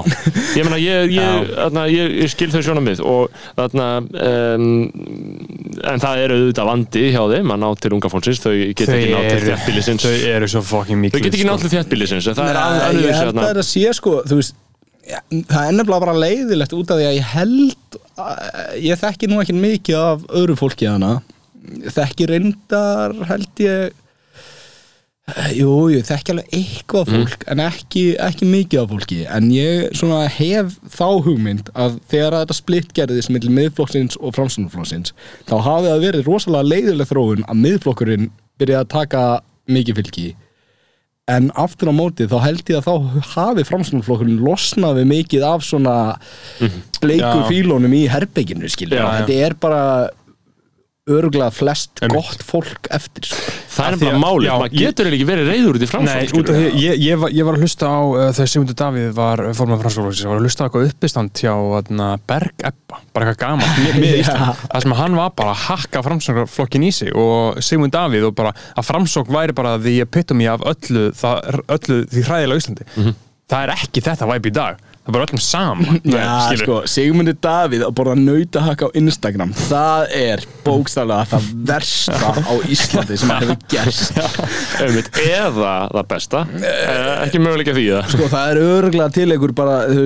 [0.59, 4.67] ég meina, ég, ég, þarna, ég, ég skil þau sjónum við og þarna um,
[5.83, 9.13] en það er auðvitað vandi hjá þeim að ná til unga fólksins, þau get ekki
[9.13, 12.37] ná til þjættbílisins þau eru svo fucking Þau mikið get ekki ná til þjættbílisins en
[12.37, 12.51] það
[13.53, 14.53] er
[15.03, 18.37] Það er nefnilega bara leiðilegt út af því að ég held að,
[18.85, 21.09] ég þekki nú ekki mikið af öðru fólki hana.
[21.95, 23.91] Þekki reyndar held ég
[25.23, 27.13] Eh, Jú, ég þekki alveg eitthvað Mm.
[27.23, 29.19] fólk en ekki, ekki mikið af fólki.
[29.31, 34.35] En ég svona hef þá hugmynd að þegar að þetta splitt gerðist millir miðflokksins og
[34.35, 35.13] framsunarflokksins
[35.47, 38.27] þá hafi það verið rosalega leiðileg þróun að miðflokkurinn
[38.59, 39.23] byrjaði að taka
[39.71, 40.27] mikið fylgi
[41.31, 45.63] en aftur á móti þá held ég að þá hafi framsunarflokkurinn losnað við mikið af
[45.63, 45.93] svona
[46.99, 47.45] bleiku Já.
[47.47, 49.05] fílónum í herbygginu já.
[49.21, 49.83] þetta er bara
[51.03, 52.15] örgulega flest Einmitt.
[52.15, 53.51] gott fólk eftir sko.
[53.73, 56.49] Það er bara að- málið, maður ég- getur ekki verið reyður út í framsókn út
[56.49, 59.43] af því, ég, ég, var, ég var að hlusta á uh, þegar Sigmundur Davíð var
[59.57, 63.41] formað franskólagsins, ég var að hlusta á eitthvað uppistand hjá þarna, Berg Ebba, bara eitthvað
[63.43, 68.29] gaman Ísland, það sem hann var bara að hakka framsóknarflokkin í sig og Sigmund Davíð
[68.31, 73.13] og bara að framsókn væri bara því epitome af öllu, það, öllu því hræðilega Íslandi.
[73.51, 76.27] Það er ekki þetta væp í dag það bara öllum saman Já,
[76.61, 79.53] sko, Sigmundur Davíð að borða nautahakk á Instagram.
[79.67, 84.19] Það er bókstaflega það versta á Íslandi sem hefur gerst.
[85.23, 86.43] Eða það besta.
[86.59, 90.05] Eh, ekki möguleika því það sko, það er örgulega til einhver bara þau,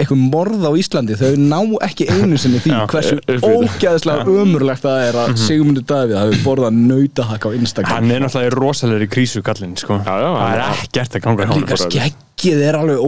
[0.00, 3.18] eitthvað morð á Íslandi þau ná ekki einu sinni því Já, hversu
[3.50, 7.94] ógæðslega ömurlegt það er að Sigmundur Davíð hafi borðað nautahakk á Instagram.
[7.96, 10.00] Hann er náttúrulega í rosalegri krísu kallinn sko.
[10.00, 13.02] Já, já, það hann er er- ekkert að ganga líka skeggið er alveg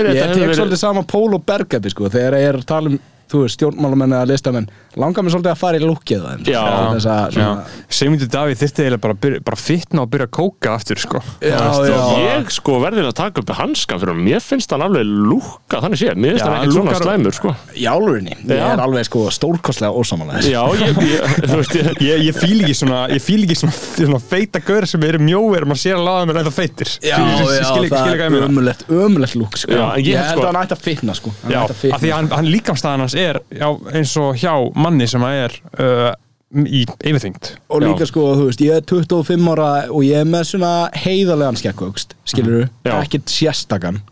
[0.00, 3.00] er Ég tek svolítið sama Pól og Bergabi sko þegar ég er að tala um
[3.32, 4.66] þú veist, stjórnmálamenn eða listamenn
[5.00, 7.62] langar mér svolítið að fara í lúkið að
[7.92, 11.20] Sigmundur Davíð þyrfti eiginlega bara, að byrja- bara fitna og byrja að kóka aftur sko.
[11.40, 11.98] Já, Það já.
[12.22, 16.00] Ég sko verðin að taka upp hanskan fyrir hann Mér finnst hann alveg lúka, þannig
[16.02, 17.54] sé Mér finnst hann ekkert svona slæmur sko.
[17.76, 21.20] í álfurinni, ég er alveg sko stórkostlega ósamanlega Já, ég, ég,
[21.72, 25.80] ég, Ég, ég fíl ekki svona, ég svona, svona feita gaur sem eru mjóir maður
[25.82, 26.90] sér að laða mér feitir.
[27.02, 29.72] Já, skil- skil- það er ömulegt, ömulegt lúk sko.
[29.72, 31.32] Ég ég held sko- að hann ætti að fitna sko.
[31.48, 35.38] Að því að hann, hann líkamstæðan hans er já, eins og hjá manni sem að
[35.46, 36.12] er uh,
[36.52, 37.86] í yfirþyngd og Já.
[37.86, 42.12] líka sko, þú veist, ég er 25 ára og ég er með svona heiðarlegan skeggvöxt
[42.28, 42.92] skilur Já.
[42.92, 42.98] Mhm.
[43.06, 44.02] ekkert sérstakann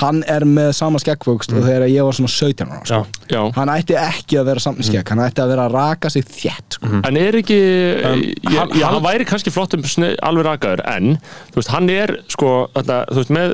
[0.00, 3.00] hann er með sama skeggvöxt og þegar ég var svona 17 ára sko.
[3.28, 5.10] Já, hann ætti ekki að vera samt með skegg.
[5.12, 6.88] Hann ætti að vera að raka sig þétt sko.
[7.04, 7.58] En er ekki
[8.02, 11.18] Um, ég, hann- já, hann- væri kannski flott um alveg rakaður en
[11.52, 13.48] þú veist, hann er sko þetta, þú veist, með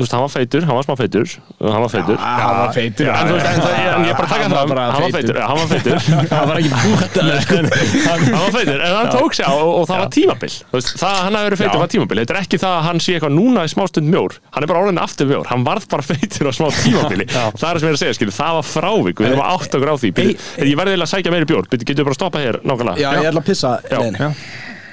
[0.00, 1.28] veist, hann var feitur hann var smá feitur,
[1.60, 2.16] hann var feitur.
[2.16, 4.56] Hann var feitur en þú veist, en það, en ég er bara að taka Hann
[4.56, 5.36] var það hann var feitur.
[5.36, 5.96] já, hann var feitur.
[6.30, 7.20] Hann var ekki sko.
[8.10, 10.52] hann, var feitur, en hann tók sig á og, það var tímabil.
[10.70, 11.82] Þú veist, það að hann hafi verið feitur Já.
[11.84, 12.20] var tímabil.
[12.24, 14.38] Þetta er ekki það að hann sé eitthvað núna í smástund mjór.
[14.54, 17.60] Hann er bara orðin aftur mjór, hann varð bara feitur á smá tímabili, það er
[17.60, 19.92] það sem ég er að segja skilur, það var frávik, við erum að átt okkur
[19.92, 20.38] á því Bíddu,
[20.70, 23.00] ég verði eiginlega að sækja meiri bjór, Bíddu, getur við bara að stoppa hér nákvæmlega?
[23.02, 23.76] Já, ég ætla að pissa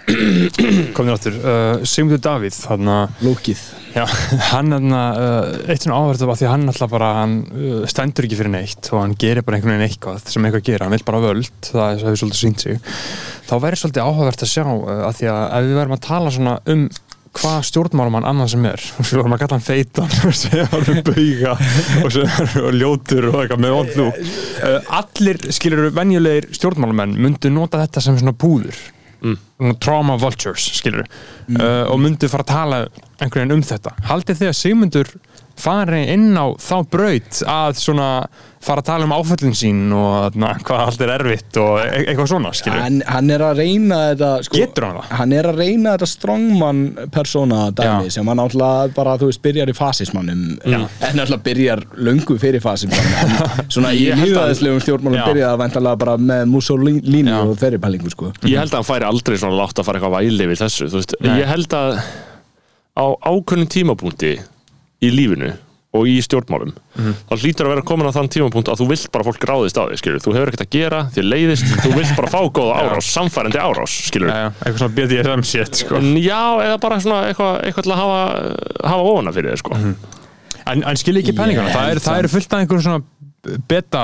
[0.96, 2.86] komin áttur, uh, Sigmundur Davíð að
[3.98, 4.04] Já,
[4.54, 8.28] hann er uh, eitt svona áverð af því að hann alltaf bara hann uh, stendur
[8.28, 11.06] ekki fyrir neitt og hann gerir bara einhvern veginn eitthvað sem eitthvað gera, hann vil
[11.08, 12.80] bara völd það er- hefur svolítið sínt sig.
[13.50, 16.34] Þá væri svolítið áhugavert að sjá uh, að því að ef við verðum að tala
[16.38, 16.88] svona um
[17.38, 18.84] hvað stjórnmálumann annan sem er.
[19.00, 21.56] Við vorum að kalla hann feitan og segja hann um bauga
[22.04, 22.20] og,
[22.64, 28.04] og ljótur og eitthvað með vond lúk uh, allir skilur venjulegir stjórnmálumenn myndu nota þetta
[28.04, 28.80] sem svona búður
[29.22, 29.76] mm.
[29.84, 32.82] trauma vultures skilur uh, og myndu fara að tala
[33.18, 33.96] einhvern veginn um þetta.
[34.12, 35.14] Haldið þið að Sigmundur
[35.58, 38.12] fari inn á þá braut að svona
[38.68, 42.28] fara að tala um áföllin sín og na, hvað allt er erfitt og e eitthvað
[42.34, 45.12] svona skilur hann, hann er að reyna þetta sko, Getur hann það?
[45.20, 46.82] hann er að reyna þetta strongman
[47.14, 48.16] persóna dæmi Já.
[48.18, 53.38] sem hann náttúrulega bara þú veist byrjar í fasismannum en náttúrulega byrjar löngu fyrir fasismannum
[53.78, 55.26] svona í Ég held að- líðaðislegum stjórnmálum Já.
[55.30, 57.40] byrjaði að væntalega bara með Mussolini Já.
[57.46, 60.18] og þeirri pælingu sko ég held að hann færi aldrei svona látt að fara eitthvað
[60.20, 61.34] væli við þessu þú veist, Nei.
[61.46, 61.98] ég held að
[62.98, 64.36] á ákveðnum tímapunkti
[65.04, 65.54] í lífinu
[65.98, 69.26] og í stjórnmálum þá hlýtur að vera komin á þann tímapunkt að þú vilt bara
[69.26, 72.32] fólk ráðist á þig, skilur, þú hefur ekkert að gera þér leiðist, þú vilt bara
[72.34, 75.96] fá góða árás samfærandi árás, skilur Já, já, eitthvað svona BDSM shit sko.
[76.02, 78.20] en já, eða bara svona eitthvað, eitthvað til að hafa,
[78.92, 79.80] hafa óna fyrir þér, sko.
[80.68, 82.86] En, en skilja ekki Ég pælinguna, það held er, það að- er fullt af einhverjum
[82.90, 84.04] svona beta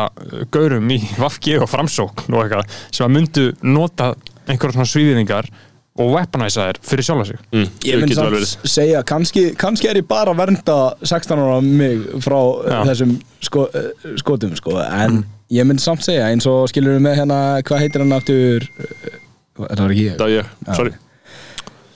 [0.55, 4.13] gaurum í Vafgi og Framsókn og eitthvað sem að myndu nota
[4.47, 5.51] einhverjum svona svíðingar
[5.99, 7.37] og weaponæsa þær fyrir sjálfa sig.
[7.53, 11.99] Mm, Ég myndi samt segja, kannski, kannski er ég bara að vernda 16 ára mig
[12.25, 12.71] frá Já.
[12.73, 12.79] Já.
[12.91, 13.11] þessum
[13.45, 14.79] sko, eh, skotum sko.
[14.81, 15.23] en
[15.53, 19.17] ég myndi samt segja eins og skilur við með hérna, hvað heitir hann aftur eh,
[19.59, 20.17] það var ekki ég.
[20.17, 20.93] Það er ég, sorry.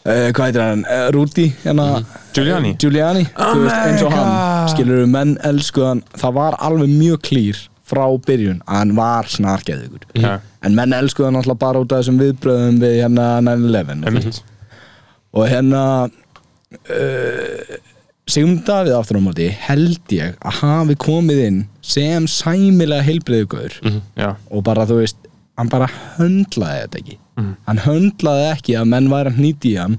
[0.08, 1.86] Uh, hvað heitir hann, uh, Rúti hérna,
[2.38, 2.70] Giuliani?
[2.72, 7.18] eh, Giuliani þú veist, eins og hann, skilur við menn elskuðan, það var alveg mjög
[7.28, 10.38] klýr frá byrjun að hann var snarkeðugur Já.
[10.66, 14.42] en menn elskuðan náttúrulega bara út af þessum viðbröðum við hérna 9-11 Einmitt.
[15.34, 17.78] og hérna uh,
[18.28, 23.78] Sigmund Davíð aftur á móti held ég að hafi komið inn sem sæmilega heilbreyðugur
[24.20, 24.34] Já.
[24.52, 25.22] og bara þú veist
[25.57, 25.88] hann bara
[26.18, 27.16] höndlaði þetta ekki.
[27.66, 29.95] Hann höndlaði ekki að menn væri að hnýti í hann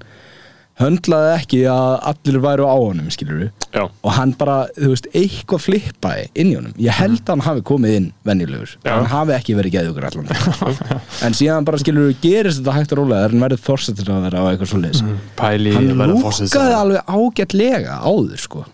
[0.79, 5.63] höndlaði ekki að allir væru á honum skilur Já, og hann bara, þú veist, eitthvað
[5.65, 8.93] flippaði inn í honum, ég held að hann hafi komið inn venjulegur, Já.
[8.95, 10.31] hann hafi ekki verið geðugur allan
[11.27, 14.41] en síðan bara skilur gerist þetta hægt og rólega, þegar hann verið þorsatur að vera
[14.41, 15.03] á eitthvað svo leis
[15.39, 18.65] Pæli hann lúkaði alveg ágætlega áður sko.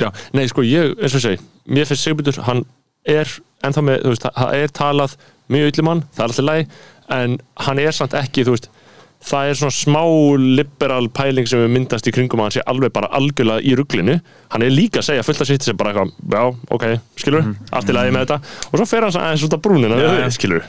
[0.00, 2.64] Já, nei sko ég, eins og segi mér finnst Sigmundur, hann
[3.08, 3.28] er
[3.64, 5.16] ennþá með, þú veist, það er talað
[5.50, 6.74] mjög yllumann, það er alltaf læg
[7.10, 8.70] en hann er samt ekki, þú veist
[9.20, 10.02] það er svona smá
[10.40, 14.14] liberal pæling sem við myndast í kringum að hann sé alveg bara algjörlega í rugglinu,
[14.54, 16.42] hann er líka að segja fullt af sitt sem bara eitthvað, já,
[16.76, 16.84] ok,
[17.20, 17.44] skilur
[17.76, 18.38] allt í lagi með þetta,
[18.70, 20.30] og svo fer hann aðeins út af brúnina, Já, við, já.
[20.38, 20.62] skilur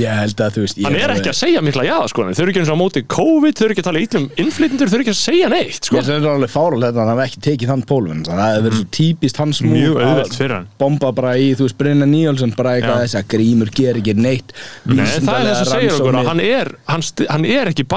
[0.00, 2.54] ég held að þú veist hann er ekki að segja mikla jáða sko, þau eru
[2.54, 5.04] ekki eins og á móti COVID, þau eru ekki að tala ítlum innflytjendur, þau eru
[5.04, 6.00] ekki að segja neitt sko.
[6.00, 9.40] Ég er alveg fáralegt að hann ekki tekið þann pólun það hefði verið svo típist
[9.42, 10.68] hans múl Mjög að auðvelt fyrir hann.
[10.80, 13.04] bomba bara í, þú veist, Brynja Níolsson bara eitthvað Já.
[13.04, 14.54] þess að grímur ger ekki neitt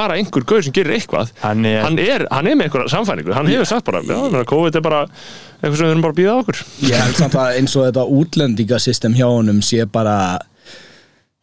[0.01, 1.31] Bara einhver gauð sem gerir eitthvað.
[1.45, 4.31] Hann er- hann er, hann er með einhverja samfæringu hann hefur sagt bara, já, ég
[4.31, 6.61] meina, COVID er bara eitthvað sem við erum bara að býða okkur.
[6.89, 10.15] Ég held samt að eins og þetta útlendingasystem hjá honum sé bara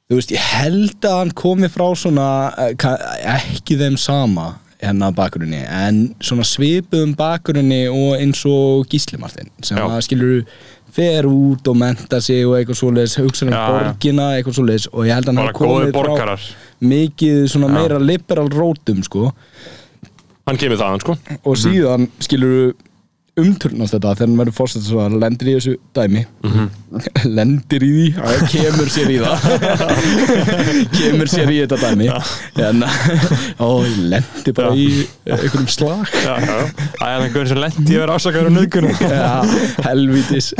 [0.08, 2.28] þú veist, ég held að hann komi frá svona
[2.64, 2.72] eh,
[3.36, 9.76] ekki þeim sama hérna bakgrunni, en svona svipuðum bakgrunni og eins og Gísli Martin, sem
[9.76, 9.84] Já.
[9.90, 10.36] að skilur
[10.94, 13.62] fer út og menta sig og eitthvað svoleiðis, hugsa um já.
[13.68, 14.88] borgina eitthvað svoleiðis.
[14.92, 16.36] Og ég held að hann hafi komið frá
[16.78, 19.32] mikið svona meira liberal rótum sko.
[20.48, 21.16] Hann kemur þaðan, sko.
[21.44, 22.72] Og síðan skilur
[23.42, 26.22] umturnast þetta þegar hann verður fórstætt svo að lendir í þessu dæmi.
[27.38, 28.06] Lendir í því.
[28.24, 29.46] Að kemur sér í það.
[30.98, 32.08] Kemur sér í þetta dæmi.
[32.68, 32.86] En
[33.66, 34.88] ó, ég lendi bara í
[35.28, 36.16] einhverjum slag.
[36.24, 36.56] Já, já.
[36.96, 39.30] Það er einhvern sem lendi að vera ásakaður á nöðgunum Já,
[39.88, 40.50] helvítis.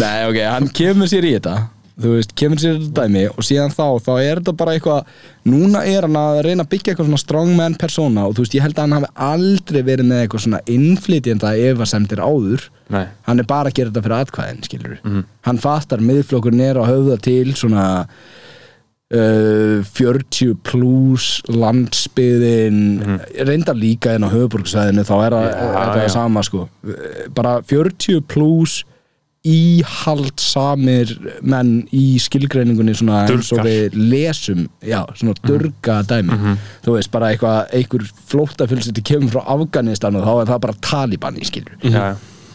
[0.00, 1.60] Nei, ok, hann kemur sér í þetta
[2.02, 5.16] þú veist, kemur sér þetta dæmi og síðan þá, þá er þetta bara eitthvað
[5.52, 8.66] núna er hann að reyna að byggja eitthvað svona strongman persóna og þú veist, ég
[8.66, 12.68] held að hann hafi aldrei verið með eitthvað svona innflytjenda efasemdir áður.
[12.92, 13.06] Nei.
[13.24, 14.96] hann er bara að gera þetta fyrir atkvæðin, skilur
[15.46, 17.84] hann fattar miðflokkurinn er að höfða til svona
[19.12, 22.80] uh, 40 plus landsbyðin
[23.48, 26.12] reyndar líka en á höfuborgsvæðinu þá er það er það já.
[26.16, 26.66] sama sko.
[27.36, 28.82] Bara 40 plus
[29.42, 31.12] íhaldsamir
[31.42, 33.66] menn í skilgreiningunni svona eins og Durgar.
[33.66, 36.38] við lesum já, svona durga dæmi.
[36.84, 41.40] Þú veist, bara eitthvað, einhver flóttafylgst kemur frá Afganistan og þá er það bara Taliban
[41.42, 42.04] í skilur Já,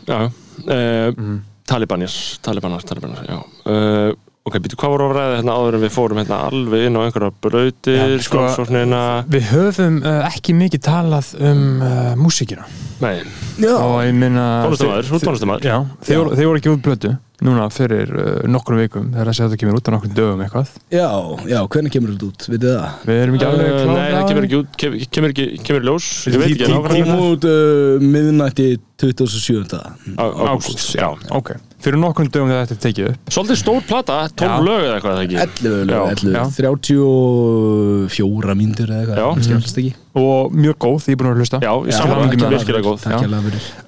[0.08, 1.36] já, uh,
[1.68, 3.42] Talibanis Talibanas, Talibanas, já.
[3.68, 4.16] Uh,
[4.48, 7.02] ok, býtu, hvað voru að ræða hérna áður en við fórum hérna alveg inn á
[7.06, 9.04] einhverja brautir Já, sko- skálsóknina
[9.36, 12.66] Við höfum uh, ekki mikið talað um uh, músíkina.
[13.04, 13.20] Nei,
[13.62, 15.68] Já, og ég minna Tónlistarmaður, þú ert tónlistarmaður.
[15.70, 17.14] Já, þeir voru, þeir voru ekki út blötu
[17.46, 20.72] núna fyrir uh, nokkrum vikum þegar að segja þetta kemur út á nokkrum dögum eitthvað.
[20.90, 21.06] Já,
[21.52, 22.96] já, hvernig kemur þetta út, þið það?
[23.06, 25.86] Við erum ekki alveg Uh, klára nei, það kemur ekki út, kemur, kemur ekki kemur
[25.86, 27.06] í ljós, ég veit ekki nákvæmlega.
[27.12, 28.68] Kom út uh, miðnætti
[29.04, 29.78] 2007
[30.18, 31.06] Á- ágúst, já.
[31.38, 33.20] Ok, fyrir nokkrum dögum þegar þetta er tekið upp.
[33.36, 34.54] Svolítið stór plata, 12 Já.
[34.66, 35.38] lög eða eitthvað eða ekki?
[35.44, 36.44] 11 lög, Já, 11, já.
[36.58, 41.58] 34 mínútur eða eitthvað, og mjög góð, ég er búin að hlusta.
[41.62, 42.98] Já, samanlega takk ekki virkilega góð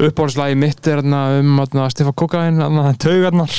[0.10, 1.50] Uppáhaldslægi mitt er þarna um
[1.90, 3.52] Stefán Kokain, þarna, taugarnar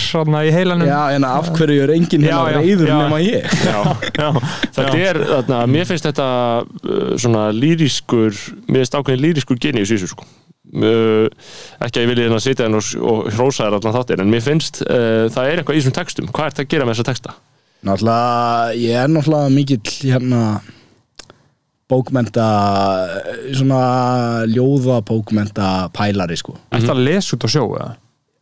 [0.47, 0.86] í heilanum.
[0.86, 3.43] Já, en af hverju er enginn hérna reyður nema ég?
[3.66, 3.78] Já,
[4.15, 4.28] Já,
[4.77, 6.28] þetta er, þarna, mér finnst þetta
[6.62, 6.65] uh,
[7.19, 8.31] svona lýriskur
[8.69, 10.24] mér finnst ákveðin lýriskur genius í þessu sko
[10.70, 14.45] ekki að ég vilja hérna sitja hérna og, og hrósa þér allan þáttir en mér
[14.45, 17.09] finnst uh, það er eitthvað í þessum textum hvað er þetta að gera með þessa
[17.09, 17.39] texta?
[17.81, 20.43] Náttúrulega, ég er náttúrulega mikill hérna
[21.91, 22.47] bókmenta
[23.57, 23.81] svona
[24.53, 27.91] ljóða bókmenta pælari sko Ertu að lesa út á sjó eða?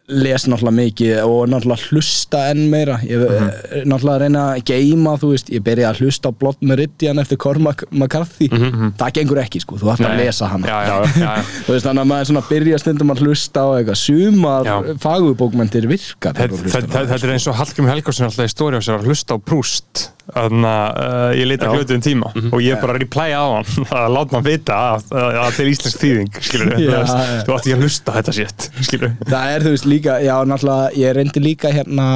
[0.09, 2.97] Les náttúrulega mikið og náttúrulega hlusta enn meira.
[3.05, 3.49] Ég Mhm.
[3.81, 7.19] er náttúrulega að reyna að geima þú veist, ég byrja að hlusta á Blood Meridian
[7.19, 8.49] eftir Cormac McCarthy.
[8.49, 10.19] Það gengur ekki sko, þú ætti að Mhm.
[10.25, 10.67] Lesa hana.
[10.67, 11.35] Já, já, já,
[11.67, 13.97] þú veist, þannig að maður svona byrja stundum að hlusta á eitthvað.
[13.97, 14.83] Sumar Já.
[14.99, 19.07] fagubókmentir virka Þetta, er eins og Hallgrim Helgason er alltaf í stóri á sér að
[19.09, 23.29] hlusta á Proust þannig að uh, ég leita glötu um tíma og ég bara reply
[23.33, 23.69] á hann.
[23.99, 27.59] Að láta hann vita að, að, að þetta er íslensk þýðing skilur Já, þú, átti
[27.59, 31.45] ekki að hlusta þetta sétt skilur Það er þú veist líka, já náttúrulega ég reyndi
[31.45, 32.09] líka hérna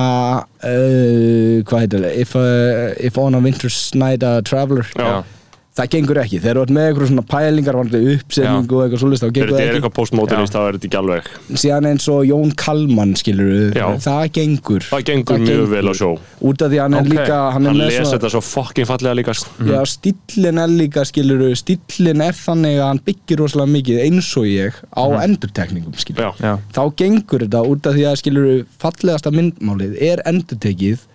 [0.43, 2.18] uh, hvað heitir það?
[2.26, 5.22] If, uh, if on a winter's night a traveler Já.
[5.72, 8.50] Það gengur ekki, þegar þú ert með eitthvað svona pælingar Já.
[8.52, 11.30] og eitthvað svolítið Þegar gengur þetta það er eitthvað postmodernist þá er þetta ekki alveg
[11.62, 14.84] síðan eins og Jón Kalman skilur það gengur.
[14.90, 16.10] Það gengur mjög vel á sjó.
[16.42, 17.08] Út af því hann er Ok.
[17.14, 19.64] líka hann er hann með les svona, þetta svo fucking fallega líka sko.
[19.72, 24.44] já stíllin er líka skilur stíllin er þannig að hann byggir rosalega mikið eins og
[24.50, 29.96] ég á endurtekningum skilur já, þá gengur þetta út af því að skilur fallegasta myndmálið
[30.02, 31.08] er endurtekið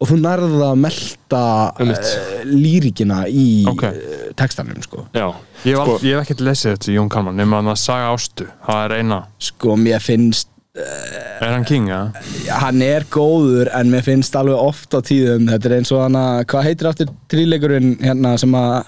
[0.00, 1.42] og þú nærða að melta
[1.80, 2.08] Einmitt.
[2.08, 3.76] uh, lírikina í Ok.
[3.76, 4.00] okay.
[4.36, 5.06] textanum sko.
[5.14, 5.28] Já,
[5.64, 8.84] Ég hef, Sko- ég hef ekkert lesið þetta Jón Kalman nema að saga ástu, það
[8.84, 12.10] er eina sko mér finnst Er hann king, eða?
[12.58, 16.16] hann er góður en mér finnst alveg oft á tíðum þetta er eins og hann
[16.18, 18.82] að, hvað heitir aftur tríleikurinn hérna sem að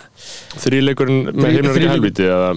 [0.64, 2.48] þrýleikurinn með þríleikur- helviti eða,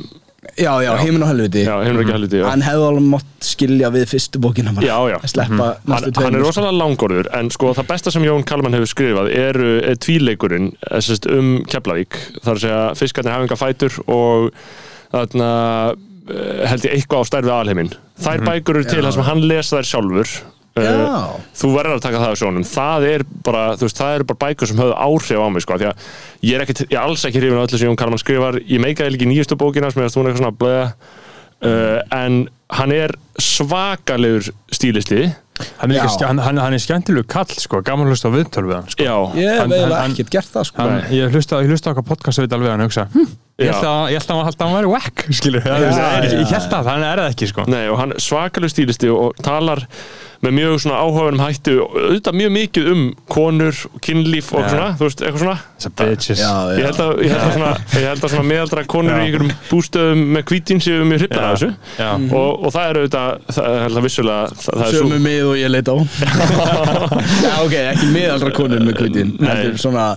[0.57, 1.63] já, já, heiminn og helviti.
[1.67, 2.45] Já, heimur ekki helviti já.
[2.49, 4.87] hann hefði alveg mátt skilja við fyrstu bókina bara.
[4.87, 5.17] Já, já.
[5.33, 6.45] sleppa hann, næstu hann er sko.
[6.47, 10.99] rosalega langorður en sko það besta sem Jón Kalman hefur skrifað eru er tvíleikurinn eh,
[10.99, 12.19] sem sagt, um Keflavík.
[12.43, 14.53] Þar að segja fiskarnir hafinga fætur og
[15.13, 15.49] þarna
[15.93, 19.73] eh, held ég eitthvað á stærfi alheimin þær bækur eru til þar sem hann les
[19.73, 20.33] þær sjálfur
[20.77, 21.39] Eh, Já.
[21.59, 22.65] þú verður að taka það á sjónum.
[22.69, 25.79] Það er bara, þú veist, það eru bara bækur sem höfðu áhrif á mig, sko,
[25.81, 26.05] því að
[26.45, 28.59] ég er, ekkit, ég er alls ekki hrifin á öllu sem Jón Kalman skrifar.
[28.69, 30.87] Ég meikaði líka í nýjustu bókina sem er að hún eitthvað svona bleða
[31.65, 32.39] uh, en
[32.79, 35.25] hann er svakalegur stílisti.
[35.81, 38.63] Hann er, ekki, hann, hann, hann er skemmtilegu kall, sko, gaman að hlusta á viðtöl
[38.69, 39.03] við hann, sko.
[39.03, 40.85] já, ég hef Hann- eiginlega hann- ekkert gert það sko.
[40.85, 43.25] Hann, ég hlusta, ég á okkar podcast við alveg hann hugsa, hm,
[43.59, 43.73] ég Já.
[43.73, 46.31] held að, ég held að hann held að hann væri whack, skilur, já, Já, ég,
[46.39, 47.65] ég held að hann er það ekki, sko.
[47.67, 49.83] Nei, og hann er svakaleg stílisti og talar
[50.39, 54.69] með mjög svona áhugaverðum hættu auðvitað mjög mikið um konur og kynlíf og Já.
[54.71, 56.39] svona, þú veist, eitthvað svona Þessar bitches.
[56.43, 59.19] já, ég held að, ég held að svona, ég held að svona meðaldra konur Já.
[59.19, 62.09] í einhverjum bústöðum með hvítin séu mjög hrifnar af þessu Já.
[62.39, 65.43] og, og það er auðvitað, það held að vissulega það, það er sömu svo, mið
[65.49, 65.95] og ég leit á
[67.49, 69.49] já, ok, ekki miðaldra konur með kvítin Nei.
[69.51, 70.07] heldur svona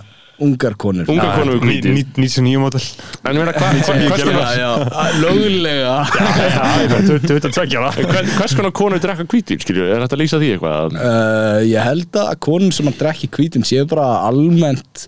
[0.41, 2.81] ungar konur unga konur hvítin ní- 99 mótel.
[3.29, 4.71] en já, konar já,
[5.23, 8.09] löglega Þú veit að tvekja það.
[8.39, 10.97] hvers- konar konur drekka hvítin, skilju, er þetta að lýsa því eitthvað?
[10.97, 15.07] Uh, ég held að konur sem að drekki hvítin séu bara almennt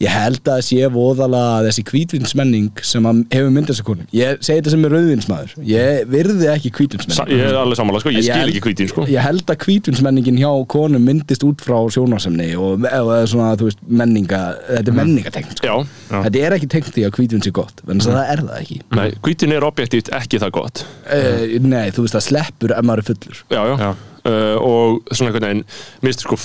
[0.00, 4.60] ég held að sé voðalega þessi hvítvinsmenning sem að hefur myndað þessar konum ég segi
[4.60, 8.24] þetta sem er rauðvinsmaður ég virði ekki Sa, hvítvinsmenning ég er alveg sammála, sko, ég
[8.24, 9.04] skil ekki hvítin, sko.
[9.10, 13.84] ég held að hvítvinsmenningin hjá konum myndist út frá sjónarsemni og, eða svona, þú veist,
[14.02, 15.68] menninga þetta er menningatengt, sko.
[15.68, 18.78] já, þetta er ekki tengt því að hvítvins er gott, en það er það ekki.
[18.96, 20.84] Nei, hvítin er objektíft ekki það gott.
[21.04, 23.42] Uh, nei, þú veist, það sleppur ef maður er fullur.
[23.52, 23.90] Já, já, Já.
[24.20, 25.62] Uh, og svona einhvern
[26.04, 26.36] veginn sko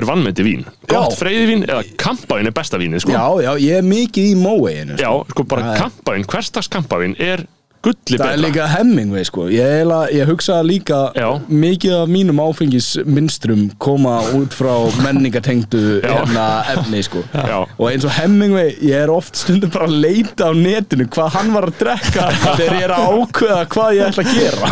[0.00, 1.18] er vannmeti vín gott Já.
[1.22, 3.12] freyðivín eða kampavín er besta vínið sko.
[3.16, 7.44] já, já, ég er mikið í móeinu Já, sko bara kampavín, hverstags kampavín er
[7.84, 11.26] gulli Það er betra líka Hemingway sko Ég, ég hugsa líka Já.
[11.48, 14.72] mikið af mínum áfengisminstrum koma út frá
[15.04, 16.08] menningatengdu Já.
[16.14, 17.58] hérna, efni sko Já.
[17.76, 21.52] og eins og Hemingway ég er oft stundum bara að leita á netinu hvað hann
[21.56, 22.30] var að drekka
[22.60, 24.64] þegar ég er að ákveða hvað ég ætla að gera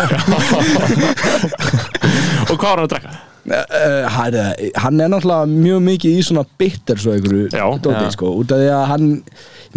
[2.50, 3.12] og hvað var hann að drekka?
[3.42, 4.36] Uh, hann,
[4.78, 7.48] hann er náttúrulega mjög mikið í svona bitter svo einhverju
[7.82, 9.08] dóti, sko, út af því að hann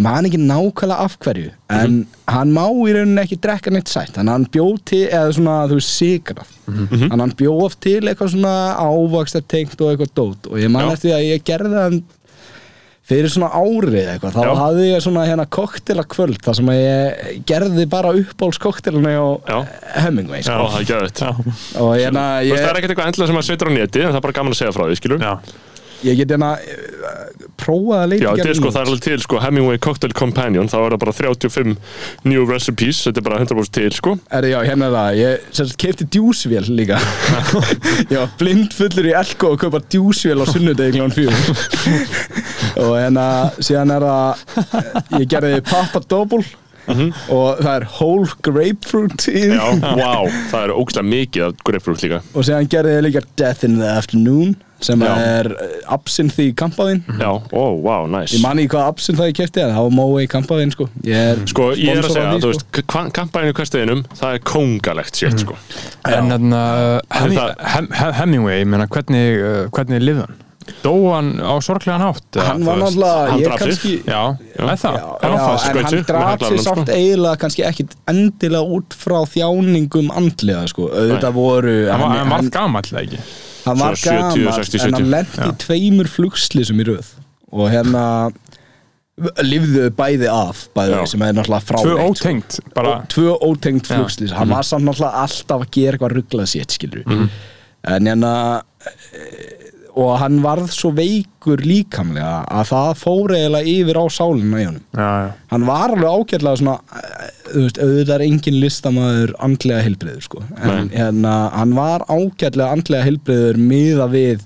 [0.06, 1.96] man ekki nákvæmlega af hverju en
[2.30, 5.56] hann má í rauninni ekki drekka neitt sætt þannig að hann bjóð til eða svona
[5.66, 8.54] þú veist sigrað þannig að hann bjóð oft til eitthvað svona
[8.86, 11.98] ávakstar tengt og eitthvað dót og ég man eftir því að ég gerði hann
[13.06, 14.52] fyrir svona árið eitthvað þá Já.
[14.58, 19.22] hafði ég svona hérna koktela kvöld þar sem ég gerði bara uppbóls koktelina Já.
[19.46, 19.58] á
[20.02, 20.66] Hemingway Já, sko.
[20.74, 23.48] það er gæðut og hérna Þú veist, ég, það er ekkert eitthvað endilega sem að
[23.52, 25.32] setur á neti en það er bara gaman að segja frá því, skilur Já.
[26.06, 29.20] ég get hérna uh, prófað að leita Já, þetta er sko, það er alveg til
[29.22, 31.76] sko Hemingway Cocktail Companion, þá er það bara 35
[32.26, 36.68] new recipes, þetta er bara 100% til sko Er, já, hérna það, ég keipti djúsvél
[36.74, 36.98] líka
[38.10, 41.54] Ég var blind fullur í Elko og kaupa djúsvél á sunnudegi klán fjögur
[42.76, 43.26] Og hérna,
[43.58, 46.44] síðan er það Ég gerði Papa Double.
[46.86, 49.56] Og það er whole grapefruit í því.
[49.56, 49.80] Mhm.
[49.82, 52.20] Já, wow, það er ógæslega mikið af grapefruit líka.
[52.34, 54.54] Og síðan gerði ég líka Death in the Afternoon
[54.84, 55.08] Sem Já.
[55.16, 58.36] er uh, absinthe í kampaðinn Já, ó, wow, nice.
[58.36, 60.86] Ég man ekki hvað absinthe það ég keipti en það var Moe í kampaðinn sko.
[61.08, 62.50] Ég er Sko, ég er að segja, því, þú sko.
[62.52, 65.56] veist, ka- kampavínu hversteginum, það er kóngalegt shit, sko.
[66.04, 66.28] En
[67.08, 67.88] Hem, Hem,
[68.20, 70.28] Hemingway, ég meina, hvernig, uh, hvernig lifði
[70.66, 70.76] hann?
[70.82, 72.38] Dó hann á sorglegan hátt?
[72.42, 73.58] Hann var náttúrulega, hann sig.
[73.62, 74.22] kannski Já,
[74.58, 74.96] er það?
[75.22, 76.96] En hann með draf samt sko.
[76.96, 81.38] eiginlega kannski ekkit endilega út frá þjáningum andlega sko, auðvitað Nei.
[81.40, 82.16] voru Hann var-
[82.92, 83.18] eða ekki?
[83.66, 85.10] hann var Svona 70, gamall 60, en hann 70.
[85.10, 87.06] lendi tveimur flugslýsum í röð
[87.52, 88.04] og hérna
[89.40, 92.10] lifðu bæði af bæði, sem er náttúrulega fráleitt Tvö sko.
[92.12, 93.96] ótengt, bara Og tvö ótengt Já.
[93.96, 97.02] flugslýs hann var samt náttúrulega alltaf að gera eitthvað rugglað sétt skilur
[97.86, 98.62] en hérna
[99.96, 104.82] og hann varð svo veikur líkamlega að það fór eiginlega yfir á sálina í honum.
[104.92, 106.74] Já, já, hann var alveg ágætlega svona
[107.54, 110.42] veist, auðvitað er engin listamaður andlega heilbreyður sko.
[110.60, 114.44] En hérna, hann var ágætlega andlega heilbreyður miða við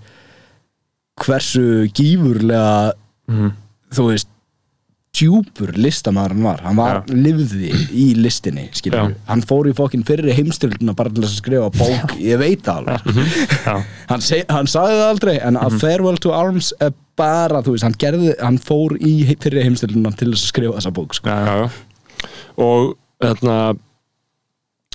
[1.21, 2.93] hversu gífurlega
[3.31, 3.51] Mhm.
[3.95, 4.29] þú veist
[5.17, 7.15] djúpur listamaður hann var hann var, Já.
[7.25, 9.03] lifði í listinni Já.
[9.27, 13.21] hann fór í fokkin fyrri heimstyrluna bara til að skrifa bók ég veit það alveg
[13.67, 13.75] já.
[14.13, 17.85] hann, seg, hann sagði það aldrei en A Farewell to Arms er bara, þú veist,
[17.89, 21.37] hann gerði hann fór í fyrir heimstöldunum til að skrifa þessa bók sko.
[22.63, 23.57] og þarna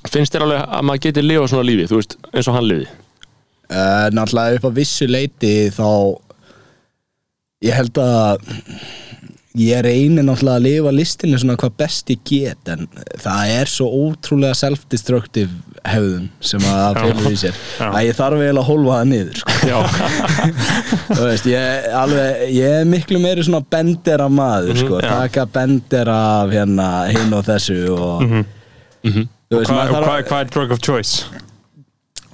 [0.10, 2.88] finnst þér alveg að maður geti lifa svona lífi, þú veist, eins og hann lifi
[2.88, 5.90] uh, náttúrulega upp á vissu leiti þá
[7.66, 8.48] ég held að
[9.56, 12.88] ég reynir náttúrulega að lifa listinu svona hvað best ég get en
[13.24, 15.52] það er svo ótrúlega self-destructive
[15.86, 17.86] hefðun sem að það felur í sér Já.
[17.92, 19.56] að ég þarf eiginlega að hólfa það niður sko.
[19.70, 19.80] já,
[21.16, 25.10] þú veist, ég, alveg, ég er miklu meiri svona bendera maður sko, já.
[25.14, 30.30] taka bendera af hérna hinn og þessu og þú veist, Hvað maður þarf hva, að
[30.34, 31.26] hva er drug of choice?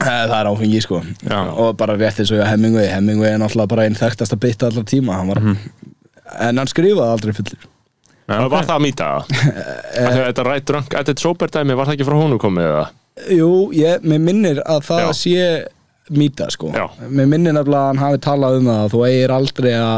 [0.01, 1.39] Eh, Það er áfengi sko Já.
[1.61, 4.87] og bara rétt eins og ég Hemingway Hemingway er náttúrulega bara einn þekktasta bytta allar
[4.89, 5.43] tíma hann var,
[6.39, 7.67] en hann skrifaði aldrei fullir
[8.31, 11.97] Já, var það að mýta það þetta rætt drunk at it sober dæmi var það
[11.97, 12.85] ekki frá honum komið eða?
[13.35, 15.11] Jú, ég, mér minnir að það Já.
[15.19, 15.47] sé
[16.15, 16.85] mýta sko Já.
[17.09, 19.97] mér minnir nefnilega að hann hafi talað um það að þú eigir aldrei að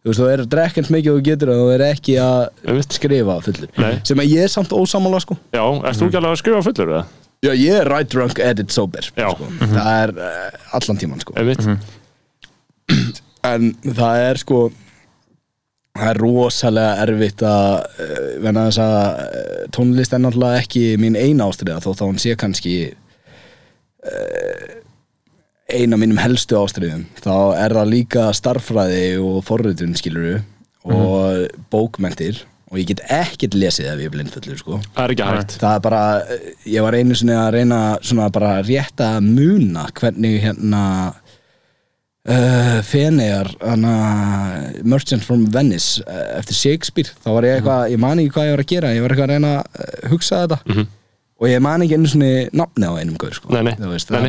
[0.00, 2.18] þú veist, þú er að drekka eins mikið og þú getur og þú er ekki
[2.24, 3.94] að skrifa fullur Nei.
[4.08, 6.92] sem að ég er samt ósamála sko já, erst þú ekki alveg að skrifa fullur
[6.94, 7.02] eða?
[7.40, 9.48] Já, ég er right drunk, edit sober sko.
[9.60, 11.64] það er uh, allan tíman sko Einmitt.
[13.48, 14.58] en það er sko
[15.98, 17.70] það er rosalega erfitt að
[18.04, 22.22] uh, venna þess að uh, tónlist er náttúrulega ekki mín eina ástriða þó þá hún
[22.22, 24.68] sé kannski uh,
[25.70, 30.40] eina mínum helstu ástriðum þá er það líka starffræði og forritun skiluru
[30.90, 32.40] og bókmentir
[32.70, 34.78] og ég get ekkert lesið ef ég er blindfullur sko.
[34.94, 35.54] Það er ekki hægt.
[35.58, 39.88] Það er bara, eh, ég var einu sinni að reyna svona bara rétt að muna
[39.90, 41.14] hvernig hérna
[42.28, 43.94] uh, Fenegar hana,
[44.84, 48.56] Merchant from Venice uh, eftir Shakespeare, þá var ég eitthvað ég man ekki hvað ég
[48.56, 50.58] var að gera, ég var eitthvað að reyna að uh, hugsa þetta.
[51.40, 53.48] Og ég man ekki einu svona nafni á einum gaur sko.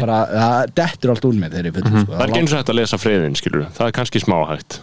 [0.07, 2.13] Það, það dettur allt úr mér þegar ég fyrir sko.
[2.13, 4.77] það er ekki eins og hægt að lesa friðin, skilur það er kannski smá hægt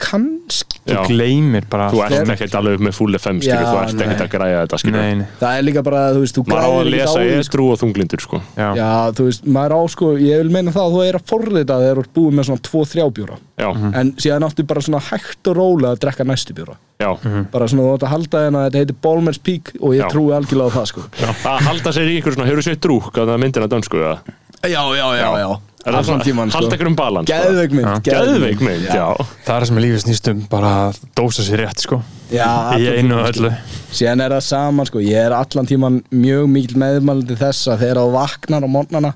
[0.00, 0.80] kannski.
[0.90, 4.30] Þú gleymir bara þú ert ekkert alveg upp með full FM, þú ert ekkert að
[4.32, 4.98] græja þetta, skilur.
[4.98, 5.26] Nei, nei.
[5.40, 7.66] það er líka bara, þú veist, þú maður á að lesa því, sko.
[7.66, 8.42] og þunglindur, sko.
[8.56, 8.68] Já.
[8.80, 11.80] Já, þú veist, maður á sko, ég vil meina það að þú er að forrita
[11.84, 13.40] þegar þú ert búið með svona 2-3 bjóra.
[13.60, 13.68] Já,
[14.00, 16.78] en síðan áttu bara svona hægt og rólega að drekka næstu bjóra.
[17.00, 17.10] Já,
[17.52, 20.08] bara svona þú átt að halda hérna, þetta heitir Ballman's Peak og ég Já.
[20.12, 21.04] trúi algjörlega á það sko.
[21.48, 24.02] Að halda sér í ykkur svona, hefur þú sér drúk að það er myndina dönsku,
[24.04, 24.34] eða?
[24.60, 25.50] Já, já, já, já,
[25.88, 27.44] Er allan tíman sko halda ykkur um balans bara?
[27.48, 28.00] Geðveik mynd, Já.
[28.20, 29.06] Geðveik mynd, já,
[29.46, 32.00] Það er það sem er lífið snýstum bara að dósa sér rétt sko.
[32.28, 32.44] Já,
[32.76, 33.52] Í allan einu og tímann, öllu.
[33.56, 33.78] sko.
[33.96, 38.02] Síðan er það saman sko, ég er allan tíman mjög mikil meðmælandi þess að þegar
[38.02, 39.14] þú vaknar á morgnana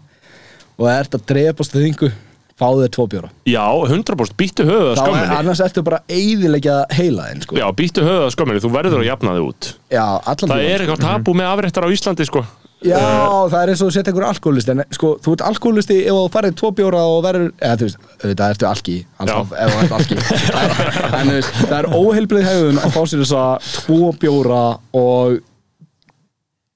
[0.80, 2.10] og ert að drepast þið þingu
[2.54, 3.28] fá þér tvo bjóra.
[3.50, 5.36] Já, 100% býttu höfuð að Þá er, skömminni.
[5.42, 7.56] annars ertu bara eiðilegja heila þinn sko.
[7.60, 9.70] Já, býttu höfuð að skömminni, þú verður að jafna þig út.
[9.92, 12.44] Já, allan Það tímann, er eitthvað tabu með afréttar á Íslandi, sko
[12.84, 13.00] Já,
[13.48, 16.26] það er eins og þú setja einhver alkoholisti en sko, þú ert alkoholisti ef þú
[16.34, 19.96] farið tvo bjóra og verður, eða þú veist, auðvitað ertu alki alltaf, ef þú ert
[19.98, 20.20] alki.
[21.18, 24.62] En, þú veist, það er óheilbrið hegðun að fá sér þess að tvo bjóra
[25.00, 25.40] og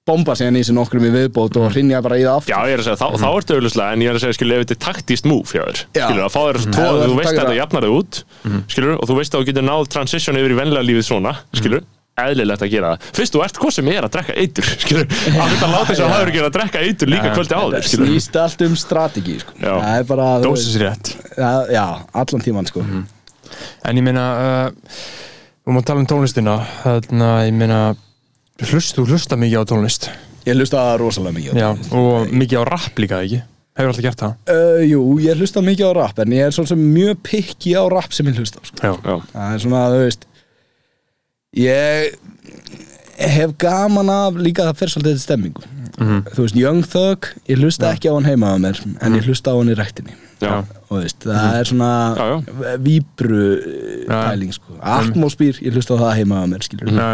[0.09, 2.55] bomba í sig nokkrum í viðbót og hrinja bara í það aftur.
[2.55, 4.57] Já, ég er að segja, þá, þá ertu auðvitað en ég er að segja, skilur,
[4.57, 6.73] ef þetta er taktíst move hjá þér skilur, að fá þér Mhm.
[6.73, 8.21] tvo, þú að veist að þetta það- jafnar þig út
[8.73, 11.85] skilur, og þú veist að þú getur náð transition yfir í venlega lífið svona, skilur
[12.25, 15.53] eðlilegt að gera það, fyrst þú ert hvað sem er að drekka eitur, skilur, að
[15.55, 18.41] þetta láta þess að hafa ekki að drekka eitur líka kvöldi á þér, skilur snýst
[18.43, 19.57] allt um strategi sko.
[19.63, 19.73] Já.
[19.77, 21.13] það er bara, þú Dósa veist, sér rétt.
[21.39, 21.85] Já, já,
[22.23, 22.85] allan tíman sko.
[23.89, 24.93] En ég meina uh,
[25.69, 26.53] Við má tala um tónlistina.
[26.81, 27.79] Þannig að ég meina
[28.71, 30.07] hlust, Þú hlusta mikið á tónlist.
[30.49, 31.69] Ég hlusta rosalega mikið á Já,
[31.99, 33.43] og mikið á rap líka ekki?
[33.77, 34.33] Hefur alltaf gert það?
[34.49, 37.85] Uh, jú, ég hlusta mikið á rap en ég er svona sem mjög pikki á
[37.93, 38.81] rap sem ég hlusta á sko.
[38.81, 40.25] Já, Já, það er svona, þú veist
[41.57, 42.15] ég
[43.19, 45.63] hef gaman af líka það fyrir svolítið stemmingu.
[45.99, 49.51] Þú veist, Young Thug ég hlusta ekki á hann heima á mér en ég hlusta
[49.51, 52.77] á hann í rektinni já, og veist, það er svona Já, já.
[52.85, 53.41] víbru
[54.07, 54.21] Já.
[54.29, 54.77] pæling sko.
[54.79, 57.09] atmosfýr, ég hlusta á það heima á mér skilur já,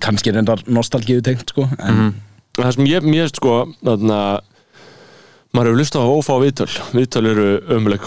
[0.00, 2.14] kannski reyndar nostalgíu tengt sko, en
[2.56, 4.22] það sem ég, mér, sko þarna,
[5.52, 6.70] maður hefur lustað á ófá viðtöl.
[6.96, 7.46] Viðtöl eru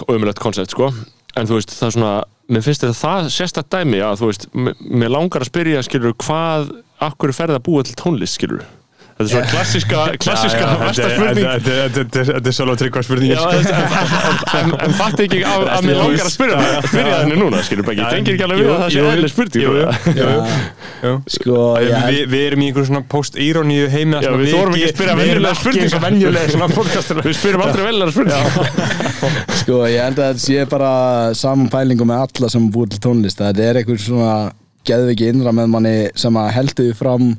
[0.09, 0.89] ömulegt koncept, sko
[1.35, 2.13] en þú veist, það er svona,
[2.51, 6.73] mér finnst þetta það sérstætt dæmi að, þú veist, mér langar að spyrja, skilur, hvað
[7.05, 8.65] akkur ferð að búa til tónlist, skilur
[9.15, 13.31] þetta er svona klassiska, klassiska versta spurning Þetta er svolítið tryggva spurning.
[14.85, 18.35] En, fatt ekki að, að mér langar að spyrja henni núna, skilur bara, ég tengir
[18.35, 19.63] ekki alveg við að það sé eðlileg spurning?
[19.63, 19.85] jú, jú.
[19.85, 20.19] bara.
[20.19, 20.27] já,
[21.05, 21.13] Jú.
[21.37, 26.03] sko Við, erum í einhverjum svona post-ironíu heimi sem við þorum ekki að spyrja venjulega
[26.09, 28.95] venjulega podcastur Við spyrum aldrei að spurning
[29.61, 30.91] Sko, ég held að þetta sé bara
[31.37, 33.41] saman pælingu með alla sem búið til tónlist.
[33.41, 34.33] Að þetta er einhver svona
[34.85, 37.29] geðviki innra með manni sem að heldur því fram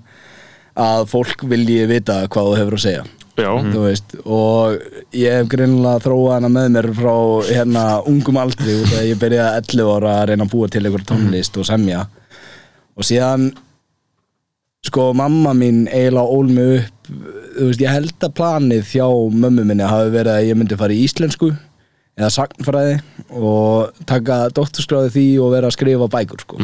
[0.77, 3.05] að fólk vilji vita hvað þú hefur að segja.
[3.37, 4.79] Veist, og
[5.17, 7.17] ég hef greinilega þróað hana með mér frá
[7.51, 11.05] hérna ungum aldri út að ég byrjaði 11 ára að reyna að búa til einhver
[11.09, 12.07] tónlist og semja.
[12.97, 13.51] Og síðan
[14.87, 16.93] sko mamma mín eiginlega ól mig upp
[17.57, 19.07] þú veist, ég held að planið hjá
[19.43, 21.53] mömmu minni hafi verið að ég myndi fara í íslensku
[22.17, 22.95] eða sagnfræði
[23.37, 26.57] og taka doktorskráði því og vera að skrifa bækur sko.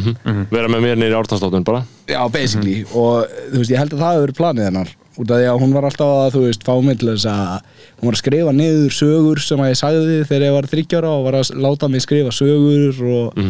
[0.49, 1.83] vera með mér nýri ártansdóttun bara.
[2.09, 2.79] Já, basically.
[2.89, 5.59] Og þú veist, ég held að það hefur verið planið hennar út af því að
[5.61, 8.55] hún var alltaf að, þú veist, fá mig til þess að hún var að skrifa
[8.57, 12.01] niður sögur sem að ég sagði þegar ég var þryggjára og var að láta mig
[12.01, 13.43] skrifa sögur og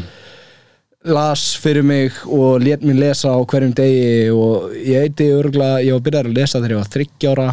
[1.16, 5.96] las fyrir mig og lét mig lesa á hverjum degi og ég heiti örgulega, ég
[5.96, 7.48] var byrjað að lesa þegar ég var þryggjára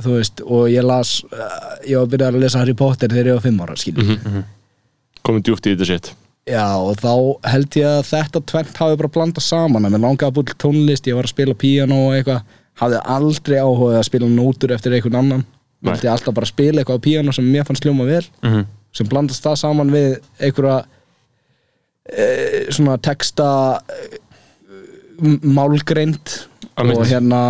[0.00, 1.20] þú veist, og ég las
[1.84, 4.44] ég var byrjað að lesa Harry Potter þegar ég var fimm ára, skiljum
[5.22, 6.12] komið djúpt í þetta sitt
[6.42, 7.12] Já, og þá
[7.52, 11.06] held ég að þetta tvent hafi bara blandað saman að mér langaði að búið tónlist,
[11.06, 12.40] ég var að spila píano og eitthvað,
[12.82, 15.44] hafði aldrei áhuga að spila nótur eftir einhvern annan.
[15.86, 18.24] Held ég alltaf bara að spila eitthvað á píano sem mér fannst hljóma vel.
[18.42, 18.64] Mhm.
[18.92, 20.84] sem blandast það saman við einhverja
[22.12, 22.24] e,
[22.74, 23.46] svona texta
[23.88, 24.18] e,
[25.40, 26.51] málgreind Einmitt.
[26.76, 27.40] Og hérna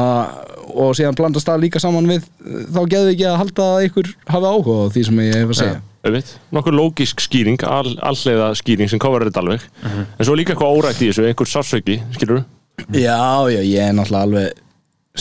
[0.73, 2.25] og síðan blandast það líka saman við
[2.73, 5.59] þá geðu ekki að halda að einhver hafi áhuga á því sem ég hef að
[5.63, 6.31] segja Einmitt.
[6.51, 11.03] nokkur lógisk skýring all, alleiða skýring sem kofar þetta alveg en svo líka eitthvað órætt
[11.05, 12.43] í þessu, einhver sársauki skilur
[12.91, 13.21] Já,
[13.53, 14.63] já, ég er náttúrulega alveg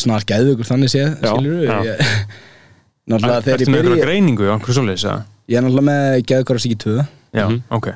[0.01, 1.75] snar geðvökur þannig séð, Já, skilur já.
[1.85, 2.05] ég,
[3.11, 5.19] Náttúrulega þegar ég með einhverja byrja greiningu á einhverju svoleiðis eða?
[5.51, 6.95] Ég er náttúrulega með geðvökur síki 2
[7.35, 7.59] Já, Mhm.
[7.77, 7.91] ok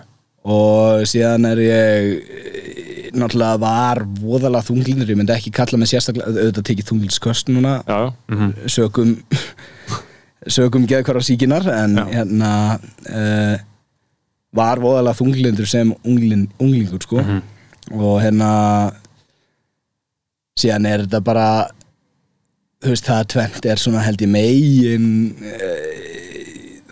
[0.45, 2.64] og síðan er ég
[3.15, 7.95] náttúrulega var voðalega þunglindur, ég myndi ekki kalla mig sérstaklega auðvitað tekið þunglindsköst núna já,
[7.95, 8.51] já, Mhm.
[8.67, 9.15] sögum
[10.47, 12.05] sögum geðvökur síkinar en Já.
[12.13, 12.51] hérna
[13.09, 13.57] uh,
[14.53, 17.41] var voðalega þunglindur sem unglin, unglingur sko Mhm.
[17.99, 18.51] og hérna
[20.59, 21.47] síðan er þetta bara
[22.83, 25.07] þú veist það tvent er svona held ég megin
[25.41, 25.69] e,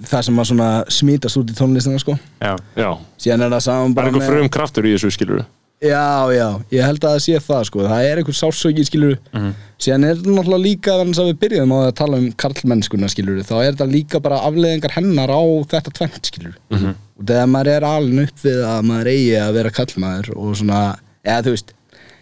[0.03, 3.83] það sem að svona smítast út í tónlistina sko Já, já síðan er það saman
[3.83, 5.45] það er bara einhver frum kraftur í þessu skilur
[5.83, 7.83] já já, ég held að það sé það sko.
[7.89, 9.51] Það er einhver sásöki skilur Mhm.
[9.83, 13.43] síðan er þetta náttúrulega líka þannig að við byrjuðum á að tala um karlmennskuna skilur
[13.43, 16.95] þá er þetta líka bara afleðingar hennar á þetta tvent skilur Mhm.
[17.19, 20.81] og þegar maður er alin upp við að maður eigi að vera kallmaður og svona,
[21.25, 21.73] eða þú veist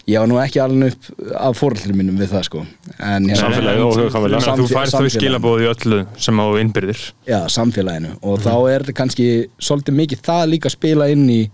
[0.10, 1.04] ég var nú ekki alin upp
[1.38, 2.66] af fórhaldur mínum við það sko.
[3.00, 7.12] En Samfélagið og að þú færst þau skilabóð í öllu sem á innbyrðir.
[7.30, 8.18] Já, samfélaginu.
[8.24, 11.50] Og þá er kannski svolítið mikið það líka að spila inn í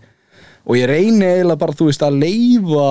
[0.67, 2.89] og ég reyni eiginlega bara þú veist að leifa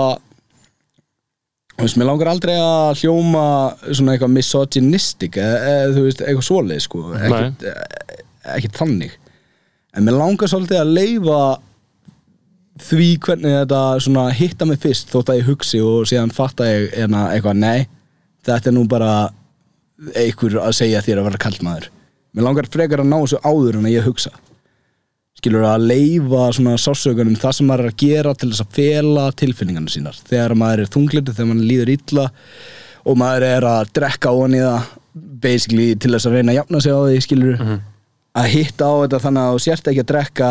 [1.77, 3.47] þú veist, mér langar aldrei að hljóma
[3.91, 8.21] svona eitthvað misogynistic eða, eða þú veist, eitthvað svoleið sko ekkert, eh,
[8.57, 9.17] ekkert þannig.
[9.97, 11.41] En mér langar svolítið að leifa
[12.87, 16.91] því hvernig þetta svona hitta mig fyrst þótt að ég hugsi og síðan fatta ég
[16.97, 17.87] hérna, eitthvað, nei
[18.47, 19.13] þetta er nú bara
[20.17, 21.89] einhver að segja þér að vera kallmaður
[22.37, 24.33] mér langar frekar að ná þessu áður en að ég hugsa
[25.47, 29.27] skilur að leifa svona sásökunum það sem maður er að gera til þess að fela
[29.39, 30.19] tilfinningarna sínar.
[30.27, 32.25] Þegar maður er þunglindur, þegar maður líður illa
[33.07, 34.89] og maður er að drekka ofan í það
[35.45, 37.63] basically til þess að reyna að jafna sig á því skilur
[38.37, 40.51] að hitta á þetta þannig að þú sért ekki að drekka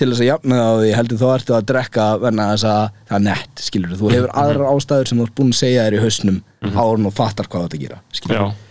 [0.00, 2.82] til þess að jafna þig á því heldur þú ertu að drekka venna þess að
[3.10, 5.98] það er nett skilur þú hefur aðrar ástæður sem þú ert búin að segja þér
[5.98, 8.69] í hausnum áður en þú fattar hvað þetta gera skilur já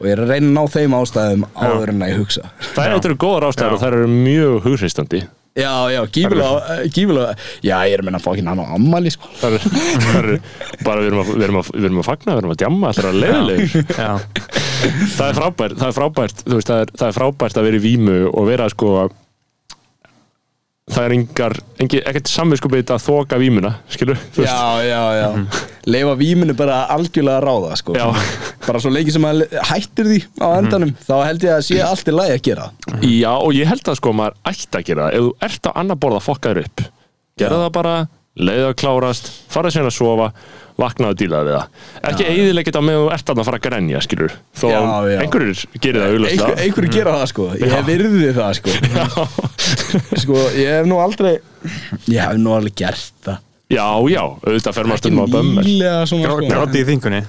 [0.00, 2.50] og ég er að reyna að ná þeim ástæðum áður en að ég hugsa.
[2.74, 3.76] Það er eitthvað góðar ástæður Já.
[3.76, 8.24] og það eru mjög hugreistandi Já, já, gífilega, gífilega Já, ég er að menna að
[8.24, 9.28] fá ekki á ammali sko.
[9.38, 9.82] það eru,
[10.18, 10.38] eru
[10.82, 12.90] bara við erum, að, við, erum að, við erum að fagna, við erum að djamma
[12.96, 14.10] það er leiðilegur Já,
[15.14, 17.84] það er frábært, það er frábært veist, það er, það er frábært að vera í
[17.84, 18.90] vímu og vera sko
[20.92, 24.18] það er engar, engi, ekkert samvinskupið að þoka vímuna, skilur?
[24.36, 25.28] Já, já, já.
[25.88, 27.96] Leifa víminu bara algjörlega að ráða sko.
[27.96, 28.04] Já.
[28.66, 32.08] Bara svo lengi sem að hættir því á endanum Þá held ég að sé allt
[32.08, 32.68] í lagi að gera.
[33.04, 35.16] Já, og ég held að sko maður ætti að gera það.
[35.16, 36.84] Ef þú ert á annar borð að fokka þér upp
[37.40, 37.94] gera það bara,
[38.38, 40.28] leiða að klárast fara sér að sofa,
[40.80, 41.80] vakna og díla við það.
[42.10, 44.78] Ekki eiðilegja þetta með þú ert að fara að grenja, skilur þó Já,
[45.12, 45.18] já.
[45.22, 47.46] einhverjir gerir það Einhver, auðvitað Einhverju gera það sko.
[47.60, 48.76] Ég hef virðið það sko.
[50.24, 51.34] Sko, ég hef nú aldrei
[52.10, 53.38] Ég hef nú alveg gert það.
[53.72, 55.64] Já, já, auðvitað fer maður Ekki stundum á bömmur.
[55.64, 56.48] nýlega svona sko.
[56.50, 57.20] gráti í þingunni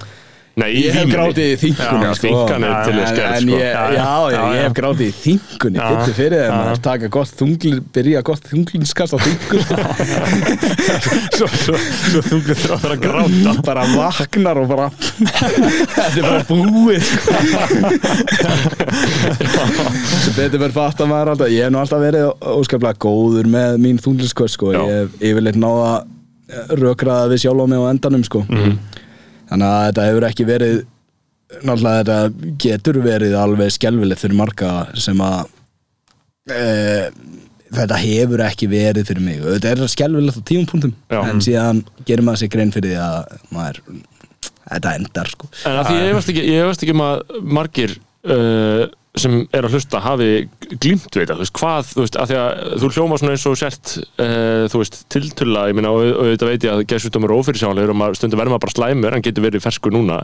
[0.56, 2.30] Nei, Ég hef grátið í þingunni sko.
[2.48, 3.56] er En- sko.
[3.60, 5.78] ég, Já, já, ég hef grátið í þingunni.
[5.84, 6.54] Byttu fyrir Já.
[6.72, 9.60] að taka gott þunglin Byrja gott þunglinskast á þingur
[11.36, 17.04] Svo, svo, svo þungur þrátt að gráta Bara vaknar og bara Þetta er bara búið
[17.04, 17.36] sko.
[20.24, 23.76] Sem betur verið fatt að maður alltaf Ég hef nú alltaf verið óskaplega góður með
[23.84, 24.72] mín þunglinskast sko.
[24.72, 25.92] Ég hef yfirleitt náða
[26.80, 28.46] rökraða við sjálf á mig á endanum sko.
[28.48, 28.78] Mhm.
[29.46, 30.76] Þannig að þetta hefur ekki verið
[31.62, 35.52] náttúrulega þetta getur verið alveg skelfilegt fyrir marga sem að
[36.50, 36.64] e,
[37.76, 41.20] þetta hefur ekki verið fyrir mig þetta er skelfilegt á tímapunktum Já.
[41.22, 43.80] en síðan gerir maður sér grein fyrir því að maður,
[44.64, 47.96] þetta endar sko En að því ég efast ekki, ekki um að margir
[48.26, 48.82] uh,
[49.16, 50.30] sem er að hlusta hafi
[50.76, 53.46] glýmt við þetta, þú veist, hvað, þú veist, að því að þú hljóma svona eins
[53.48, 57.40] og sért, uh, þú veist, tiltulla, ég minna, og, þetta veit ég að geðsjúkdómur er
[57.40, 60.18] ófyrirsjánlegur og maður stundum verður maður bara slæmur, hann getur verið ferskur núna,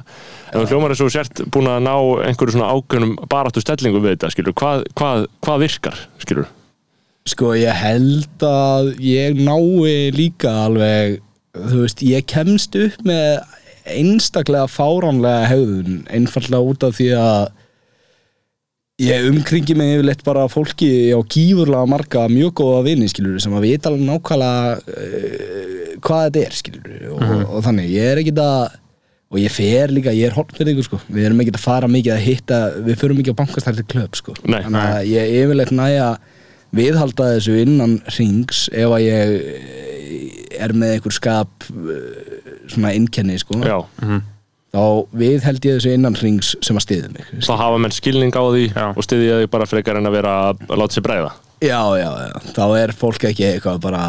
[0.53, 1.95] en þú hljómar eins og sért búin að ná
[2.29, 6.53] einhverju svona ákveðnum baráttu stellingu við þetta, skilur, hvað, hvað, hvað virkar, skilur?
[7.33, 11.21] Sko ég held að ég nái líka alveg
[11.55, 13.43] þú veist, ég kemst upp með
[13.93, 17.51] einstaklega fáránlega hegðun, einfallega út af því að
[19.03, 23.67] ég umkringi mig yfirleitt bara fólki á gífurlega marga mjög góða vini skilur sem að
[23.67, 28.79] vita alveg nákvæmlega uh, hvað þetta er skilur og, og þannig, ég er ekkit að
[29.33, 30.99] og ég fer líka, ég er hornfyrðingur sko.
[31.09, 34.35] Við erum ekkit að fara mikið að hitta við förum ekki á bankastæri klöp sko.
[34.45, 34.61] Nei.
[34.67, 36.09] þannig að ég yfirleitt næja
[36.77, 43.39] viðhalda þessu innan rings ef að ég eh, er með einhver skap eh, svona innkenni
[43.41, 43.63] sko.
[43.65, 43.79] Já,
[44.73, 44.83] þá
[45.21, 48.65] viðheld ég þessu innan rings sem að stiði mig þá hafa menn skilning á því
[48.73, 48.87] Já.
[48.97, 51.33] og styðja því bara frekar en að vera að láta sér bregða.
[51.61, 54.05] já, já, já, þá er fólk ekki eitthvað bara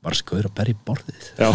[0.00, 1.48] bara skoður að berja í borðið Já,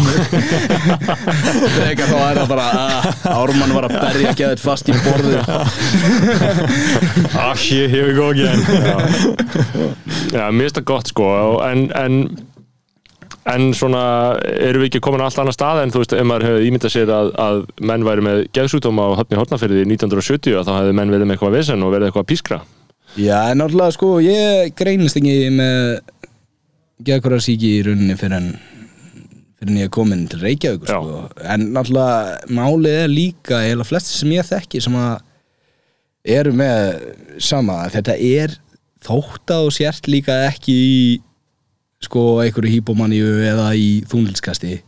[1.74, 4.94] þegar þá er það bara að Ármann var að berja að geða þetta fast í
[5.02, 5.40] borðið
[7.42, 8.62] ah, shit, here we go again.
[8.62, 8.96] Já,
[10.30, 12.20] Já mér finnst það gott, sko, og- en, en
[13.46, 14.02] En svona,
[14.42, 16.94] erum við ekki komin á allt annar stað en þú veist, ef maður hefði ímyndað
[16.96, 17.60] sér að, að
[17.90, 21.84] menn væri með geðsútum á hotni hortnafyrði 1970 þá hefði menn verið með eitthvað vesen
[21.86, 22.58] og verið eitthvað að pískra.
[23.14, 26.00] já, en náttúrulega sko, ég greinist ekki með
[27.06, 28.50] geða síki í rauninni fyrir en
[29.56, 31.22] fyrir en ég er komin til Reykjavík sko.
[31.44, 35.22] en náttúrulega málið er líka eða flesti sem ég þekki sem að
[36.36, 37.06] eru með
[37.38, 38.56] sama þetta er
[39.06, 41.00] þótt að þú sért líka ekki í
[42.04, 44.80] sko einhverju hýpomaníu eða í þúnlilskasti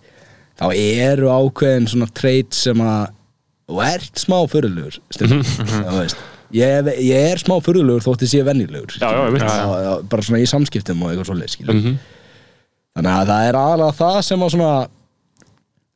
[0.58, 3.14] þá eru ákveðin svona treyt sem að
[3.68, 6.20] þú ert smá fyrirlugur þú veist.
[6.56, 8.30] Ég, ég er smá fyrirlugur þótt ég
[9.00, 9.42] Já, já, einmitt.
[9.44, 11.98] Já, já, bara svona í samskiptum og eitthvað svoleið skilur Mhm.
[12.98, 14.70] þannig að það er aðalega það sem að svona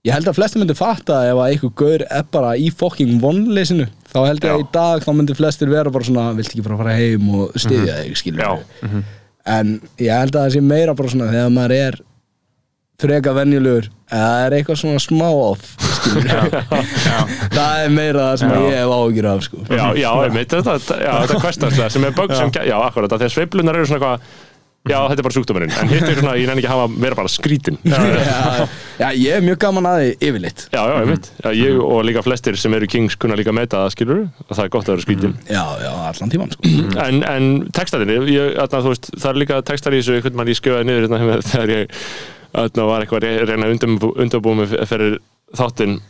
[0.04, 3.86] ég held að flestir myndi fatta ef að einhver gaur er bara í fucking vonleysinu
[4.12, 6.78] þá held ég að í dag þá myndi flestir vera bara svona vilt ekki bara
[6.82, 8.16] fara heim og styðja þig?
[8.20, 9.02] skilur.
[9.46, 12.00] En ég held að það sé meira bara svona þegar maður er
[13.02, 15.72] freka venjulegur eða það er eitthvað svona smá off
[17.52, 18.58] það er meira það sem Já.
[18.62, 19.62] ég hef áhyggjur af sko.
[19.70, 23.34] Já, já, einmitt, þetta, já, þetta er kvestarslega sem er bögg sem, já, akkurat, þegar
[23.36, 24.40] sveiflunar eru svona eitthvað,
[24.88, 27.18] já, þetta er bara sjúkdómurinn, en hitt er svona, ég nenni ekki að hafa, vera
[27.20, 27.76] bara skrítin.
[27.86, 28.66] Já, já, já,
[29.02, 30.64] já, ég er mjög gaman að því yfirleitt.
[30.74, 34.22] Já, einmitt, já, ég og líka flestir sem eru kings kunna líka meta það, skilur,
[34.48, 35.34] og það er gott að vera skrítin.
[35.48, 36.74] já, já, allan tíman sko.
[37.06, 40.52] En, en textaðinni, ég, þarna, þú veist, það er líka textar í þessu, einhvern mann
[40.52, 42.00] ég skjöfaði niður hérna, með- þegar ég,
[42.52, 45.20] var eitthvað að reyna undirbúa mig fyrir
[45.58, 46.00] þáttinn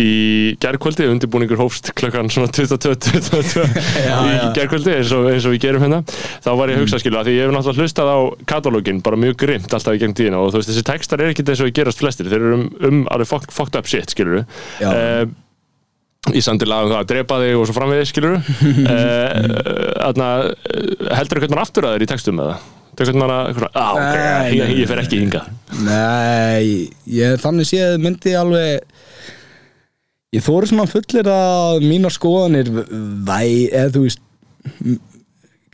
[0.00, 3.62] í gerðkvöldi, undirbúningur hófst klukkan svona 22, 22
[4.08, 4.48] Já, í já.
[4.56, 6.00] gerðkvöldi eins eins og við gerum hérna
[6.42, 8.18] þá var ég að hugsa skilu að því ég hef náttúrulega hlustað á
[8.50, 11.52] katalógin bara mjög grimt alltaf í gegn tíðina og þú veist þessi textar er ekkert
[11.54, 14.42] eins og gerast flestir þeir eru um, um alveg fuck, fucked up shit skilur
[14.82, 14.90] Já.
[16.34, 18.42] í sandi lag um það að drepa þig og svo framvegis skilur uh,
[21.20, 22.58] heldur hvernig mann aftur að þér í textum eða?
[22.94, 25.48] Að, ah, ok, Nei, ég, ég fer ekki hingað.
[25.82, 28.86] Nei, ég þannig séð myndi alveg
[30.34, 34.22] Ég þóri svona fullir að mínar skoðanir væ, eða þú veist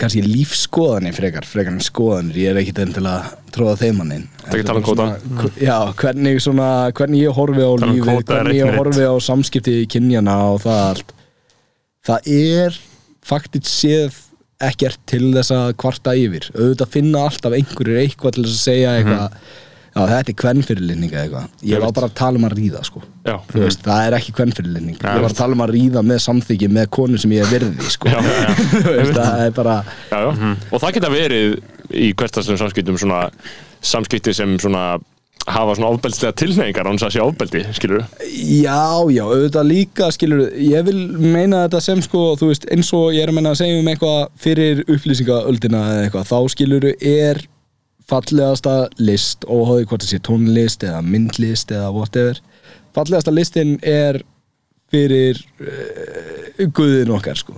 [0.01, 2.39] kannski lífskoðanir frekar, frekar en skoðanir.
[2.41, 4.27] Ég er ekkit enn til að tróða þeim hann inn.
[4.45, 5.51] Það ekki tala um.
[5.61, 9.89] Já, hvernig svona, hvernig ég horfi á um er hvernig ég horfi á samskipti í
[9.91, 11.15] kynjana og það allt.
[12.11, 12.79] Það er
[13.31, 14.17] faktitt séð
[14.61, 16.49] ekkert til þess að kvarta yfir.
[16.57, 19.37] Auðvitað finna alltaf einhverjir eitthvað til þess að segja eitthvað
[19.95, 21.49] já þetta er kvennfyrirlinning eða eitthvað.
[21.67, 21.85] Ég Mhm.
[21.85, 23.03] Var bara að tala um að ríða sko.
[23.27, 23.37] Já.
[23.53, 26.69] Þú veist, það er ekki kvennfyrirlinning ég var að tala um að ríða með samþyggi
[26.71, 28.09] með konu sem ég er virði sko.
[28.09, 28.55] Já, já, já.
[28.87, 29.77] Þú veist, það er bara
[30.11, 30.57] já, já.
[30.73, 31.61] og það geta verið
[31.91, 33.31] í hverstastum samskiptum svona
[33.83, 34.99] samskipti sem svona
[35.51, 40.43] hafa svona ofbeldslega tilneyingar án þess að sé ofbeldi, skilur Já, já, auðvitað líka skilur,
[40.61, 43.63] ég vil meina þetta sem sko, þú veist, eins og ég er að meina að
[43.63, 47.41] segja um eitthvað fyrir upplýsingaöldina eða eitthvað, þá skilur er
[48.11, 52.41] fallegasta list og hóði hvort það sé tónlist eða myndlist eða whatever
[52.97, 54.21] fallegasta listin er
[54.91, 57.55] fyrir uh, guðin okkar sko.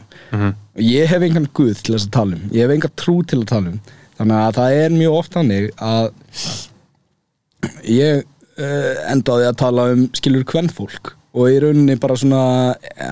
[0.76, 2.44] Og ég hef engan guð til þess að tala um.
[2.52, 3.80] Ég hef engan trú til að tala um.
[4.18, 6.10] Þannig að það er mjög oft hannig að
[7.88, 12.40] ég uh, endaði að tala um skilur kvennfólk og í rauninni bara svona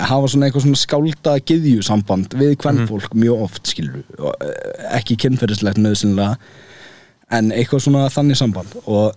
[0.05, 4.03] hafa svona eitthvað svona skálda gyðjusamband við kvennfólk mjög oft skilur.
[4.93, 6.35] Ekki kynferðislegt nöðsynlega
[7.31, 8.73] en eitthvað svona þannig samband.
[8.85, 9.13] Og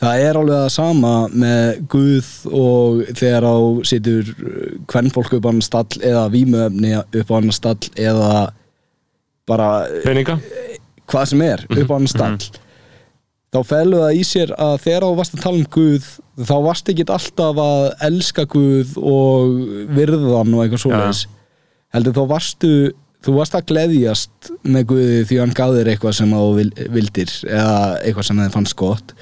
[0.00, 2.30] það er alveg það sama með Guð
[2.60, 3.56] og þegar á
[3.90, 4.32] situr
[4.90, 8.32] kvennfólk upp á hann stall eða vímuöfni upp á hann stall eða
[9.50, 9.70] bara
[10.04, 10.38] peninga?
[11.10, 12.50] hvað sem er upp á hann stall.
[13.50, 16.08] Þá felur það í sér að þegar þú varst að tala um Guð
[16.46, 19.56] þá varst ekki alltaf að elska Guð og
[19.96, 21.22] virðan og eitthvað svoleiðis.
[21.90, 22.72] Heldur þá varstu
[23.24, 27.32] þú varst að gleðjast með Guði því hann gaf þér eitthvað sem þú vil- vildir
[27.48, 27.74] eða
[28.04, 29.12] eitthvað sem þið fannst gott.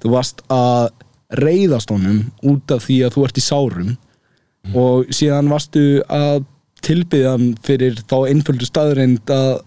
[0.00, 0.90] Þú varst að
[1.40, 3.90] reyðast honum út af því að þú ert í sárum
[4.76, 6.44] og síðan varstu að
[6.84, 9.60] tilbyðja hann fyrir þá einföldu staðreind að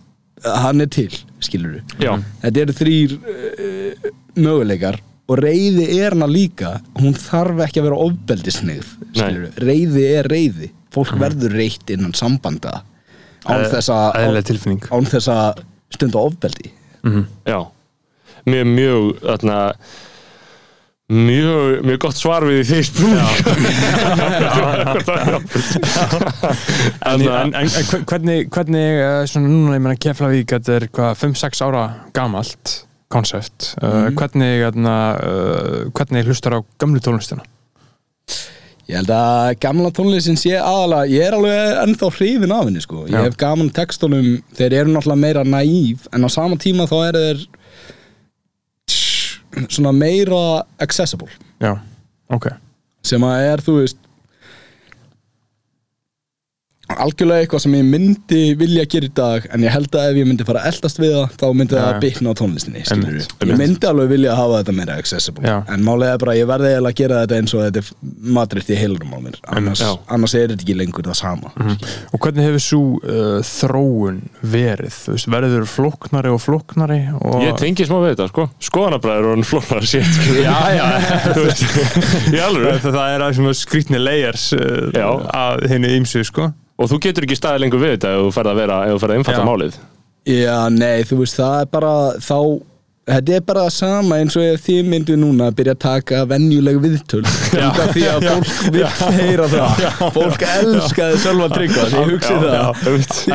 [0.44, 4.98] að hann er til, skilur Já, þetta eru þrýr uh, möguleikar
[5.32, 6.74] og reyði er hana líka.
[7.00, 9.52] Hún þarf ekki að vera ofbeldisnið skilurðu.
[9.64, 12.82] reyði er reyði fólk verður reytt innan sambanda.
[12.82, 12.93] án
[14.94, 15.64] án þess að
[15.94, 16.72] stunda ofbeldi.
[17.46, 17.60] Já.
[18.48, 19.58] Mjög, mjög, þarna
[21.14, 22.80] Mjög, mjög gott svar við því
[27.04, 30.86] En, en, en, en hve- hvernig, hvernig eh, svona núna, ég meina Keflavík þetta er
[30.96, 31.84] hvað, 5-6 ára
[32.16, 32.74] gamalt
[33.14, 37.44] konsept, uh, hvernig hérna, uh, hvernig hlustar á gamlu tónlistina?
[38.90, 43.06] Ég held að gamla tónlistin sé aðalega ég er alveg ennþá hrifin af henni sko.
[43.08, 43.24] ég Já.
[43.24, 44.28] hef gaman textunum
[44.58, 47.40] þeir eru náttúrulega meira naív en á sama tíma þá eru þeir
[49.70, 50.44] svona meira
[50.84, 51.32] accessible
[51.64, 51.78] Já,
[52.34, 52.50] ok
[53.04, 54.00] sem að er, þú veist
[57.04, 60.28] algjörlega eitthvað sem ég myndi vilja gera í dag en ég held að ef ég
[60.30, 62.02] myndi fara að eldast við það þá myndi það Já, að já.
[62.06, 65.44] bitna á tónlistinni ég myndi alveg vilja hafa þetta meira accessible.
[65.48, 65.58] Já.
[65.74, 67.92] en málega er bara að ég verði eiginlega að gera þetta eins og þetta er
[68.38, 69.38] matriðt í heilurum á mér.
[69.58, 71.54] Annars, annars er þetta ekki lengur það sama.
[72.14, 74.22] Og hvernig hefur svo uh, þróun
[74.54, 74.98] verið?
[75.04, 77.38] Þú veist, verður flóknari og flóknari og...
[77.44, 78.48] Ég tengi smá við þetta, sko.
[78.70, 80.10] Skoðanabræður og flónar sér
[80.44, 80.86] Já, já,
[81.34, 81.64] Þú veist,
[82.34, 86.52] það, það er að skrýtni layers uh, að henni ímsu, sko
[86.82, 89.02] Og þú getur ekki staðið lengur við þetta ef þú ferð að vera, ef þú
[89.04, 89.50] ferð að einfalda Já.
[89.50, 89.82] málið
[90.24, 91.94] Já, nei, þú veist, það er bara
[92.24, 92.38] þá
[93.04, 96.78] Þetta er bara það sama eins og þið myndu núna að byrja að taka venjuleg
[96.84, 97.24] viðtöl.
[97.92, 98.86] Því að fólk vil
[99.18, 99.82] heyra það.
[100.16, 102.64] Fólk elskaði Sölva Tryggva því ég hugsi það.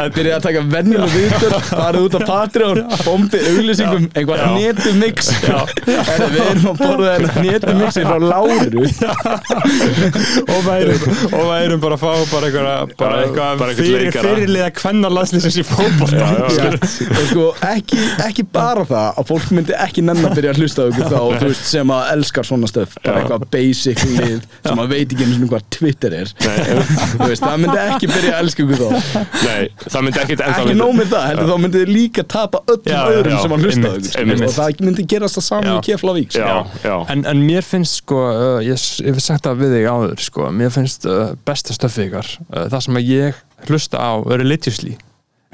[0.00, 5.28] Að byrja að taka venjuleg viðtöl farið út á Patreon, bombi auglýsingum einhvað netu mix
[5.36, 8.82] en við erum að borða þennan netu mixi frá Láru.
[10.48, 14.24] Og og værum bara að fá bara eitthvað, bara eitthvað bara fyrir, leikara.
[14.32, 15.76] fyrirliða kvennarlandslisins í Já,
[16.08, 16.70] já, Já,
[17.12, 20.86] og sko ekki, ekki bara það að fólk myndi ekki nenn að byrja að hlusta
[20.86, 24.94] á ykkur þá veist, sem að elskar svona stöf bara eitthvað basic lið sem að
[24.94, 26.32] veit ekki einu sinni hvað Twitter er.
[27.28, 29.24] Veist, það myndi ekki byrja að elska ykkur þá.
[29.42, 33.00] Nei, það myndi ekki nóg með það, heldur þá myndi þið líka tapa öllum Já,
[33.12, 34.44] öðrum já, sem að hlusta einmitt.
[34.48, 36.94] og það myndi gerast það saman í Keflavík sko.
[37.14, 40.48] En, en mér finnst sko, uh, ég, ég hef sagt það við þig áður sko,
[40.60, 44.94] mér finnst uh, besta stöfið ykkar uh, það sem að ég hlusta á religiously,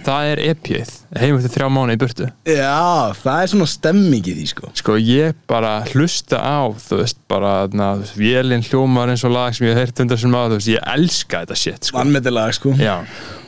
[0.05, 0.91] það er epið
[1.21, 4.71] heim eftir þrjá mánu í burtu já, það er svona stemming í því sko.
[4.75, 9.35] sko ég bara hlusta á þú veist bara na, þú veist, vélinn hljómar eins og
[9.37, 11.99] lag sem ég hef heyrt undar sem á þú veist ég elska þetta shit sko.
[12.01, 12.75] vannmetilag sko.
[12.81, 12.97] Já,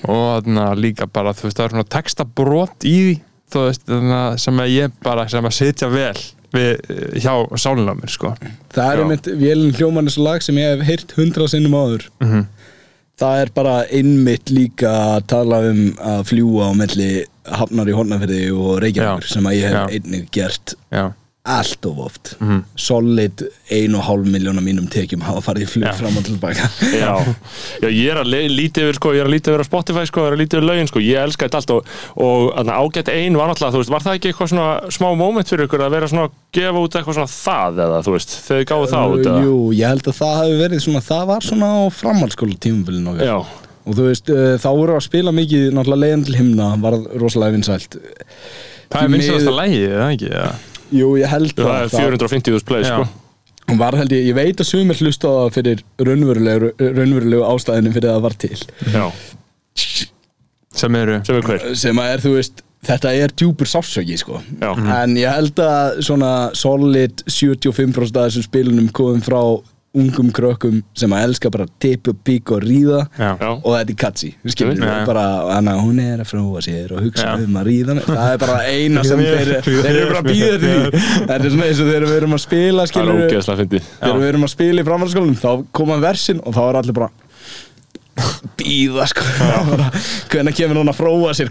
[0.07, 3.15] og þarna líka bara þú veist það er svona textabrot í því
[3.53, 6.17] þú veist þarna sem að ég bara sem að sitja vel
[6.57, 8.31] við, eh, hjá sálinna mér sko
[8.73, 12.47] það er einmitt vélinn hljómanis lag sem ég hef heyrt hundra sinnum áður Mhm.
[13.21, 17.11] Það er bara einmitt líka að tala um að fljúa á melli
[17.47, 19.33] hafnar í Hornafyrði og Reykjavíkur Já.
[19.33, 19.85] sem að ég hef Já.
[19.97, 21.05] einnig gert Já,
[21.47, 22.65] allt of oft Mhm.
[22.77, 25.93] solid ein og hálf miljóna mínum tekjum hafa farið í flug Já.
[25.95, 26.67] fram og tilbaka
[27.03, 27.13] Já,
[27.83, 30.05] já ég er að le- líti yfir sko, ég er að líti yfir á Spotify
[30.11, 32.79] sko, ég er að líti yfir lögin sko, ég elska þetta allt og, og þarna,
[32.83, 34.69] ágætt ein var náttúrulega, þú veist, var það ekki eitthvað svona
[34.99, 38.17] smá moment fyrir ykkur að vera svona að gefa út eitthvað svona það eða, þú
[38.17, 39.45] veist, þið gáðu það út eða?
[39.47, 43.27] Jú, ég held að það hafi verið svona það var svona á framhaldsskóla tímabilin okkar
[43.31, 43.37] Já,
[43.87, 47.55] og þú veist, uh, þá voru að spila mikið náttúrulega leiðan til himna, var rosalega
[47.55, 47.99] vinsælt
[48.91, 50.33] það er Því vinsælasta miður- lægið, eða ekki?
[50.95, 53.07] Jú, ég held það er 450.000 play sko.
[53.67, 57.95] Hún var held ég, ég veit að sumir hlusta á það fyrir raunverulegu, raunverulegu ástæðinu
[57.97, 58.59] fyrir að það var til.
[58.95, 59.07] Já,
[60.77, 61.19] sem eru?
[61.27, 61.67] Sem er hver?
[61.81, 64.39] Sem að er, þú veist, þetta er djúpur sársöki, sko.
[64.61, 69.41] Já, en ég held að svona solid 75% af þessum spilunum komum frá
[69.97, 73.03] ungum krökkum sem að elska bara tipp og pík og ríða.
[73.19, 73.33] Já.
[73.57, 74.79] Og þetta er katsi skilur.
[74.81, 74.95] Já.
[75.09, 77.35] bara, hana, hún er að fróa sér og hugsa Já.
[77.43, 81.05] um að ríða það er bara eina sem þeir, þeir eru bara að býða því.
[81.27, 83.23] Þetta er svona eins og þegar við erum að spila skilur
[83.63, 83.93] fyndið.
[84.01, 85.51] Þegar við erum að spila í framhaldsskólanum þá
[85.81, 87.13] koma versin og þá er allir bara
[88.57, 89.25] býða sko
[90.33, 91.51] hvenær kemur hún að fróa sér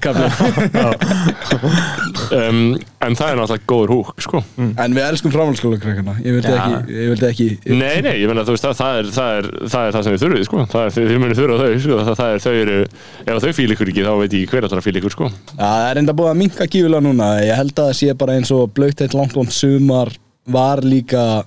[2.33, 2.61] um,
[3.05, 4.41] En það er náttúrulega góður húk sko.
[4.57, 6.57] en við elskum framhaldsskólakrakkana ég vildi Já.
[6.57, 9.49] ekki, ég vildi ekki Nei, nei, ég meina þú veist það, það, er, það, er,
[9.75, 10.65] það er það sem við þurfið sko.
[10.73, 11.99] það er, þið munið þurfa þau sko.
[12.01, 12.79] það, það er, þau eru,
[13.25, 15.31] ef þau fíl ykkur ekki þá veit ég ekki hver að fíl ykkur sko.
[15.53, 18.39] Já, það er enda búið að minka gífulega núna Ég held að það sé bara
[18.39, 20.13] eins og blöytt eitt langt vond sumar
[20.49, 21.43] var líka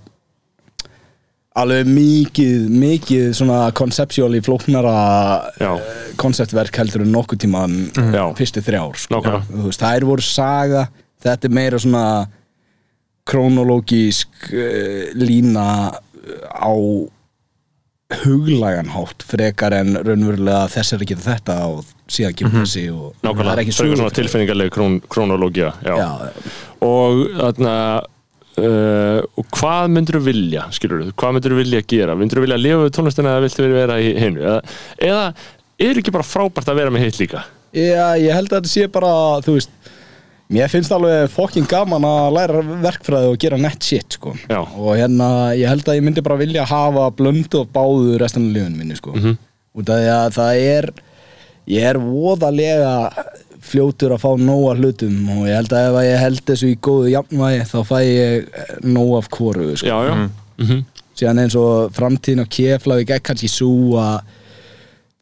[1.58, 4.94] alveg mikið, mikið svona koncepsjóli flóknara
[5.60, 5.72] Já.
[5.74, 7.76] eh, konceptverk heldur en nokkuð tíman
[8.14, 8.24] Já.
[8.38, 9.14] fyrstu þrjár sko.
[9.18, 9.62] Nákvæmlega.
[9.66, 10.88] Veist, Það er voru saga
[11.24, 12.04] þetta er meira svona
[13.28, 15.64] krónológísk uh, lína
[16.48, 16.72] á
[18.22, 23.18] huglægan hátt frekar en raunverulega þess er ekki þetta og síðan kemur þessi og það
[23.18, 25.92] er Nákvæmlega, ekki svona tilfinningarleg krón, krónológia já.
[26.00, 26.08] Já,
[26.88, 27.74] og þarna
[28.58, 32.16] uh, og hvað myndur þú vilja skilur þú, hvað myndur þú vilja gera?
[32.18, 34.42] Myndur þú vilja lifa við tónlistina eða viltu vera í hinu?
[34.42, 34.76] Eða,
[35.10, 35.24] eða
[35.88, 37.44] er ekki bara frábært að vera með hitt líka?
[37.76, 39.14] Já, ég held að þetta sé bara,
[39.44, 39.94] þú veist
[40.48, 44.30] Mér finnst alveg fokkin gaman að læra verkfræði og gera nett shit, sko.
[44.80, 48.54] Og hérna, ég held að ég myndi bara vilja hafa blöndu og báðu restan af
[48.54, 49.12] lífinu minni, sko.
[49.12, 49.36] Mhm.
[49.76, 50.88] Út af því að það er
[51.68, 52.92] Ég er voðalega
[53.68, 56.70] fljótur að fá nóg af hlutum og ég held að ef að ég held þessu
[56.72, 58.48] í góðu jafnvægi þá fæ ég
[58.88, 59.86] nóg af hvoru, sko.
[59.90, 60.14] Já, já,
[60.64, 60.84] mm
[61.18, 64.20] síðan eins og framtíðin á Keflavík er kannski svo að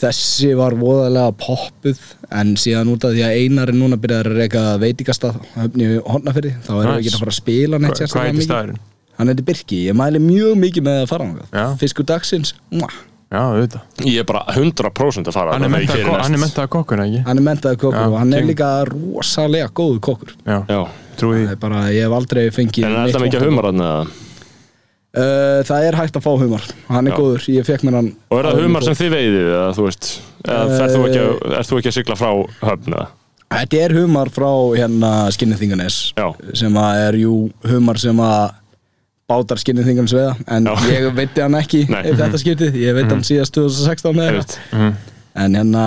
[0.03, 2.03] þessi var voðalega poppuð
[2.37, 6.53] en síðan út af því að Einar er núna byrjaði að reyka veitingastað höfni honnafyrði,
[6.67, 8.51] þá erum við ekki að fara að spila neitt Hvað hvað sérstaklega heitir mikið.
[8.51, 8.83] staðurinn?
[9.17, 11.63] hann heitir Birki, ég mæli mjög mikið með að fara Já.
[11.65, 12.99] hann fiskur dagsins, mwah.
[13.27, 15.73] Já, auðvitað ég er bara 100% að fara Hann er
[16.23, 17.23] hann er mentaður kokkur, ekki?
[17.27, 20.37] hann er mentaði kokkur og hann er líka rosalega góður kokkur.
[20.47, 20.79] Já, já,
[21.19, 23.69] trúi það því er bara, ég hef aldrei fengið en er þetta mikið að humar
[23.71, 24.07] þarna eða?
[25.17, 27.17] Uh, það er hægt að fá humar, hann er Já.
[27.17, 27.45] góður.
[27.57, 30.09] Ég fekk mér hann og er það humar sem þið veiðið eða þú veist
[30.45, 32.31] eða fer þú ekki, að- ert þú ekki að sigla frá
[32.69, 33.07] höfn eða?
[33.57, 36.27] Þetta er humar frá hérna Skinnithinganes Já.
[36.59, 37.35] sem að er jú
[37.65, 38.55] humar sem að
[39.31, 40.75] bátar Skinnithingans veiða en Já.
[40.93, 42.03] ég veitti hann ekki Nei.
[42.13, 44.93] ef þetta skiptið, ég veit hann síðast 2016 eða eitthvað.
[45.45, 45.87] en hérna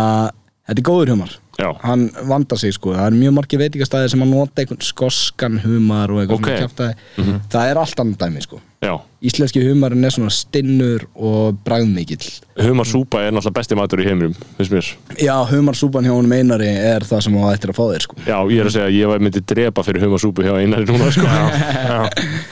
[0.67, 4.25] þetta er góður humar já, hann vandar sig sko, það er mjög margir veitingastæðir sem
[4.25, 6.49] að nota einhvern skoskan humar og eitthvað Ok.
[6.49, 8.93] svona kjaftaði það er allt annan dæmi sko já.
[9.19, 12.23] Íslenski humarinn er svona stinnur og bragðmikill.
[12.63, 14.91] Humar súpa er náttúrulega besti matur í heiminum finnst mér.
[15.19, 18.19] Já, humarsúpan hjá honum einari er það sem á ættir að fá þér sko.
[18.23, 21.27] Já, ég er að segja að ég myndi drepa fyrir humarsúpu hjá einari núna sko.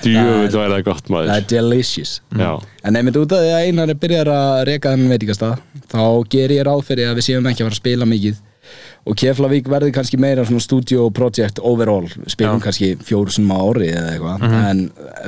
[0.03, 2.17] Djöfull væri það gott Það maður er delicious.
[2.35, 2.51] Já,
[2.87, 5.57] En einmitt út af því að einar er byrjar að reka þennan veitingastað
[5.91, 8.37] þá ger ég ráð fyrir að við séum ekki að fara að spila mikið
[9.07, 12.65] og Keflavík verði kannski meira svona studio project overall spilum Já.
[12.67, 14.83] kannski fjóru sem ári eða eitthvað en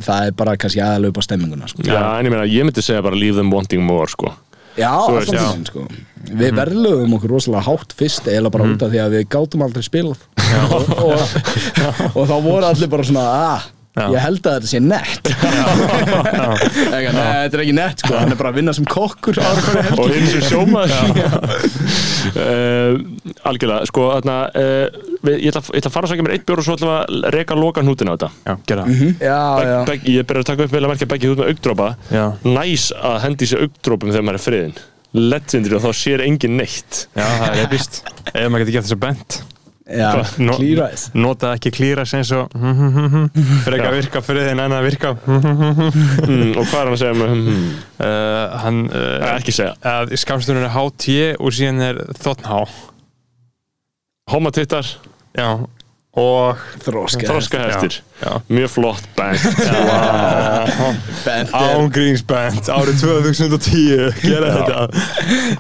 [0.06, 1.84] það er bara kannski á stemminguna sko.
[1.88, 4.34] já en ég meina, ég myndi segja bara leave them wanting more sko.
[4.80, 5.42] Já, veist, já.
[5.44, 5.86] tíminn, sko.
[6.40, 9.84] Við verðlögum okkur rosalega hátt fyrst eða bara út af því að við gátum aldrei
[9.84, 10.22] spilað
[10.76, 11.36] og, og,
[12.18, 13.26] og þá voru allir bara svona
[13.56, 14.06] ah, Já.
[14.14, 15.30] ég held að þetta sé nett.
[16.94, 18.14] Þetta er ekki nett sko.
[18.16, 21.24] hann er bara að vinna sem kokkur og hins er sjómaður.
[22.30, 23.00] Uh,
[23.50, 26.46] Algjörlega, sko þarna, uh, við, ég, ætla, ég ætla að fara að segja mér eitt
[26.48, 28.32] bjór og svo ætla að reka loka hnútina á þetta.
[28.46, 29.04] Já, gera það.
[29.10, 29.74] Já, já.
[29.74, 32.24] Beg, beg, Ég byrja að taka upp vel að merkja beggi út með augdrópa Já.
[32.46, 34.80] Næs að hendi sér augdrópum þegar maður er friðin
[35.18, 37.06] Legendary og þá sér engin neitt.
[37.18, 39.40] Já, það er epist Ef maður getur gert þessu bent
[39.90, 40.10] Já,
[40.46, 40.58] No-
[41.18, 42.52] Nota ekki klíras eins og
[43.66, 45.14] Fyrir ekki að virka fyrir þinn en að virka.
[45.26, 47.66] Mm, Og hvað er hann að segja með hmm,
[47.98, 49.74] uh, Hann uh, uh, Ekki segja.
[49.96, 52.62] að Skamstunum er HT og síðan er þotnhá
[54.30, 54.86] Homatittar,
[55.34, 55.50] Já
[56.18, 58.32] Og Þróska þroskaheftir Já.
[58.50, 59.44] Mjög flott band
[61.26, 65.04] Bent er, Ángrínsbent árið 2010 Gera þetta.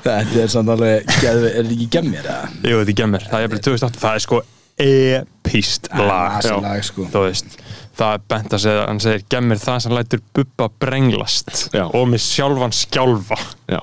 [0.07, 2.49] Þetta er samt alveg Er þetta ekki gemmir eða?
[2.65, 3.27] Jú, þetta er gemmir.
[3.29, 4.41] Það er bara 2008 Það er sko
[4.79, 6.53] epist lag já.
[6.63, 7.05] lag sko.
[7.13, 7.57] Þú veist
[7.99, 11.83] Það er bent að segja Hann segir gemmir það sem lætur bubba brenglast Já.
[11.93, 13.37] Og með sjálfan skjálfa.
[13.69, 13.81] Já.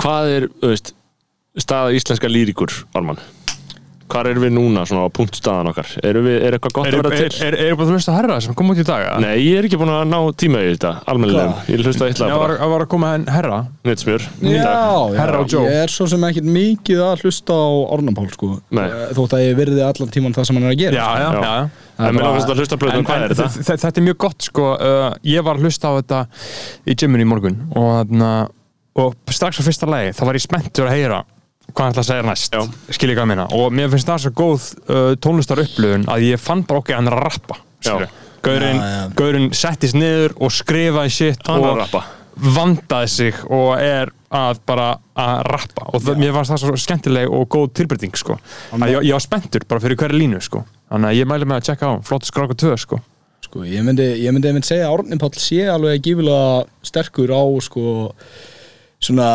[0.00, 0.94] Hvað er, þú veist
[1.56, 3.20] Staða íslenska lýrikur, Orman
[4.06, 5.88] Hvar erum við núna svona á punktstaðan okkar?
[6.06, 7.46] Erum við, er eitthvað gott Er, að vera er, til?
[7.46, 9.02] er, er búin að hlusta á herra sem kom út í dag?
[9.06, 9.20] eða?
[9.24, 11.56] Nei, ég er ekki búin að ná tíma í þetta, almennilegum?
[11.72, 13.58] Ég hlusta eitthvað Já, var, bara, var að koma henn herra
[13.88, 14.76] nýtsmjör Já,
[15.16, 15.64] já, Joe.
[15.66, 17.66] ég er svo sem ekkert mikið að hlusta á
[17.96, 18.86] Ornapál sko Nei.
[19.18, 21.42] Þótt að ég virði allan tíman það sem hann er að gera Já, já, Já.
[21.42, 21.54] já,
[21.96, 23.48] En mér bara- langast að hlusta plötum, hvað er þetta?
[23.56, 26.18] þe- þe- Þetta er mjög gott sko uh, Ég var að hlusta á þetta
[26.86, 28.30] í gyminu í morgun og, þarna,
[29.02, 31.22] og strax á fyrsta lagi þá var ég spenntur að heyra
[31.72, 32.62] hvað hann ætla að segja næst Já.
[32.96, 36.28] skil ég hvað að minna og mér finnst það svo góð uh, tónlistar upplöfun að
[36.28, 38.12] ég fann bara okkur hann er að rappa skilurðu.
[38.46, 38.82] Gaurinn,
[39.18, 42.02] gaurinn settist niður og skrifaði er og að rappa.
[42.54, 44.86] vandaði sig og er að bara
[45.18, 48.38] að rappa og það, mér fannst það svo skemmtileg og góð tilbreyting sko.
[48.76, 50.62] að ég, ég var spenntur bara fyrir hverju línu sko.
[50.92, 53.00] þannig að ég mæli með að checka á flott skráka 2 sko.
[53.46, 57.42] Sko, ég myndi, ég myndi einmitt segja að Árni Páll sé alveg gífilega sterkur á
[57.62, 57.84] sko
[59.02, 59.28] svona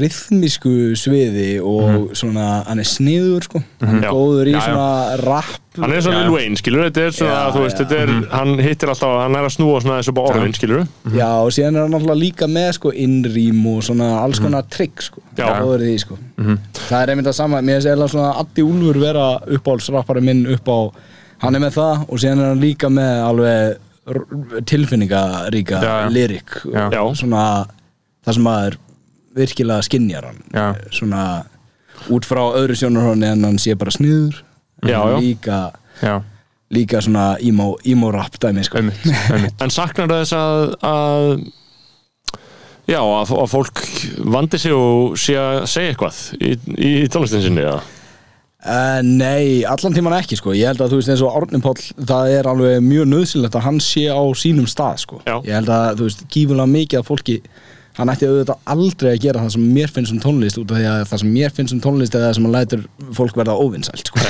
[0.00, 4.10] rithmísku sviði og svona, hann er sniður sko hann er Já.
[4.14, 4.64] góður í Já, já.
[4.66, 6.32] svona rap Hann er svo Já, Lil já.
[6.32, 7.84] Wayne, skilur Þetta er svona, Já, veist, já.
[7.84, 11.28] þetta er Hann hittir alltaf, hann er að snúa svona þessu bara orðin, skilur Já,
[11.44, 15.20] og síðan er hann náttúrulega líka með sko innrým og svona alls konar trikk sko
[15.36, 15.50] Já.
[15.60, 16.18] góður í því sko
[16.86, 19.26] það er einmitt að sama, mér finnst eða svona Addi Úlfur vera
[19.58, 20.78] uppáhaldsrappari minn upp á
[21.44, 26.40] hann er með það og síðan er hann líka með alveg tilfinningaríka Já, já.
[26.72, 26.84] Já.
[26.94, 27.02] Já.
[27.18, 27.44] svona
[28.26, 28.78] það sem maður
[29.36, 30.66] virkilega skinjar hann Já.
[30.90, 31.24] svona
[32.12, 34.42] út frá öðru sjónarhóni en hann sé bara sniður
[34.84, 35.18] Já, já.
[35.20, 35.60] líka,
[36.02, 36.14] já,
[36.70, 37.36] líka svona
[38.12, 38.82] rap dæmi sko.
[39.62, 41.30] En saknar þess að, að
[42.86, 43.80] Já, að, að fólk
[44.30, 47.80] vandi sig og sé að segja eitthvað í, í tónlistin sinni, eða?
[48.66, 51.82] Uh, nei, allan tíman ekki sko Ég held að þú veist eins og Árni Páll
[52.08, 55.36] Það er alveg mjög nöðsynlegt að hann sé á sínum stað sko Já.
[55.46, 57.36] Ég held að þú veist, gífulega mikið af fólki
[57.96, 60.88] Hann ætti auðvitað aldrei að gera það sem mér finnst um tónlist út af því
[60.90, 62.82] að það sem mér finnst um tónlist er það sem hann lætur
[63.16, 64.24] fólk verða óvinnsælt sko.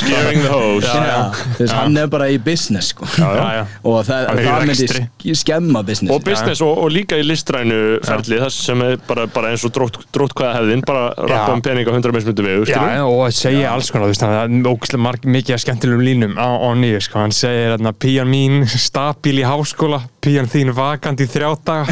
[0.00, 0.88] Scaring the host.
[0.90, 3.06] Þú veist, hann er bara í business sko.
[3.18, 3.28] já,
[3.60, 3.62] já.
[3.86, 6.14] og það, er það myndi skemma business.
[6.14, 9.74] Og business og, og líka í listrænu ferli það sem er bara, bara eins og
[9.74, 12.90] drótt, drótt hvaða hefðin bara rappa um pening á 100 mismundu Já, skilur?
[12.96, 16.48] já, og að segja alls konar, það er ógæslega marg, mikið af skemmtilegum línum á,
[16.50, 21.30] á nýju, sko, hann segir hérna, píjan mín stabíl í háskóla, píjan þín vakandi í
[21.32, 21.84] þrjá daga,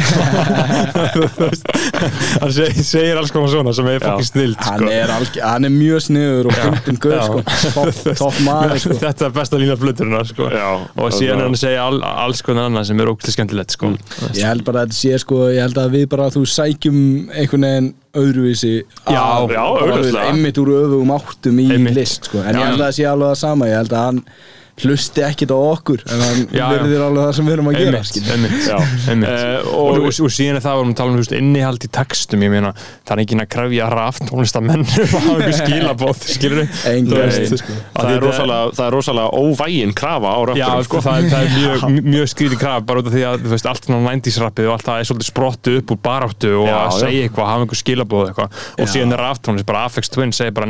[2.41, 4.03] hann segir, segir alls konar svona sem er Já.
[4.05, 4.91] fokkin snild, hann, sko.
[4.95, 7.23] er alg, hann er mjög sniður og fundin guð Já.
[7.27, 7.43] sko.
[7.77, 8.97] topp top maður sko.
[9.01, 10.49] Þetta er besta lína fluturinn, sko.
[11.01, 13.93] Og síðan hann að segja all, alls konar annað sem er ógæslega skemmtilegt, sko.
[14.35, 17.01] Ég held bara að þetta sé sko, ég held að við bara þú sækjum
[17.31, 17.91] einhvern veginn
[18.21, 18.73] öðruvísi
[19.07, 21.95] að- einmitt úr öfugum áttum í Einmitt.
[21.95, 22.41] list sko.
[22.43, 24.19] en Já, ég held að það sé alveg það sama ég held að hann
[24.85, 28.29] hlusti ekkit á okkur en hann verður alveg það sem við erum að gera Einmitt,
[28.35, 28.77] einmitt, Já.
[29.11, 29.29] einmitt.
[29.31, 31.89] Eh, og, og- og, og síðan er það vorum að tala um veist, innihald í
[31.97, 36.65] textum, ég meina það er enginn að krefja raft tónlistamenn að hafa einhver skilabóð, skilur
[37.61, 37.73] sko.
[37.95, 41.29] að það, er rosalega, það er rosalega óvægin krafa á Já, rappurum sko, það, er-
[41.31, 41.77] það er mjög,
[42.15, 44.73] mjög skrítið kraf bara út af því að þú veist, allt svona 90s rappið og
[44.77, 47.81] allt það er svolítið sprottu upp úr baráttu og Já, að segja eitthvað, hafa einhver
[47.81, 48.59] skilabóð eitthvað.
[48.77, 48.91] Og Já.
[48.95, 50.69] síðan er raftónlist, bara Afex Twin segir bara,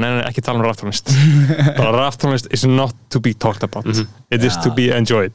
[4.31, 5.33] it is to be enjoyed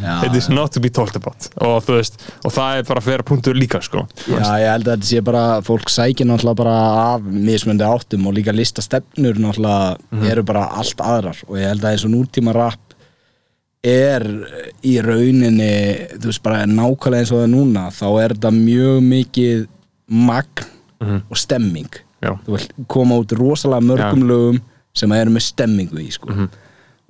[0.00, 2.14] Já, it is not to be talked about og veist,
[2.44, 5.20] og það er bara að vera punktur líka, sko Já, ég held að þetta sé
[5.26, 6.76] bara fólk sækir náttúrulega bara
[7.16, 10.24] af mismöndi áttum og líka listastefnur náttúrulega Mhm.
[10.30, 12.78] eru bara allt aðrar og ég held að eins og nútíma rap
[13.82, 14.24] er
[14.84, 15.72] í rauninni
[16.20, 19.66] þú veist bara nákvæmlega eins og það núna þá er þetta mjög mikið
[20.08, 20.66] magn
[21.00, 21.22] Mhm.
[21.30, 21.88] og stemming
[22.22, 22.38] Já.
[22.46, 24.60] þú vilt koma út rosalega mörgum lögum
[24.94, 26.28] sem eru með stemmingu í sko.
[26.28, 26.48] Mhm.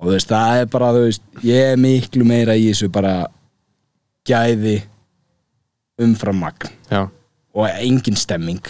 [0.01, 3.15] Og þú veist, það er bara þú veist, ég er miklu meira í þessu bara
[4.27, 4.79] gæði
[6.01, 7.03] umfram magn Já,
[7.53, 8.61] og engin stemming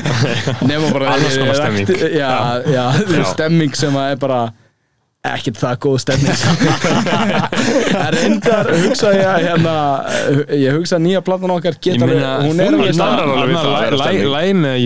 [0.68, 1.88] nema bara Annars konar stemming.
[2.16, 2.32] já,
[2.72, 3.24] já, já.
[3.34, 4.40] stemming sem að er bara
[5.22, 6.40] ekkert það góð stemming
[8.02, 9.74] en reyndar hugsa ég að hérna
[10.58, 14.32] ég hugsa að nýja platan okkar geta meina hún er alveg það stemming.
[14.32, 14.80] læg með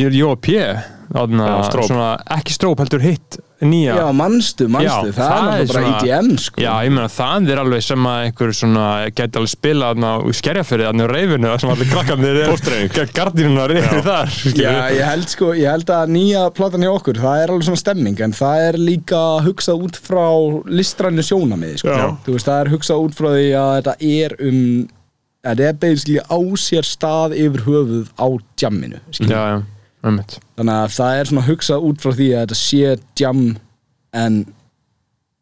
[1.48, 1.86] Já, Stróp.
[1.88, 3.94] svona, ekki stróp heldur hitt nýja.
[3.96, 6.60] Já, manstu, manstu, Já, það, er náttúrulega bara svona- IDM sko.
[6.60, 10.86] Já, ég meina það er alveg sem að einhver svona geti alveg spila í skerjafyrði
[10.88, 13.12] þarna á reyfinu sem allir krakkarnir Póstdreifing.
[13.16, 14.66] Gardinunar eru þar skilurðu.
[14.66, 17.82] Já, ég held sko, ég held að nýja platan hjá okkur, það er alveg svona
[17.84, 20.26] stemming en það er líka hugsað út frá
[20.68, 21.96] listrænu sjónamiði, sko.
[22.28, 24.60] Veist, það er hugsað út frá því að þetta er um
[25.46, 28.26] þetta er basically á sér stað yfir höfuð á
[28.58, 29.62] jamminu, skilur
[30.06, 30.36] já, já, einmitt.
[30.56, 33.46] Þannig að það er svona hugsað út frá því að þetta sé jam
[34.16, 34.42] en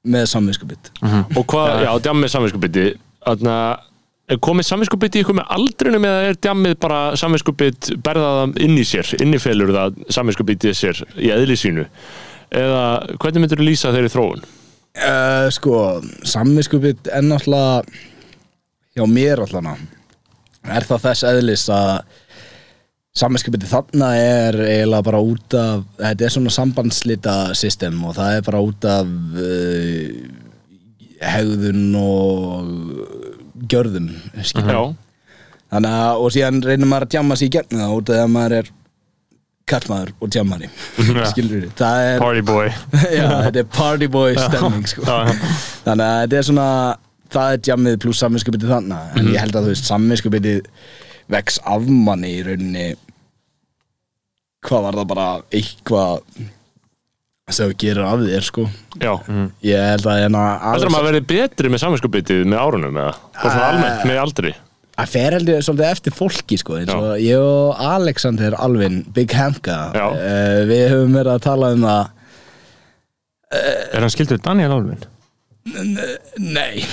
[0.05, 0.91] með samvinskupið
[1.39, 2.86] og hvað, já, djammið samvinskupiti
[3.24, 8.85] þannig að komið samvinskupiti ykkur með aldrinum eða er djammið bara samvinskupit berðað inn í
[8.89, 11.86] sér, innifelur það samvinskupitið sér í eðli sínu?
[12.55, 12.85] Eða
[13.20, 14.45] hvernig myndir þú lýsa þeirri þróun?
[14.95, 15.78] Uh, sko,
[16.28, 17.82] samviskupið er náttúrulega
[18.95, 19.77] hjá mér allavega
[20.74, 22.20] er það þess eðlis að
[23.15, 28.47] samviskupið þarna er eiginlega bara út af þetta er svona sambandslita system og það er
[28.49, 30.09] bara út af uh,
[31.24, 32.73] hegðun og
[33.70, 34.09] gjörðum
[34.43, 34.73] skilur.
[34.74, 34.81] Já,
[35.77, 38.35] þannig að og síðan reynir maður að tjamma sig í gegn það út af að
[38.35, 38.73] maður er
[39.70, 40.73] kallmaður og tjammari
[41.31, 42.66] skilur það er Party boy.
[43.20, 45.07] Já, þetta er party boy stemming sko.
[45.86, 46.69] Þannig að þetta er svona
[47.35, 50.59] Það er jammið pluss samvinskupitið þannig En ég held að þú veist samvinskupitið
[51.32, 52.85] Vex af manni í rauninni
[54.65, 56.43] Hvað var það bara Eitthvað
[57.53, 58.62] sem þú gerir af þér sko?
[59.03, 59.11] Já.
[59.69, 63.16] Ég held að hérna Heldur að maður verið betri með samvinskupitið með árunum eða?
[63.43, 64.53] Svona Eh, almennt með aldri?
[64.95, 67.15] Það fer heldur svolítið eftir fólki sko eins og Já.
[67.27, 69.77] ég og Alexander Alvin Big Hamka.
[69.93, 72.11] Uh, Við höfum verið að tala um það
[73.95, 75.03] Er hann skildur Daniel Alvin?
[75.65, 76.85] Nei,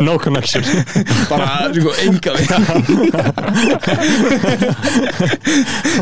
[0.00, 0.62] No connection.
[1.28, 2.46] Bara sko enga við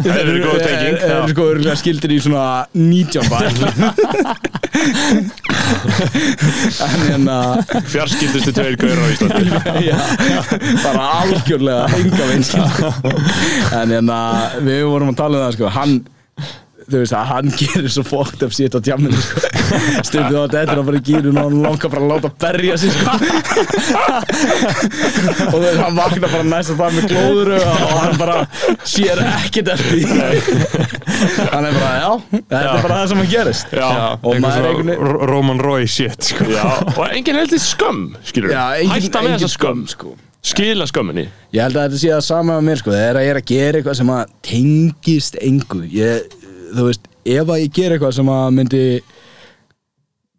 [0.03, 0.99] Það er verið góð tenging.
[1.01, 2.45] Það er sko örgulega skildir í svona
[2.77, 3.49] 19 bæl
[6.83, 7.37] En hérna
[7.89, 9.45] Fjarskildustu tveir gaurar á Íslandi.
[9.89, 9.99] Já,
[10.85, 12.45] Bara algjörlega enga vinn
[13.81, 14.19] En hérna
[14.61, 15.95] Við vorum að tala um það sko Hann
[16.93, 19.41] Þú veist að hann gerir svo fókt af sitt á tjamminu sko.
[20.09, 22.93] Stundið á þetta að bara í gýrun og hann langar bara að láta berja sig
[22.93, 23.13] sko.
[25.43, 28.37] Og þú veist hann vaknar bara næsta dag með glóður og hann bara
[28.89, 30.03] sér ekkert eftir því.
[31.53, 33.73] Hann er bara, já, þetta er bara það sem hann gerist.
[33.77, 33.89] Já,
[34.23, 36.49] Og maður er einhvern veginn Roman Roy shit sko.
[36.53, 36.67] já.
[36.97, 38.05] Og enginn heldur skömm,
[38.53, 40.15] Já, Hætta með þessa skömm sko.
[40.43, 41.29] Skila skömminni.
[41.55, 42.91] Ég held að þetta sé að sama með mér sko.
[42.97, 46.33] Þegar ég er að gera eitthvað sem að tengist engu ég,
[46.73, 48.83] Þú veist, ef að ég gera eitthvað sem að myndi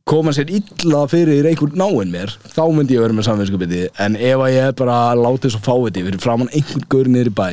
[0.09, 4.41] koma sér illa fyrir einhvern náinn mér þá myndi ég vera með samvinskupiti en ef
[4.43, 7.31] að ég er bara að láta þess að fá þetta fyrir framann einhvern gaur niður
[7.31, 7.47] í bæ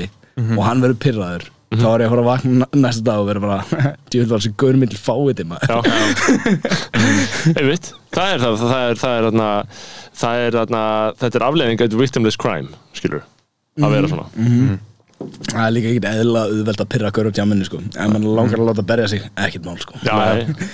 [0.57, 3.43] og hann verður pyrraður þá er ég að fara að vakna næsta dag og vera
[3.45, 3.59] bara
[4.33, 5.71] var þessi gaur myndi fá þetta maður.
[5.71, 5.79] Já
[7.61, 9.51] Einmitt Það er það, það er, það er þarna
[10.21, 10.81] Það er þarna,
[11.21, 13.23] þetta er afleiðing af victimless crime, skilur
[13.79, 14.81] Að vera svona
[15.21, 17.79] Það er líka ekkert eðla auðvelt að pyrra gaur á tjáminni sko.
[17.91, 19.99] Ef mann langar að láta berja sig, ekkert mál sko.
[20.07, 20.15] Já,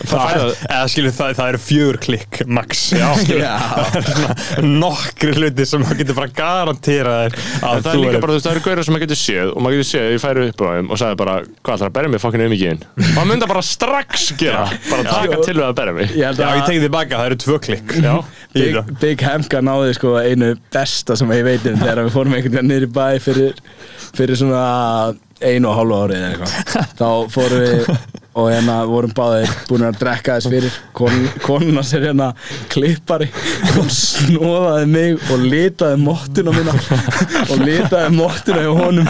[0.07, 2.83] það eða skilur það, það eru fjögur klikk max.
[3.01, 8.21] Já, svona nokkri hluti sem maður getur bara garantera þér En að það er líka
[8.23, 10.23] bara, þú veist, það eru gaurar sem maður getur séð og maður getur séð, ég
[10.27, 12.71] færi upp á þeim og sagði bara hvað ætlar að berja mig fokkin um ekki
[12.75, 16.15] inn og hann myndi bara strax gera, bara taka til við að berja mig.
[16.15, 17.97] Ég held Já, að ég tekið þið baka, það eru tvö klikk.
[18.57, 18.79] Big.
[19.03, 22.71] Big Hamka náði sko einu besta sem ég veit um þegar við fórum einhvern veginn
[22.71, 23.59] niður í bæ fyrir,
[24.17, 24.63] fyrir svona
[25.45, 27.91] einu og hálfu árið eða eitthvað þá fórum við
[28.37, 30.75] og hérna vorum báðir búin að drekka þess fyrir.
[30.97, 31.15] Kon,
[31.45, 32.29] konuna sér hérna
[32.73, 33.29] klippari.
[33.73, 36.75] Hún snóðaði mig og litaði móttuna mína.
[37.47, 39.09] Og litaði móttuna hjá honum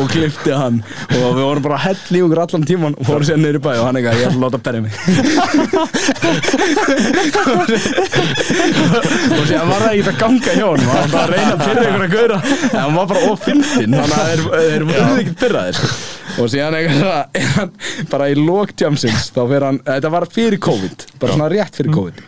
[0.00, 0.80] og klippti hann.
[1.18, 3.72] Og við vorum bara hell í okkur allan tíman og fórum sér í bæ.
[3.74, 4.92] Og hann eitthvað, ég ætla að láta berja mig.
[9.32, 10.88] Og síðan var það ekkert að ganga hjá honum.
[10.96, 12.38] Hann var að reyna að pyrra ykkur að gauðra.
[12.72, 15.88] En hann var bara ofindin þannig að þeir, þeir voru ekkert pyrraðir sko.
[16.32, 17.70] og eitthvað er hann
[18.08, 21.94] bara í lók tjamsins þá fer hann, þetta var fyrir COVID bara svona rétt fyrir
[21.96, 22.22] COVID.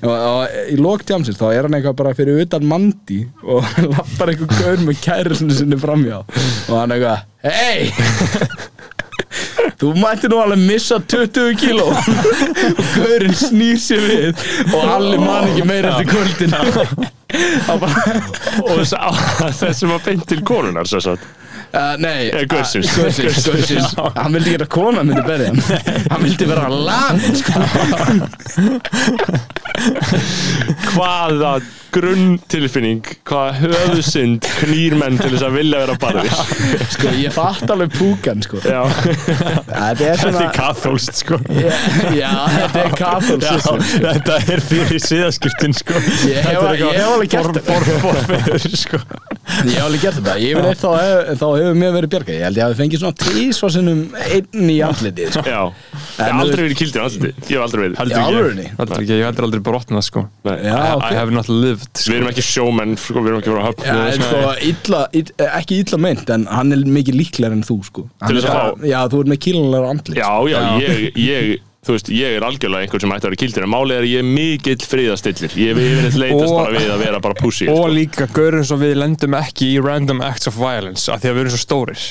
[0.00, 4.32] Og, og í lók tjamsins þá er hann eitthvað bara fyrir utan mandi og lappar
[4.32, 7.90] eitthvað gaur með kærusinu sinni framjá og hann eitthvað, hei
[9.80, 11.86] Þú mætti nú alveg missa 20 kíló.
[12.80, 14.42] Og gaurinn snýr sér við.
[14.74, 16.52] Og allir man ekki meira eftir kvöldin
[17.70, 21.22] og þess að þessum var beint til konunar svo satt
[21.70, 22.88] Uh, nei, Eh, Gaursins.
[22.90, 25.62] uh, Gaursins, Gaursins Hann vildi að kona myndi berja hann.
[26.24, 27.52] Vildi vera lamin sko.
[30.90, 31.60] hvaða
[31.90, 36.34] grunntilfinning hvaða höfusynd knýr menn til þess að vilja vera barðir?
[36.94, 38.56] Sko, Ég fatt alveg púkan sko.
[38.64, 41.36] Þetta er Þetta svona er kathólst sko.
[42.14, 43.54] Já, þetta er kathol Já,
[44.04, 45.94] þetta er fyrir síðaskiptin sko.
[46.30, 47.50] Ég hef- Þetta er eitthvað ég hef alveg gert
[48.84, 48.98] sko.
[49.66, 50.34] Ég hef alveg gert þetta
[51.60, 52.34] Hef, hefur mér verið bjargað.
[52.40, 55.42] Ég held ég hafi fengið svona trísvarsinnum einn í andlitið sko.
[55.44, 55.60] já.
[56.00, 57.96] Ég hef aldrei verið kildur andliti Ég hef aldrei verið.
[58.00, 58.72] Heldur Í ekki ég.
[58.80, 60.24] ekki, ég heldur aldrei brotnað sko.
[60.48, 61.06] Já, I, ok.
[61.10, 62.16] I have not lived Við sko.
[62.18, 65.80] erum ekki sjómenn, sko, við erum ekki frá höfn Já, en sko, illa, illa, ekki
[65.84, 68.06] illa meint en hann er mikið líklegar en þú sko.
[68.20, 70.20] Hann Til þess er að fá- Já, þú ert með kílunar andlit.
[70.20, 71.58] Já, já, ég, ég
[71.90, 74.10] Þú veist, ég er algjörlega einhvern sem ætti að vera kildur En málið er að
[74.12, 77.66] ég er mikill friðastillir Ég hef yfirleitt leitast Og- bara við að vera bara pussy
[77.66, 77.92] Og sko.
[77.98, 81.42] líka gaurin svo við lendum ekki í random acts of violence af því að við
[81.48, 82.04] erum svo stórir.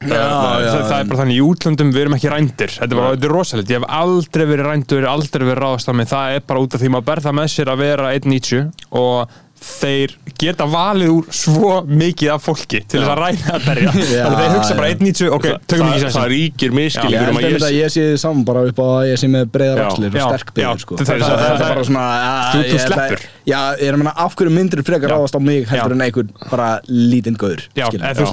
[0.00, 2.70] Það, það, það er bara þannig í útlöndum við erum ekki rændir.
[2.72, 5.94] Þetta er, bara, þetta er rosalegt, ég hef aldrei verið rændur aldrei verið ráðast á
[5.98, 8.86] mig, það er bara út af því maður ber það með sér að vera 1.90
[8.96, 13.90] og þeir geta valið úr svo mikið af fólki til þess að ræna að berja.
[14.00, 14.94] Já, þannig að þeir hugsa bara já.
[14.96, 17.80] 1.90 ok, tökum það, ekki það sensin ríkir Ég miskilningur held um að ég ég,
[17.80, 20.52] ég sé þið saman bara upp á að ég sé með breiðar já, og sterk
[20.56, 20.96] byrður sko.
[20.96, 22.04] það- það, það- það, það- er bara svona
[22.50, 23.20] Þú- ég held sleppur.
[23.50, 25.14] Já, ég er að menna af hverju myndir frekar Já.
[25.16, 27.60] ráðast á mig heldur en einhvern bara lítinn gaur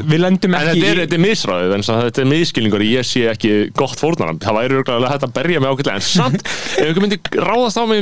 [0.07, 3.03] við lendum En ekki þetta er, í- þetta er misræðið, en þetta er miskilningur ég
[3.07, 6.41] sé ekki gott fórnaram það væri örgulega hægt að berja mig ákveðlega en samt,
[6.77, 7.97] ef einhver myndi ráðast á mig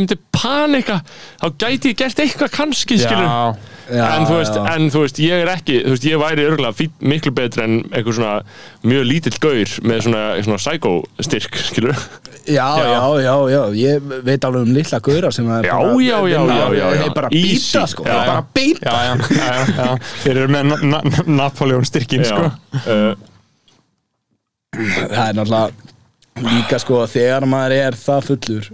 [3.15, 6.17] eitthvað skilur Já, en, þú veist, en þú veist, ég er ekki þú veist, ég
[6.17, 8.31] væri örgulega miklu betri en einhver svona
[8.81, 10.93] mjög lítill gaur með svona, svona psycho
[11.27, 11.93] styrk, skilur
[12.45, 16.17] Já, já, já, já, ég veit alveg um lilla gauðra sem er Já, bara já,
[16.29, 17.13] já, já, já, já.
[17.13, 19.97] Bara býta, sko, Já, bara býta já, já, já, já, já.
[20.23, 22.49] Þeir eru með na na Napoleon styrkin sko.
[22.81, 23.13] uh,
[24.75, 25.69] Það er náttúrulega
[26.43, 28.65] líka sko þegar maður er það fullur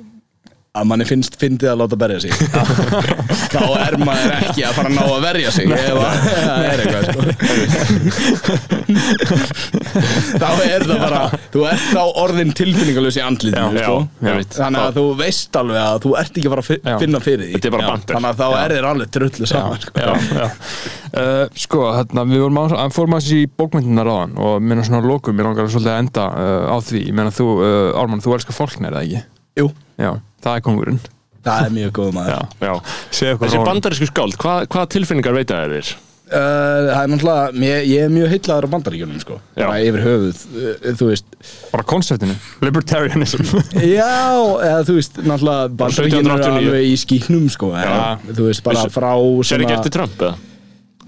[0.71, 2.31] að manni finnst fyndið að láta berja sig.
[3.51, 6.13] Þá er maður ekki að fara að ná að verja sig ef að
[6.47, 7.19] það er eitthvað sko.
[10.39, 11.19] Þá er það bara
[11.51, 13.97] þú ert þá orðin tilfinningalus í andlitinu sko.
[14.21, 17.55] þannig að þú veist alveg að þú ert ekki að fara að finna fyrir því.
[17.67, 19.91] Þannig að þá er þér alveg trullu saman sko.
[19.99, 20.47] já, já.
[21.11, 25.03] Uh, sko, hérna, við vorum á, fórum aðeins í bókmyndunar á hann og minna svona
[25.03, 28.23] að lokum, ég langar að að enda uh, á því, ég meina þú, uh, Ármann,
[28.23, 29.19] þú elskar fólknir eða ekki?
[29.59, 29.65] Jú,
[30.01, 30.11] Já,
[30.43, 31.01] það er kongurinn
[31.41, 32.87] það er mjög góð maður.
[33.17, 35.91] Þessi bandarísku skáld, hvað, hvaða tilfinningar veit það er þér?
[36.31, 36.37] Uh,
[36.87, 39.65] það er náttúrulega, ég, ég er mjög heillaður á bandaríkjunum sko, Já.
[39.65, 41.33] bara yfir höfuð uh, þú veist,
[41.73, 43.41] bara konseptinu, libertarianism.
[43.97, 44.13] Já
[44.69, 46.61] eða þú veist, náttúrulega bandaríkjunum eru 1789.
[46.61, 49.11] alveg í skýknum sko, en, þú veist, bara Vissu- frá
[49.51, 50.37] Sér ekki eftir Trump, eða?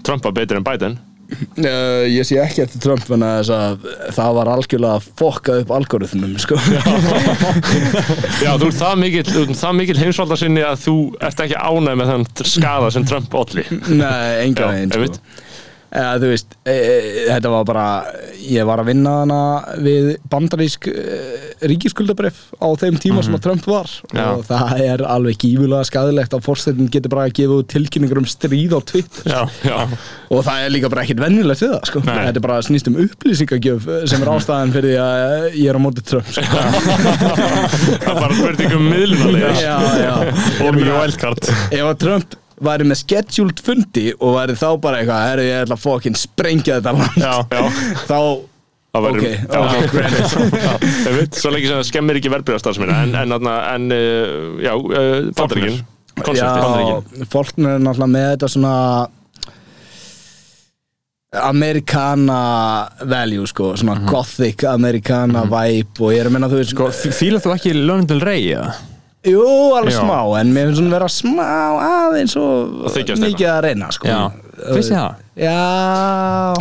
[0.04, 0.98] Trump var betur en Biden
[1.32, 6.58] uh, ég sé ekki eftir Trump en að það var algjörlega fokkað upp algoritmum sko.
[8.44, 8.52] Já,
[9.00, 12.92] mikill, þú ert það mikill heimsvalda sinni að þú ert ekki ánægð með þann skada
[12.94, 13.66] sem Trump olli.
[13.88, 15.42] Nei, enga Já, veginn sko.
[15.94, 16.94] Eða, þú veist, e, e,
[17.28, 17.86] þetta var bara
[18.42, 19.38] ég var að vinna hana
[19.84, 21.04] við bandarísk e,
[21.70, 23.92] ríkiskuldabref á þeim tíma sem að Trump var.
[24.10, 24.24] Já.
[24.32, 28.74] og það er alveg gífulega skadilegt að fórsetin getur bara að gefa tilkynningur um stríð
[28.74, 29.86] á Twitter Já,
[30.34, 32.04] og það er líka bara ekkert vennilegt við það sko.
[32.10, 35.84] Þetta er bara snýst um upplýsingagjöf sem er ástæðan fyrir því að ég er á
[35.86, 36.44] móti Trump sko.
[38.04, 40.14] það er bara spurning um miðlunalega
[40.64, 41.54] og mjög wildcard.
[41.70, 45.78] ef að Trump væri með scheduled fundi og væri þá bara eitthvað, herru ég ætla
[45.78, 47.16] að fokkin sprengja þetta land.
[47.18, 47.64] Já, Já,
[48.10, 48.18] þá,
[49.00, 49.88] ok, væri ok,
[51.18, 54.72] veit, svo lengi sem það skemmir ekki verbreyðarstarfsminna en, en, en, en uh, já,
[55.40, 55.82] bandaríkin.
[56.38, 56.48] Já,
[57.32, 58.74] fólkn er náttúrulega með þetta svona
[61.42, 66.90] Americana value sko, svona gothic Americana vibe og ég er að menna þú veist Sko,
[66.94, 68.76] fílar þú ekki London Ray, eða?
[69.24, 69.42] Jú,
[69.76, 70.00] alveg Já.
[70.04, 74.08] smá, en mér finnst svona vera smá aðeins og Að þykjast mikið að reyna sko
[74.10, 74.18] Já,
[74.74, 75.20] finnst þið það?
[75.34, 75.54] Já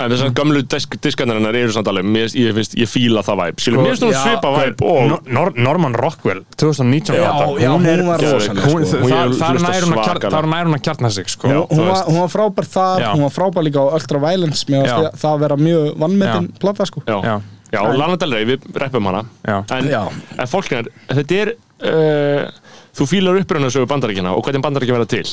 [0.03, 3.59] En þessar gamlu disk, diskandarinnar eru samt alveg mér, ég, finnst, ég fíla það væp
[3.63, 7.49] Skilur, mér finnst hún já, svipa væp og Nor Nor Norman Rockwell 2019 Já, plata,
[7.61, 8.97] já, hún er- var rosaleg, hún- sko.
[8.97, 10.33] það- Hún er þar hlusta nær hún að kjar- svakalega.
[10.37, 11.47] þar nær hún að kjartna sig sko.
[11.47, 12.07] Hún, þú var, veist.
[12.07, 13.11] hún var frábær þar, Já.
[13.13, 14.95] hún var frábær líka á Ultra Violence með Já.
[14.97, 16.59] að það vera mjög vannmetin Já.
[16.59, 17.41] plata sko Já, Já.
[17.73, 19.63] já, Lana Del Rey, við reppum hana Já.
[19.77, 20.07] En, Já.
[20.39, 21.53] en fólk er, þetta er
[21.89, 22.47] uh,
[22.93, 25.25] Þú fílar uppröðnarsögu bandaríkina og hvernig bandaríkina verða til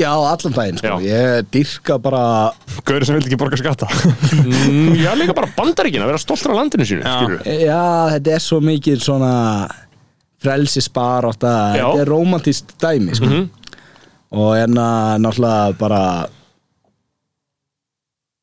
[0.00, 1.04] Já, allan daginn sko, Já.
[1.04, 2.22] ég dyrka bara
[2.88, 3.88] Gauri sem vildi ekki borga skatta
[4.40, 7.82] mm, Já, líka bara bandaríkina, vera stoltur af landinu sínu skilur Já,
[8.14, 9.32] þetta er svo mikið svona
[10.42, 11.84] frelsisbar að Já.
[11.84, 13.28] þetta er romantist dæmi sko.
[13.28, 13.50] Mhm.
[14.32, 14.86] og hérna
[15.20, 16.02] náttúrulega bara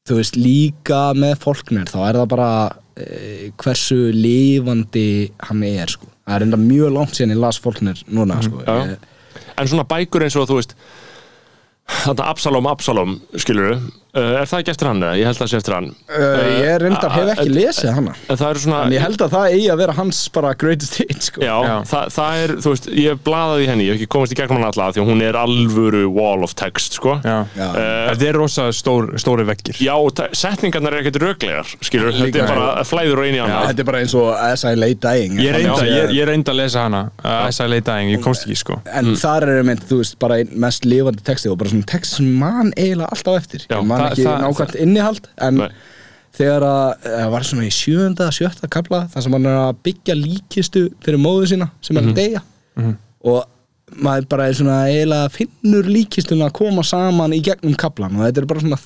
[0.07, 2.51] þú veist líka með fólknir þá er það bara
[3.63, 6.07] hversu lifandi hann er sko.
[6.27, 8.61] það er enda mjög langt síðan ég las fólknir núna sko.
[8.61, 8.65] Mhm.
[8.65, 8.95] Já.
[8.95, 8.97] ég,
[9.59, 10.75] En svona bækur eins og þú veist
[11.89, 15.17] Þetta Absalom, Absalom, skilur uh, Er það ekki eftir hann eða?
[15.19, 18.39] Ég held að það sé eftir hann uh, ég reyndar hef ekki lesið hana En
[18.39, 21.27] það eru svona en ég held að það eigi að vera hans bara greatest hit
[21.27, 21.43] sko.
[21.45, 21.73] Já, Já.
[21.91, 24.37] Það, það er, þú veist, ég hef blaðað í henni Ég hef ekki komist í
[24.39, 27.35] gegnum hann alla Því hún er alvöru wall of text, sko Já.
[27.53, 27.67] Já.
[27.69, 29.93] Uh, Þetta er rosa stór, stóri veggir Já,
[30.41, 33.89] setningarnar er ekkert röglegar Skilur, þetta er bara flæður og einu í annað þetta er
[33.91, 36.59] bara eins og As I Lay Dying Ég reynda, Þannig ég, að- ég reynda að
[36.63, 37.79] lesa hana uh, S.I.L.A.
[37.91, 41.53] Dying, ég komst ekki sko En þar er mynd, þú veist, bara mest lifandi texti
[41.53, 43.67] og bara svona text sem mann eiginlega alltaf eftir
[43.99, 45.69] man það- ekki það- nákvæmt innihald en Nei.
[46.39, 50.15] þegar að það var svona í sjönda, sjötta kapla þar sem hann er að byggja
[50.19, 52.41] líkistu fyrir móðu sína sem er að deyja.
[53.25, 53.43] Og
[53.99, 58.43] maður bara er svona eiginlega finnur líkistuna að koma saman í gegnum kaplan og þetta
[58.43, 58.77] er bara svona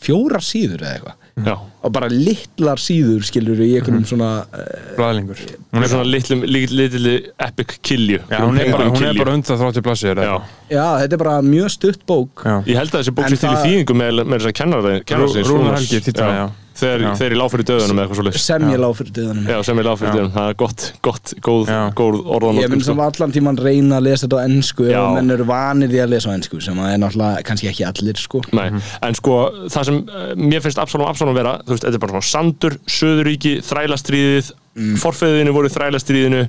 [0.00, 1.52] fjórar síður eða eitthvað Já,
[1.84, 4.60] og bara litlar síður skilur í einhverjum svona uh,
[4.96, 7.12] blæðlingur hún er svona litlum, litli, litli
[7.44, 10.32] epic kilju Já, hún er bara, hún er bara 130 blassir Já,
[10.72, 12.40] já, þetta er bara mjög stutt bók.
[12.40, 12.56] Já.
[12.72, 14.56] ég held að þessi bók En sé til í það- þýðingu með, með þess að
[14.62, 16.46] kennara kennara Rúnar Helgi þýddi það, já.
[16.76, 17.10] Þegar, Já.
[17.16, 19.46] þegar ég lág fyrir döðunum eða eitthvað svo leys sem ég lág fyrir döðunum.
[19.48, 20.16] Já, sem ég lág fyrir Já.
[20.16, 24.08] döðunum, það er gott, gott, góð, góð orðan ég mun sem allan tíman reyna að
[24.10, 24.98] lesa þetta á ennsku Já.
[24.98, 27.86] ef menn eru vanir því að lesa á ennsku sem að er náttúrulega kannski ekki
[27.88, 28.42] allir sko.
[28.56, 28.66] Nei,
[29.08, 29.38] en sko
[29.72, 32.78] það sem uh, mér finnst Absalom Absalom vera, þú veist, þetta er bara svona Sandur,
[32.98, 34.94] Söðuríki, Þrælastríðið mm.
[35.00, 36.46] forfeðinu voru í Þrælastríðinu.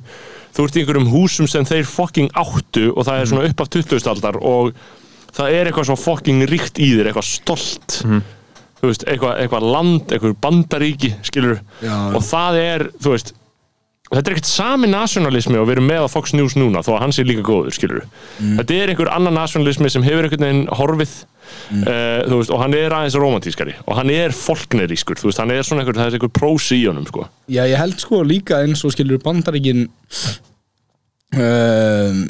[0.58, 3.70] Þú ert í einhverjum húsum sem þeir fucking áttu og það er svona upp af
[3.72, 4.08] 20.
[4.12, 4.72] aldar og
[5.36, 8.02] það er eitthvað svo fucking ríkt í þér, eitthvað stolt
[8.78, 11.96] þú veist, eitthvað, eitthvað land, eitthvað bandaríki skilur, Já.
[12.14, 13.34] og það er þú veist,
[14.08, 17.02] þetta er ekkert sami nationalismi og við erum með á Fox News núna þó að
[17.02, 18.06] hans er líka góður, skilur
[18.40, 22.76] þetta er einhver annan nationalismi sem hefur einhvern veginn horfið uh, þú veist, og hann
[22.78, 26.18] er aðeins romantískari og hann er folknerískur, þú veist, hann er svona einhver, það er
[26.18, 27.26] einhver prósi í honum, sko.
[27.52, 29.88] Já, ég held sko líka eins og skilur bandaríkin
[31.36, 32.24] um,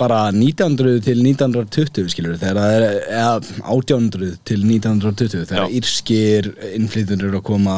[0.00, 2.86] bara 1900 til 1920 skilur þegar það er
[3.20, 5.76] eða 1800 til 1920 þegar Já.
[5.80, 7.76] írskir innflytundur eru að koma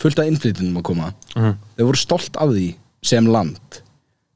[0.00, 1.10] fullt af innflytundum að koma.
[1.34, 2.68] Þau voru stolt af því
[3.06, 3.82] sem land.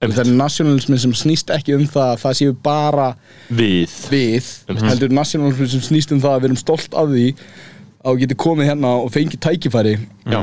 [0.00, 0.16] Einmitt.
[0.16, 3.08] það er nationalismi sem snýst ekki um það að það séu bara
[3.52, 4.46] við, við
[4.80, 7.26] heldur nationalismi sem snýst um það að við erum stolt af því
[8.00, 10.40] að við getum komið hérna og fengið tækifæri já,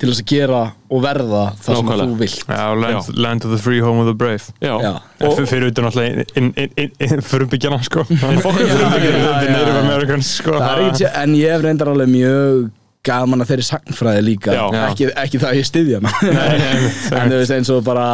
[0.00, 0.60] til þess að gera
[0.90, 2.44] og verða það sem þú vilt.
[2.48, 4.44] Land, land of the free, home of the brave.
[4.64, 4.92] Já, Já.
[5.28, 8.06] Og fyrir utan alltaf frumbyggjana sko.
[9.82, 10.56] Americans sko.
[10.58, 12.70] En ég hef reyndar alveg mjög
[13.06, 14.52] gaman að þeirri sagnfræði líka.
[14.86, 16.12] Ekki, ekki það að ég styðja hana.
[17.18, 18.04] En þú veist eins og bara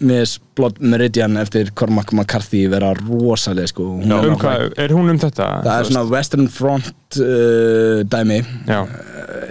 [0.00, 3.90] Miss Blood Meridian eftir Cormac McCarthy vera rosaleg sko.
[3.98, 4.16] Hún Já.
[4.22, 5.48] er, Um hvað, er hún um þetta?
[5.66, 8.40] það er svona Western Front uh, dæmi.
[8.68, 8.80] Já,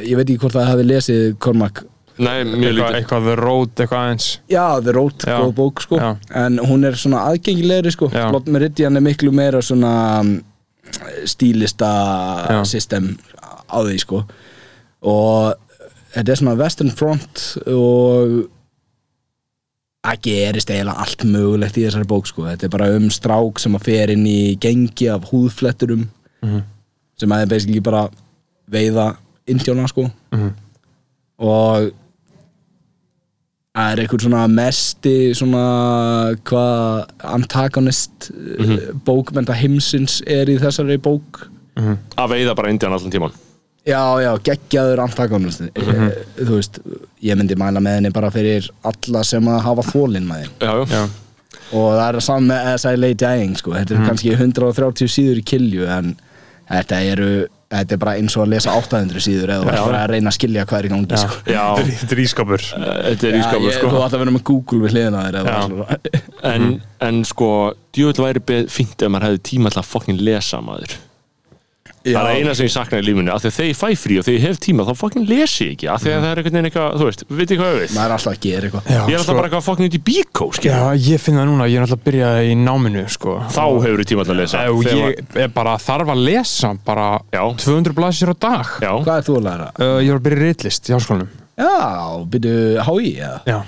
[0.02, 1.84] ég veit ekki hvort það hafi lesið Cormac.
[2.18, 4.28] Nei, eitthvað, eitthvað The Road, eitthvað aðeins.
[4.50, 5.38] Já, The Road, Já.
[5.38, 6.02] góð bók sko.
[6.02, 6.10] Já.
[6.42, 8.10] En hún er svona aðgengilegri sko.
[8.10, 8.32] Já.
[8.34, 9.94] Blood Meridian er miklu meira svona
[10.24, 10.34] um,
[11.30, 11.94] stílista
[12.66, 13.14] system
[13.70, 14.26] á því sko
[15.02, 15.54] Og
[16.14, 18.50] þetta er svona Western Front og
[20.08, 23.76] það gerist eiginlega allt mögulegt í þessari bók sko Þetta er bara um strák sem
[23.76, 26.08] að fer inn í gengi af húðfletturum
[26.44, 26.62] Mhm.
[27.20, 28.10] sem að er basically bara
[28.72, 29.18] veiða
[29.48, 30.54] indjána sko Mhm.
[31.40, 31.92] og
[33.76, 39.02] það er einhver svona mesti svona hvað antagonist mm Mhm.
[39.06, 43.32] bókmenta heimsins er í þessari bók að veiða bara indian allan tíman
[43.88, 46.12] já, já, geggjaður antagonist Mhm.
[46.44, 46.80] þú veist,
[47.24, 50.74] ég myndi mæla með henni bara fyrir alla sem að hafa þólinn með þeim já,
[50.76, 51.10] já, Já,
[51.74, 53.72] og það er saman með As I Lay Dying sko.
[53.72, 56.16] þetta er kannski 130 síður í kilju en
[56.70, 60.30] þetta eru þetta er bara eins og að lesa 800 síður eða bara að reyna
[60.32, 61.18] að skilja hvað er í gangi já.
[61.18, 61.36] sko.
[61.52, 61.66] Já.
[62.00, 64.44] Þetta er ískapur Eh, þetta er Já, ískapur, ég- sko þú átt að vera með
[64.48, 65.98] Google við hliðina þér Já.
[66.54, 67.50] en, en sko,
[67.92, 70.96] djúvill væri fínt ef maður hefði tíma til að fokkin lesa maður
[72.16, 74.18] það er eina sem ég sakna í lífinu af því að þegar ég fæ frí
[74.22, 76.42] og þegar ég hef tíma þá fokkin lesi ég ekki af því að það er
[76.42, 78.68] einhvern veginn eitthvað, þú veist, veit ég hvað ég við maður er alltaf að gera
[78.68, 78.88] eitthvað.
[78.88, 80.50] Já, ég er alltaf bara eitthvað fokkin út í bíkó.
[80.68, 80.78] Já,
[81.08, 83.38] ég finn það núna, ég er náttúrulega að byrja í náminu sko.
[83.54, 84.64] Þá hefur þú tíma til að lesa.
[84.68, 87.44] Þegar ég er bara þarf að lesa bara Já.
[87.66, 88.78] 200 blasir á dag.
[88.84, 89.68] Já, hvað er þú að læra?
[89.80, 91.30] uh, Ég var að byrja í ritlist í háskólanum.
[91.58, 92.56] Já, byrju
[93.18, 93.60] eða?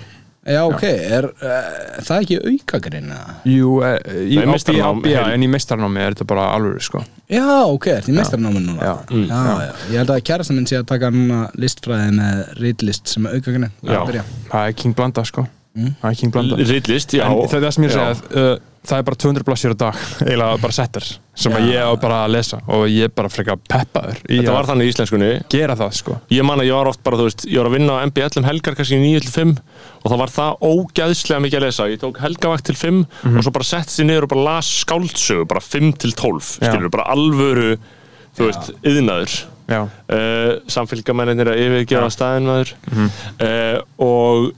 [0.47, 3.33] Já já, ok, er uh, það ekki aukagrein eða?
[3.49, 3.91] Jú, uh,
[4.23, 7.01] í, Nei, á, meistaranám, í, já, heil- en í meistarnámi er þetta bara alveg sko.
[7.29, 8.79] Já, ok, er því meistarnámi núna?
[8.79, 8.93] Já.
[9.27, 9.73] já, já.
[9.91, 13.69] ég held að kærasta minn sé að taka núna listfræði með ritlist sem er aukagrein
[13.83, 14.23] Já.
[14.49, 15.45] Það er King Blanda sko.
[15.75, 16.63] Það er King Blanda.
[16.71, 17.27] Ritlist, já.
[17.27, 19.73] En það er það sem ég er að segja uh, Það er bara 200 blassir
[19.75, 21.07] á dag eiginlega bara setter
[21.39, 21.59] sem Já.
[21.71, 24.91] ég á bara að lesa og ég er bara frekar peppaður þetta var þannig í
[24.91, 27.69] íslenskunni gera það sko ég man að ég var oft bara, þú veist, ég var
[27.69, 29.53] að vinna á MBL um helgar kannski 9-5
[30.03, 33.37] og það var það ógæðslega mikið að lesa ég tók helgavakt til 5 Mhm.
[33.37, 36.71] og svo bara sett sér niður og bara las skáldsögu bara 5 til 12, Já.
[36.73, 37.77] skilur, bara alvöru
[38.37, 39.39] þú veist, yðnaður
[39.69, 43.09] Já, uh, samfélgamennir að yfirgefa staðin maður Mhm.
[43.39, 44.51] uh, og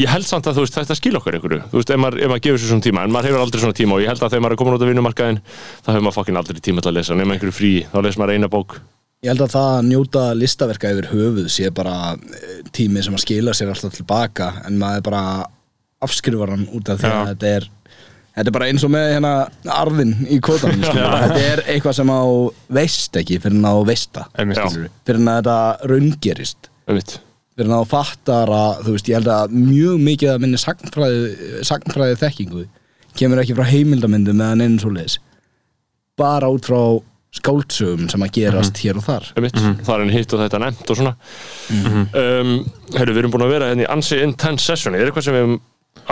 [0.00, 1.60] ég held samt að þú veist, þetta skil okkur einhverju.
[1.70, 3.78] Þú veist, ef maður, ef maður gefur sér svona tíma en maður hefur aldrei svona
[3.78, 6.18] tíma og ég held að þegar maður er komin út á vinnumarkaðin þá hefur maður
[6.18, 8.76] fokkin aldrei tíma til að lesa nema einhverju frí, þá les maður eina bók.
[9.24, 13.22] Ég held að það að njóta listaverka yfir höfuð sé bara eh, tími sem að
[13.24, 15.22] skila sér alltaf tilbaka en maður bara
[16.04, 17.68] afskrifar hann út af því að þetta er
[18.34, 19.32] þetta er bara eins og með hérna
[19.78, 21.20] arðin í kvotanum skilurðu.
[21.22, 22.22] þetta er eitthvað sem á
[22.80, 24.26] veist ekki fyrir á veista.
[24.34, 25.58] Fyrir að þetta
[25.94, 26.70] raungerist.
[26.84, 27.16] Einmitt.
[27.62, 32.16] Að þú fattar að þú veist ég held að mjög mikið að minni sagnfræði, sagnfræði
[32.24, 32.64] þekkingu
[33.14, 35.18] kemur ekki frá heimildamindum meðan einn svo leis
[36.18, 36.80] bara út frá
[37.34, 39.24] skáldsögum sem að gerast hér og þar.
[39.34, 41.12] Einmitt, það er einn hitt og þetta nefnt og svona.
[42.14, 42.52] Um,
[42.94, 44.94] Herru, við erum búin að vera hérna í ansi intense session.
[44.94, 45.56] Er eitthvað sem við hefum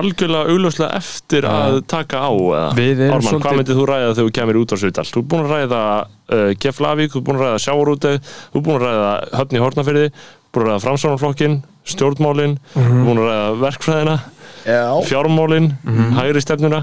[0.03, 2.67] algjörlega augljóslega eftir að taka á eða?
[3.07, 5.07] Erum svolítið- hvað myndið þú ræða þegar þú kemur út á Svítal?
[5.13, 8.67] Þú er búin að ræða uh, Keflavík, þú er búin að ræða Sjávarúteg þú er
[8.67, 10.07] búin að ræða Höfni Hortnafyrði
[10.53, 11.59] búin að ræða Framsvonarflokkin,
[11.89, 14.17] stjórnmálin þú er búin að ræða verkfræðina
[14.63, 15.71] Já, fjármálin,
[16.19, 16.83] hægri stefnuna.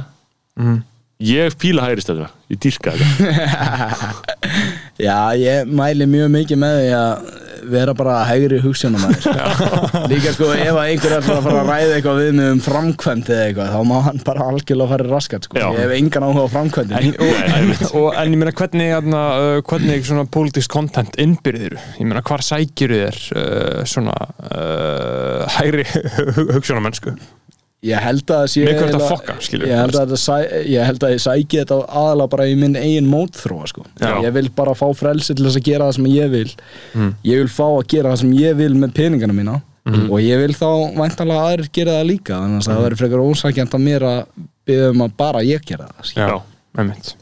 [1.23, 2.29] Ég fíla hægri stefnuna.
[2.51, 4.09] Ég dýrka þetta
[4.99, 7.37] Já, ég mæli mjög mikið með því að
[7.69, 9.33] vera bara hægri hugsunum að sko.
[10.11, 13.47] Líka sko, ef einhver er að fara að ræða eitthvað við mig um framkvæmd eða
[13.47, 15.59] eitthvað, þá má hann bara algjörlega fara í raskat sko.
[15.59, 17.73] Ég hef engan áhuga á framkvæmdin En, og, en,
[18.23, 22.95] en ég meina hvernig, hérna, uh, hvernig svona politísk content innbyrðir ég meina hvar sækir
[22.95, 24.15] þér uh, svona
[24.51, 25.87] uh, hægri
[26.55, 27.15] hugsunamennsku
[27.87, 30.33] Ég held að það sé Með hvert að fokka, ég held að, sæ,
[30.67, 33.85] ég held að ég sæki þetta aðalega bara í minn eigin mótþróa sko.
[34.25, 36.51] Ég vil bara fá frelsi til þess að gera það sem ég vil.
[36.91, 37.13] Mm.
[37.29, 39.55] Ég vil fá að gera það sem ég vil með peningana mína.
[40.09, 40.67] Og ég vil þá
[40.99, 44.19] væntanlega að aðrir gera það líka þannig að það verður frekar ósakjant að mér að
[44.69, 46.35] byggja um að bara ég gera það skilur.
[46.35, 47.15] Já, einmitt.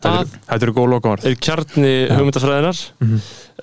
[0.00, 2.78] Það Þetta eru- góð lokaord er kjarni hugmyndafræðinar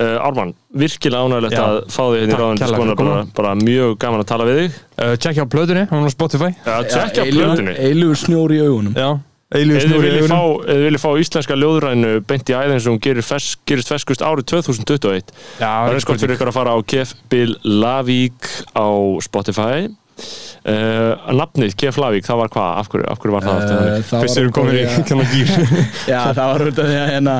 [0.02, 1.64] uh, Ármann, virkilega ánægilegt Já.
[1.68, 4.60] að fá þig hérna í ráðan sko, fyrir bara, bara mjög gaman að tala við
[4.64, 4.78] þig.
[4.98, 6.52] Uh, Tjekkja á plötunni, hún er á Spotify.
[6.66, 7.76] Já, tjekkja eilífur- plötunni.
[7.88, 8.96] Eilífur snjór í augunum.
[8.98, 9.10] Já,
[9.56, 13.24] þið snúri viljið fá, ef þið viljið fá íslenska ljóðrænu beint í æðin sem gerir
[13.24, 17.14] fes, gerist feskust árið 2021 Já, Það er skott fyrir ykkur að fara á Kef
[17.32, 18.88] Bill Lavík á
[19.24, 19.88] Spotify
[20.18, 22.70] uh, Nafnið Kef Lavík, það var hvað?
[22.82, 24.06] Af af hverju var það aftur Eh, þannig?
[24.12, 25.52] það Fyrst erum komin í kannan gýr
[26.14, 27.36] Já, það var út af því að hérna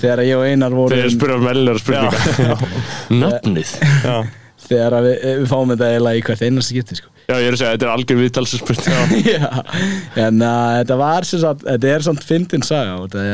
[0.00, 2.58] þegar ég og Einar vorum Þeir spyrja um ellegar spurninga
[3.24, 3.72] Nafnið?
[4.04, 4.16] Já,
[4.70, 7.08] þegar við, við fáum þetta eiginlega í hvert einasta skipti sko.
[7.30, 9.50] Já, ég er að segja, þetta er algjör viðtalsspurning Já,
[10.26, 13.26] en uh, þetta var sem sagt, þetta er samt fyndin saga þetta,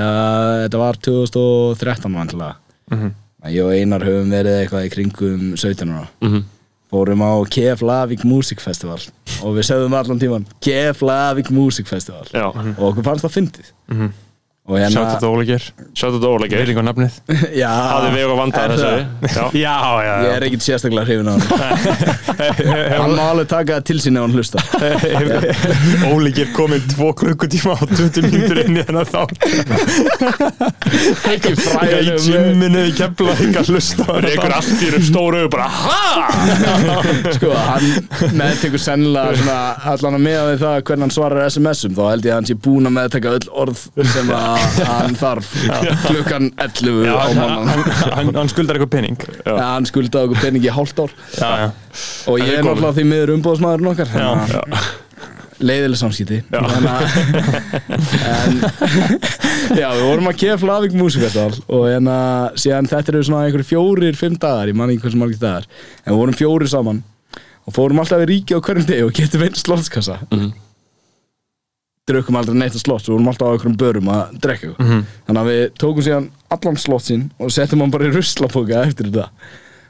[0.74, 2.56] uh, var 2013 vantilega
[2.92, 3.08] Mhm.
[3.50, 6.44] Ég og Einar höfum verið eitthvað í kringum 17 ára Mhm.
[6.90, 9.00] Fórum á Kef Lavík Music Festival
[9.42, 12.24] og við sögðum allan tíman Kef Lavík Music Festival.
[12.32, 13.72] Já, og okkur fannst það fyndið.
[13.90, 14.12] Mhm.
[14.12, 14.25] og
[14.66, 15.62] Sjátt hérna þetta óleikir
[15.94, 17.18] sjáttu þetta ólega Veiling á nafnið.
[17.62, 19.02] Já, Hafði veg og vandað er þessari
[19.62, 21.44] Já, Já, já, Ég er ekkert sérstaklega hrifin á hann
[23.00, 24.58] Hann má alveg taka það til sín ef hann hlusta
[26.10, 29.22] Óleikir komin tvo klukkutíma á 20 mínútur inn í hennar þá
[31.30, 35.44] Ekki Í fræðilegum gymminu í kemla ekki að hlusta það er allt í upp stóru
[35.46, 36.26] og bara HA?
[37.36, 37.86] Sko, hann
[38.36, 39.58] meðtekur sennilega svona,
[39.94, 42.58] allan að miða við það hvernig hann svarar SMS-um þá held ég að hann sé
[42.66, 44.55] búinn að meðteka öll orð sem að
[44.90, 45.50] hann þarf
[46.06, 47.82] klukkan 11 Já, á mannan hann,
[48.16, 51.16] hann, hann skuldar eitthvað penning Já, hann skuldaði okkur peningi í hálft ár.
[51.38, 51.66] Já, já.
[52.30, 54.08] Og ég er náttúrulega því miður umbóðsmaðurinn okkar
[55.56, 55.96] leiðileg
[56.52, 57.14] að-
[58.26, 58.58] en
[59.80, 63.70] já, við vorum að kefa Flavík Músikfestival og en að síðan þetta eru svona einhverjum
[63.70, 65.64] fjórir, fimm dagar ég man ekki hversu margir dagar
[66.04, 67.00] en við vorum fjórir saman
[67.66, 70.20] og fórum alltaf í ríki á hverjum degi og getum einn slottskassa.
[70.30, 70.52] Mhm.
[72.06, 75.48] Drukkum aldrei neitt að slott við vorum alltaf á einhverjum börum að drekka þannig að
[75.50, 79.28] við tókum síðan allan slott sinn og settum hann bara í ruslapóka eftir þetta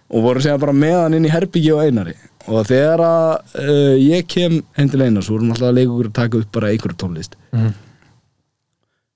[0.08, 2.14] og vorum síðan bara með hann inn í herbyggi og einari
[2.46, 6.08] og þegar að uh, ég kem heim til einar svo vorum alltaf að leika okkur
[6.12, 7.72] að taka upp bara einhverju tónlist Mhm.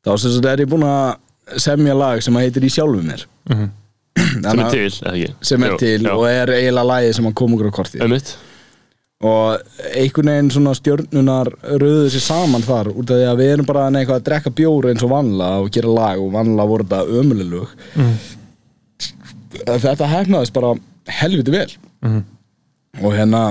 [0.04, 3.24] þá sem sagt er ég búinn að semja lag sem að heitir Í sjálfu mér
[3.50, 3.70] Mhm.
[4.20, 5.34] Sem Þannig er til, eða ekki?
[5.48, 6.10] sem er Jú, til já.
[6.12, 8.02] og er eiginlega lagið sem að koma okkur á kortið
[9.20, 9.60] og
[10.00, 11.50] einhvern veginn svona stjörnunar
[11.82, 14.88] röðu sér saman þar út af því að við erum bara eitthvað að drekka bjór
[14.88, 18.14] eins og vanlega og gera lag og vanlega voru þetta ömulilug Mhm.
[19.84, 20.74] þetta hefnaðist bara
[21.20, 21.68] helviti vel
[22.02, 22.22] Mhm.
[23.04, 23.42] og hérna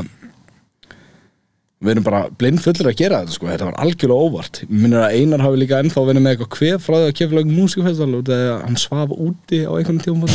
[1.84, 3.46] við erum bara blind fullir að gera þetta sko.
[3.48, 6.96] þetta var algjörlega óvart minnir að Einar hafi líka ennþá verið með eitthvað kvef frá
[6.98, 10.26] því að kefa lag músikafestival út af því að hann svaf úti á einhvern tíum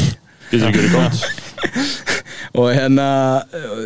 [0.50, 1.18] Getur ekki verið gott
[2.52, 3.08] og hérna
[3.48, 3.84] uh,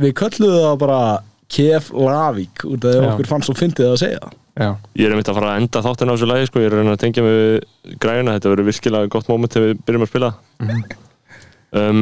[0.00, 1.00] við kölluðu það bara
[1.48, 4.36] Kef Lavík út af því að okkur fannst svo fyndið að segja það.
[4.58, 6.62] Já, Ég er einmitt að fara að enda þáttin á þessu lagi sko.
[6.62, 10.04] Ég er að tengja mig við græna Þetta verður virkilega gott moment þegar við byrjum
[10.04, 10.30] að spila.
[11.78, 12.00] Um,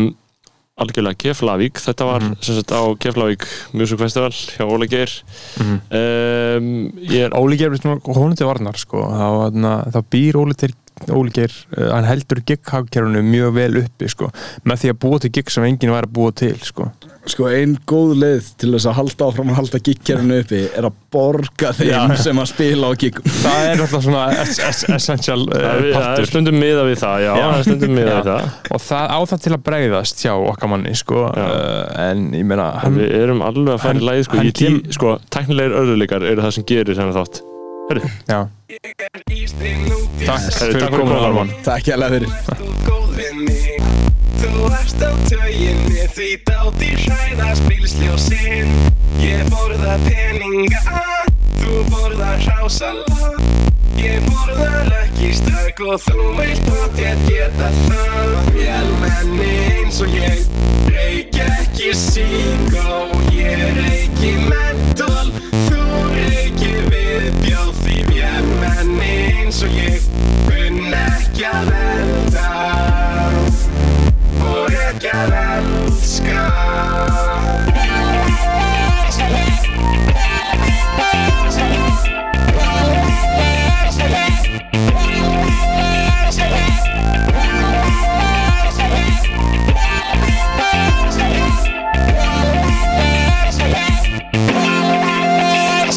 [0.77, 3.45] Algjörlega Keflavík Þetta var sem sagt á Keflavík
[3.77, 5.13] Music Festival hjá Óli Geir.
[5.61, 6.73] Um,
[7.03, 9.05] Ég er Óli Geir honum til varnar sko?
[9.05, 10.73] Þá, þarna, þá býr Óli til
[11.13, 14.31] Óli Geir, uh, hann heldur gig-hagkerfunu mjög vel uppi sko
[14.65, 16.87] með því að búa til gig sem enginn væri að búa til sko
[17.27, 20.95] sko ein góð leið til þess að halda áfram að halda gigkerinu uppi er að
[21.13, 22.01] borga þeim Já.
[22.23, 25.89] sem að spila á giggum það er alltaf svona es es essential Það er- það
[25.91, 27.43] er partur stundum miða við það, já, Já.
[27.51, 28.17] það er stundum miða Já.
[28.21, 32.25] við það og það á það til að bregðast hjá okkar manni sko uh, en
[32.39, 35.17] ég meina Við erum alveg að fara í lagi sko, hann ég tí, kem- sko
[35.35, 37.43] Tæknilegir örðuleikar eru það sem gerir þennan þátt
[37.89, 38.79] Herri, Já, takk.
[39.47, 42.31] Fyrir takk fyrir komin komuna, Arman Takk ég alveg fyrir.
[44.41, 48.73] Þú ert á tauginni Því dáti hræða spilsljósin
[49.23, 50.83] Ég borða peninga
[51.61, 53.31] Þú borðar hrásala
[54.03, 58.35] Ég borðar ekki stökk Og þú veist hvað ég geta það.
[58.57, 60.43] Vélmenni eins og ég
[60.91, 62.99] Reykja ekki síkó
[63.31, 65.56] Ég reyki mentól
[69.67, 70.01] og ég
[70.47, 72.51] Kunn ekki að elda
[74.47, 76.45] Og ekki að elska.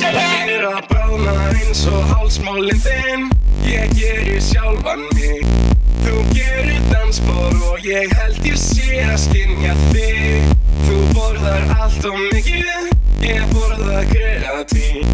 [0.10, 3.39] Ég er að brána eins og hálsmálinn þinn
[3.80, 5.46] Ég gerir sjálfan mig.
[6.04, 10.50] Þú gerir dansbor og ég held ég sé að skinja þig.
[10.84, 12.90] Þú borðar allt og mikið
[13.24, 15.08] Ég borða kreatín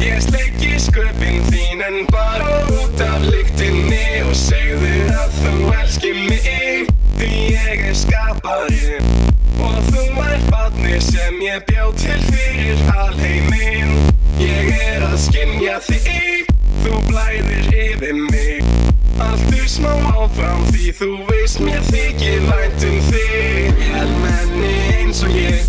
[0.00, 2.48] Ég sleiki sköpin þín en bara
[2.78, 6.90] út af lyktinni Og segðu að þú elski mig.
[7.18, 9.12] Því ég er skaparinn
[9.60, 13.96] Og þú er barni sem ég bjó til fyrir alheiminn.
[14.40, 16.55] Ég er að skynja þig
[16.86, 18.66] þú blæðir yfir mig.
[19.22, 23.80] Alltur smá áfram því þú veist mér þykir væntum þig.
[23.96, 25.66] Helmenni eins og ég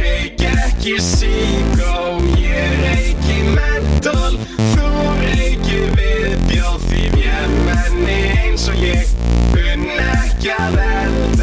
[0.00, 4.38] Reykj ekki sík og ég reykji mentól
[4.76, 4.92] Þú
[5.24, 7.58] reykjir viðbjóð því mér.
[7.66, 9.10] Menni eins og ég
[9.58, 11.39] Unn ekki að enda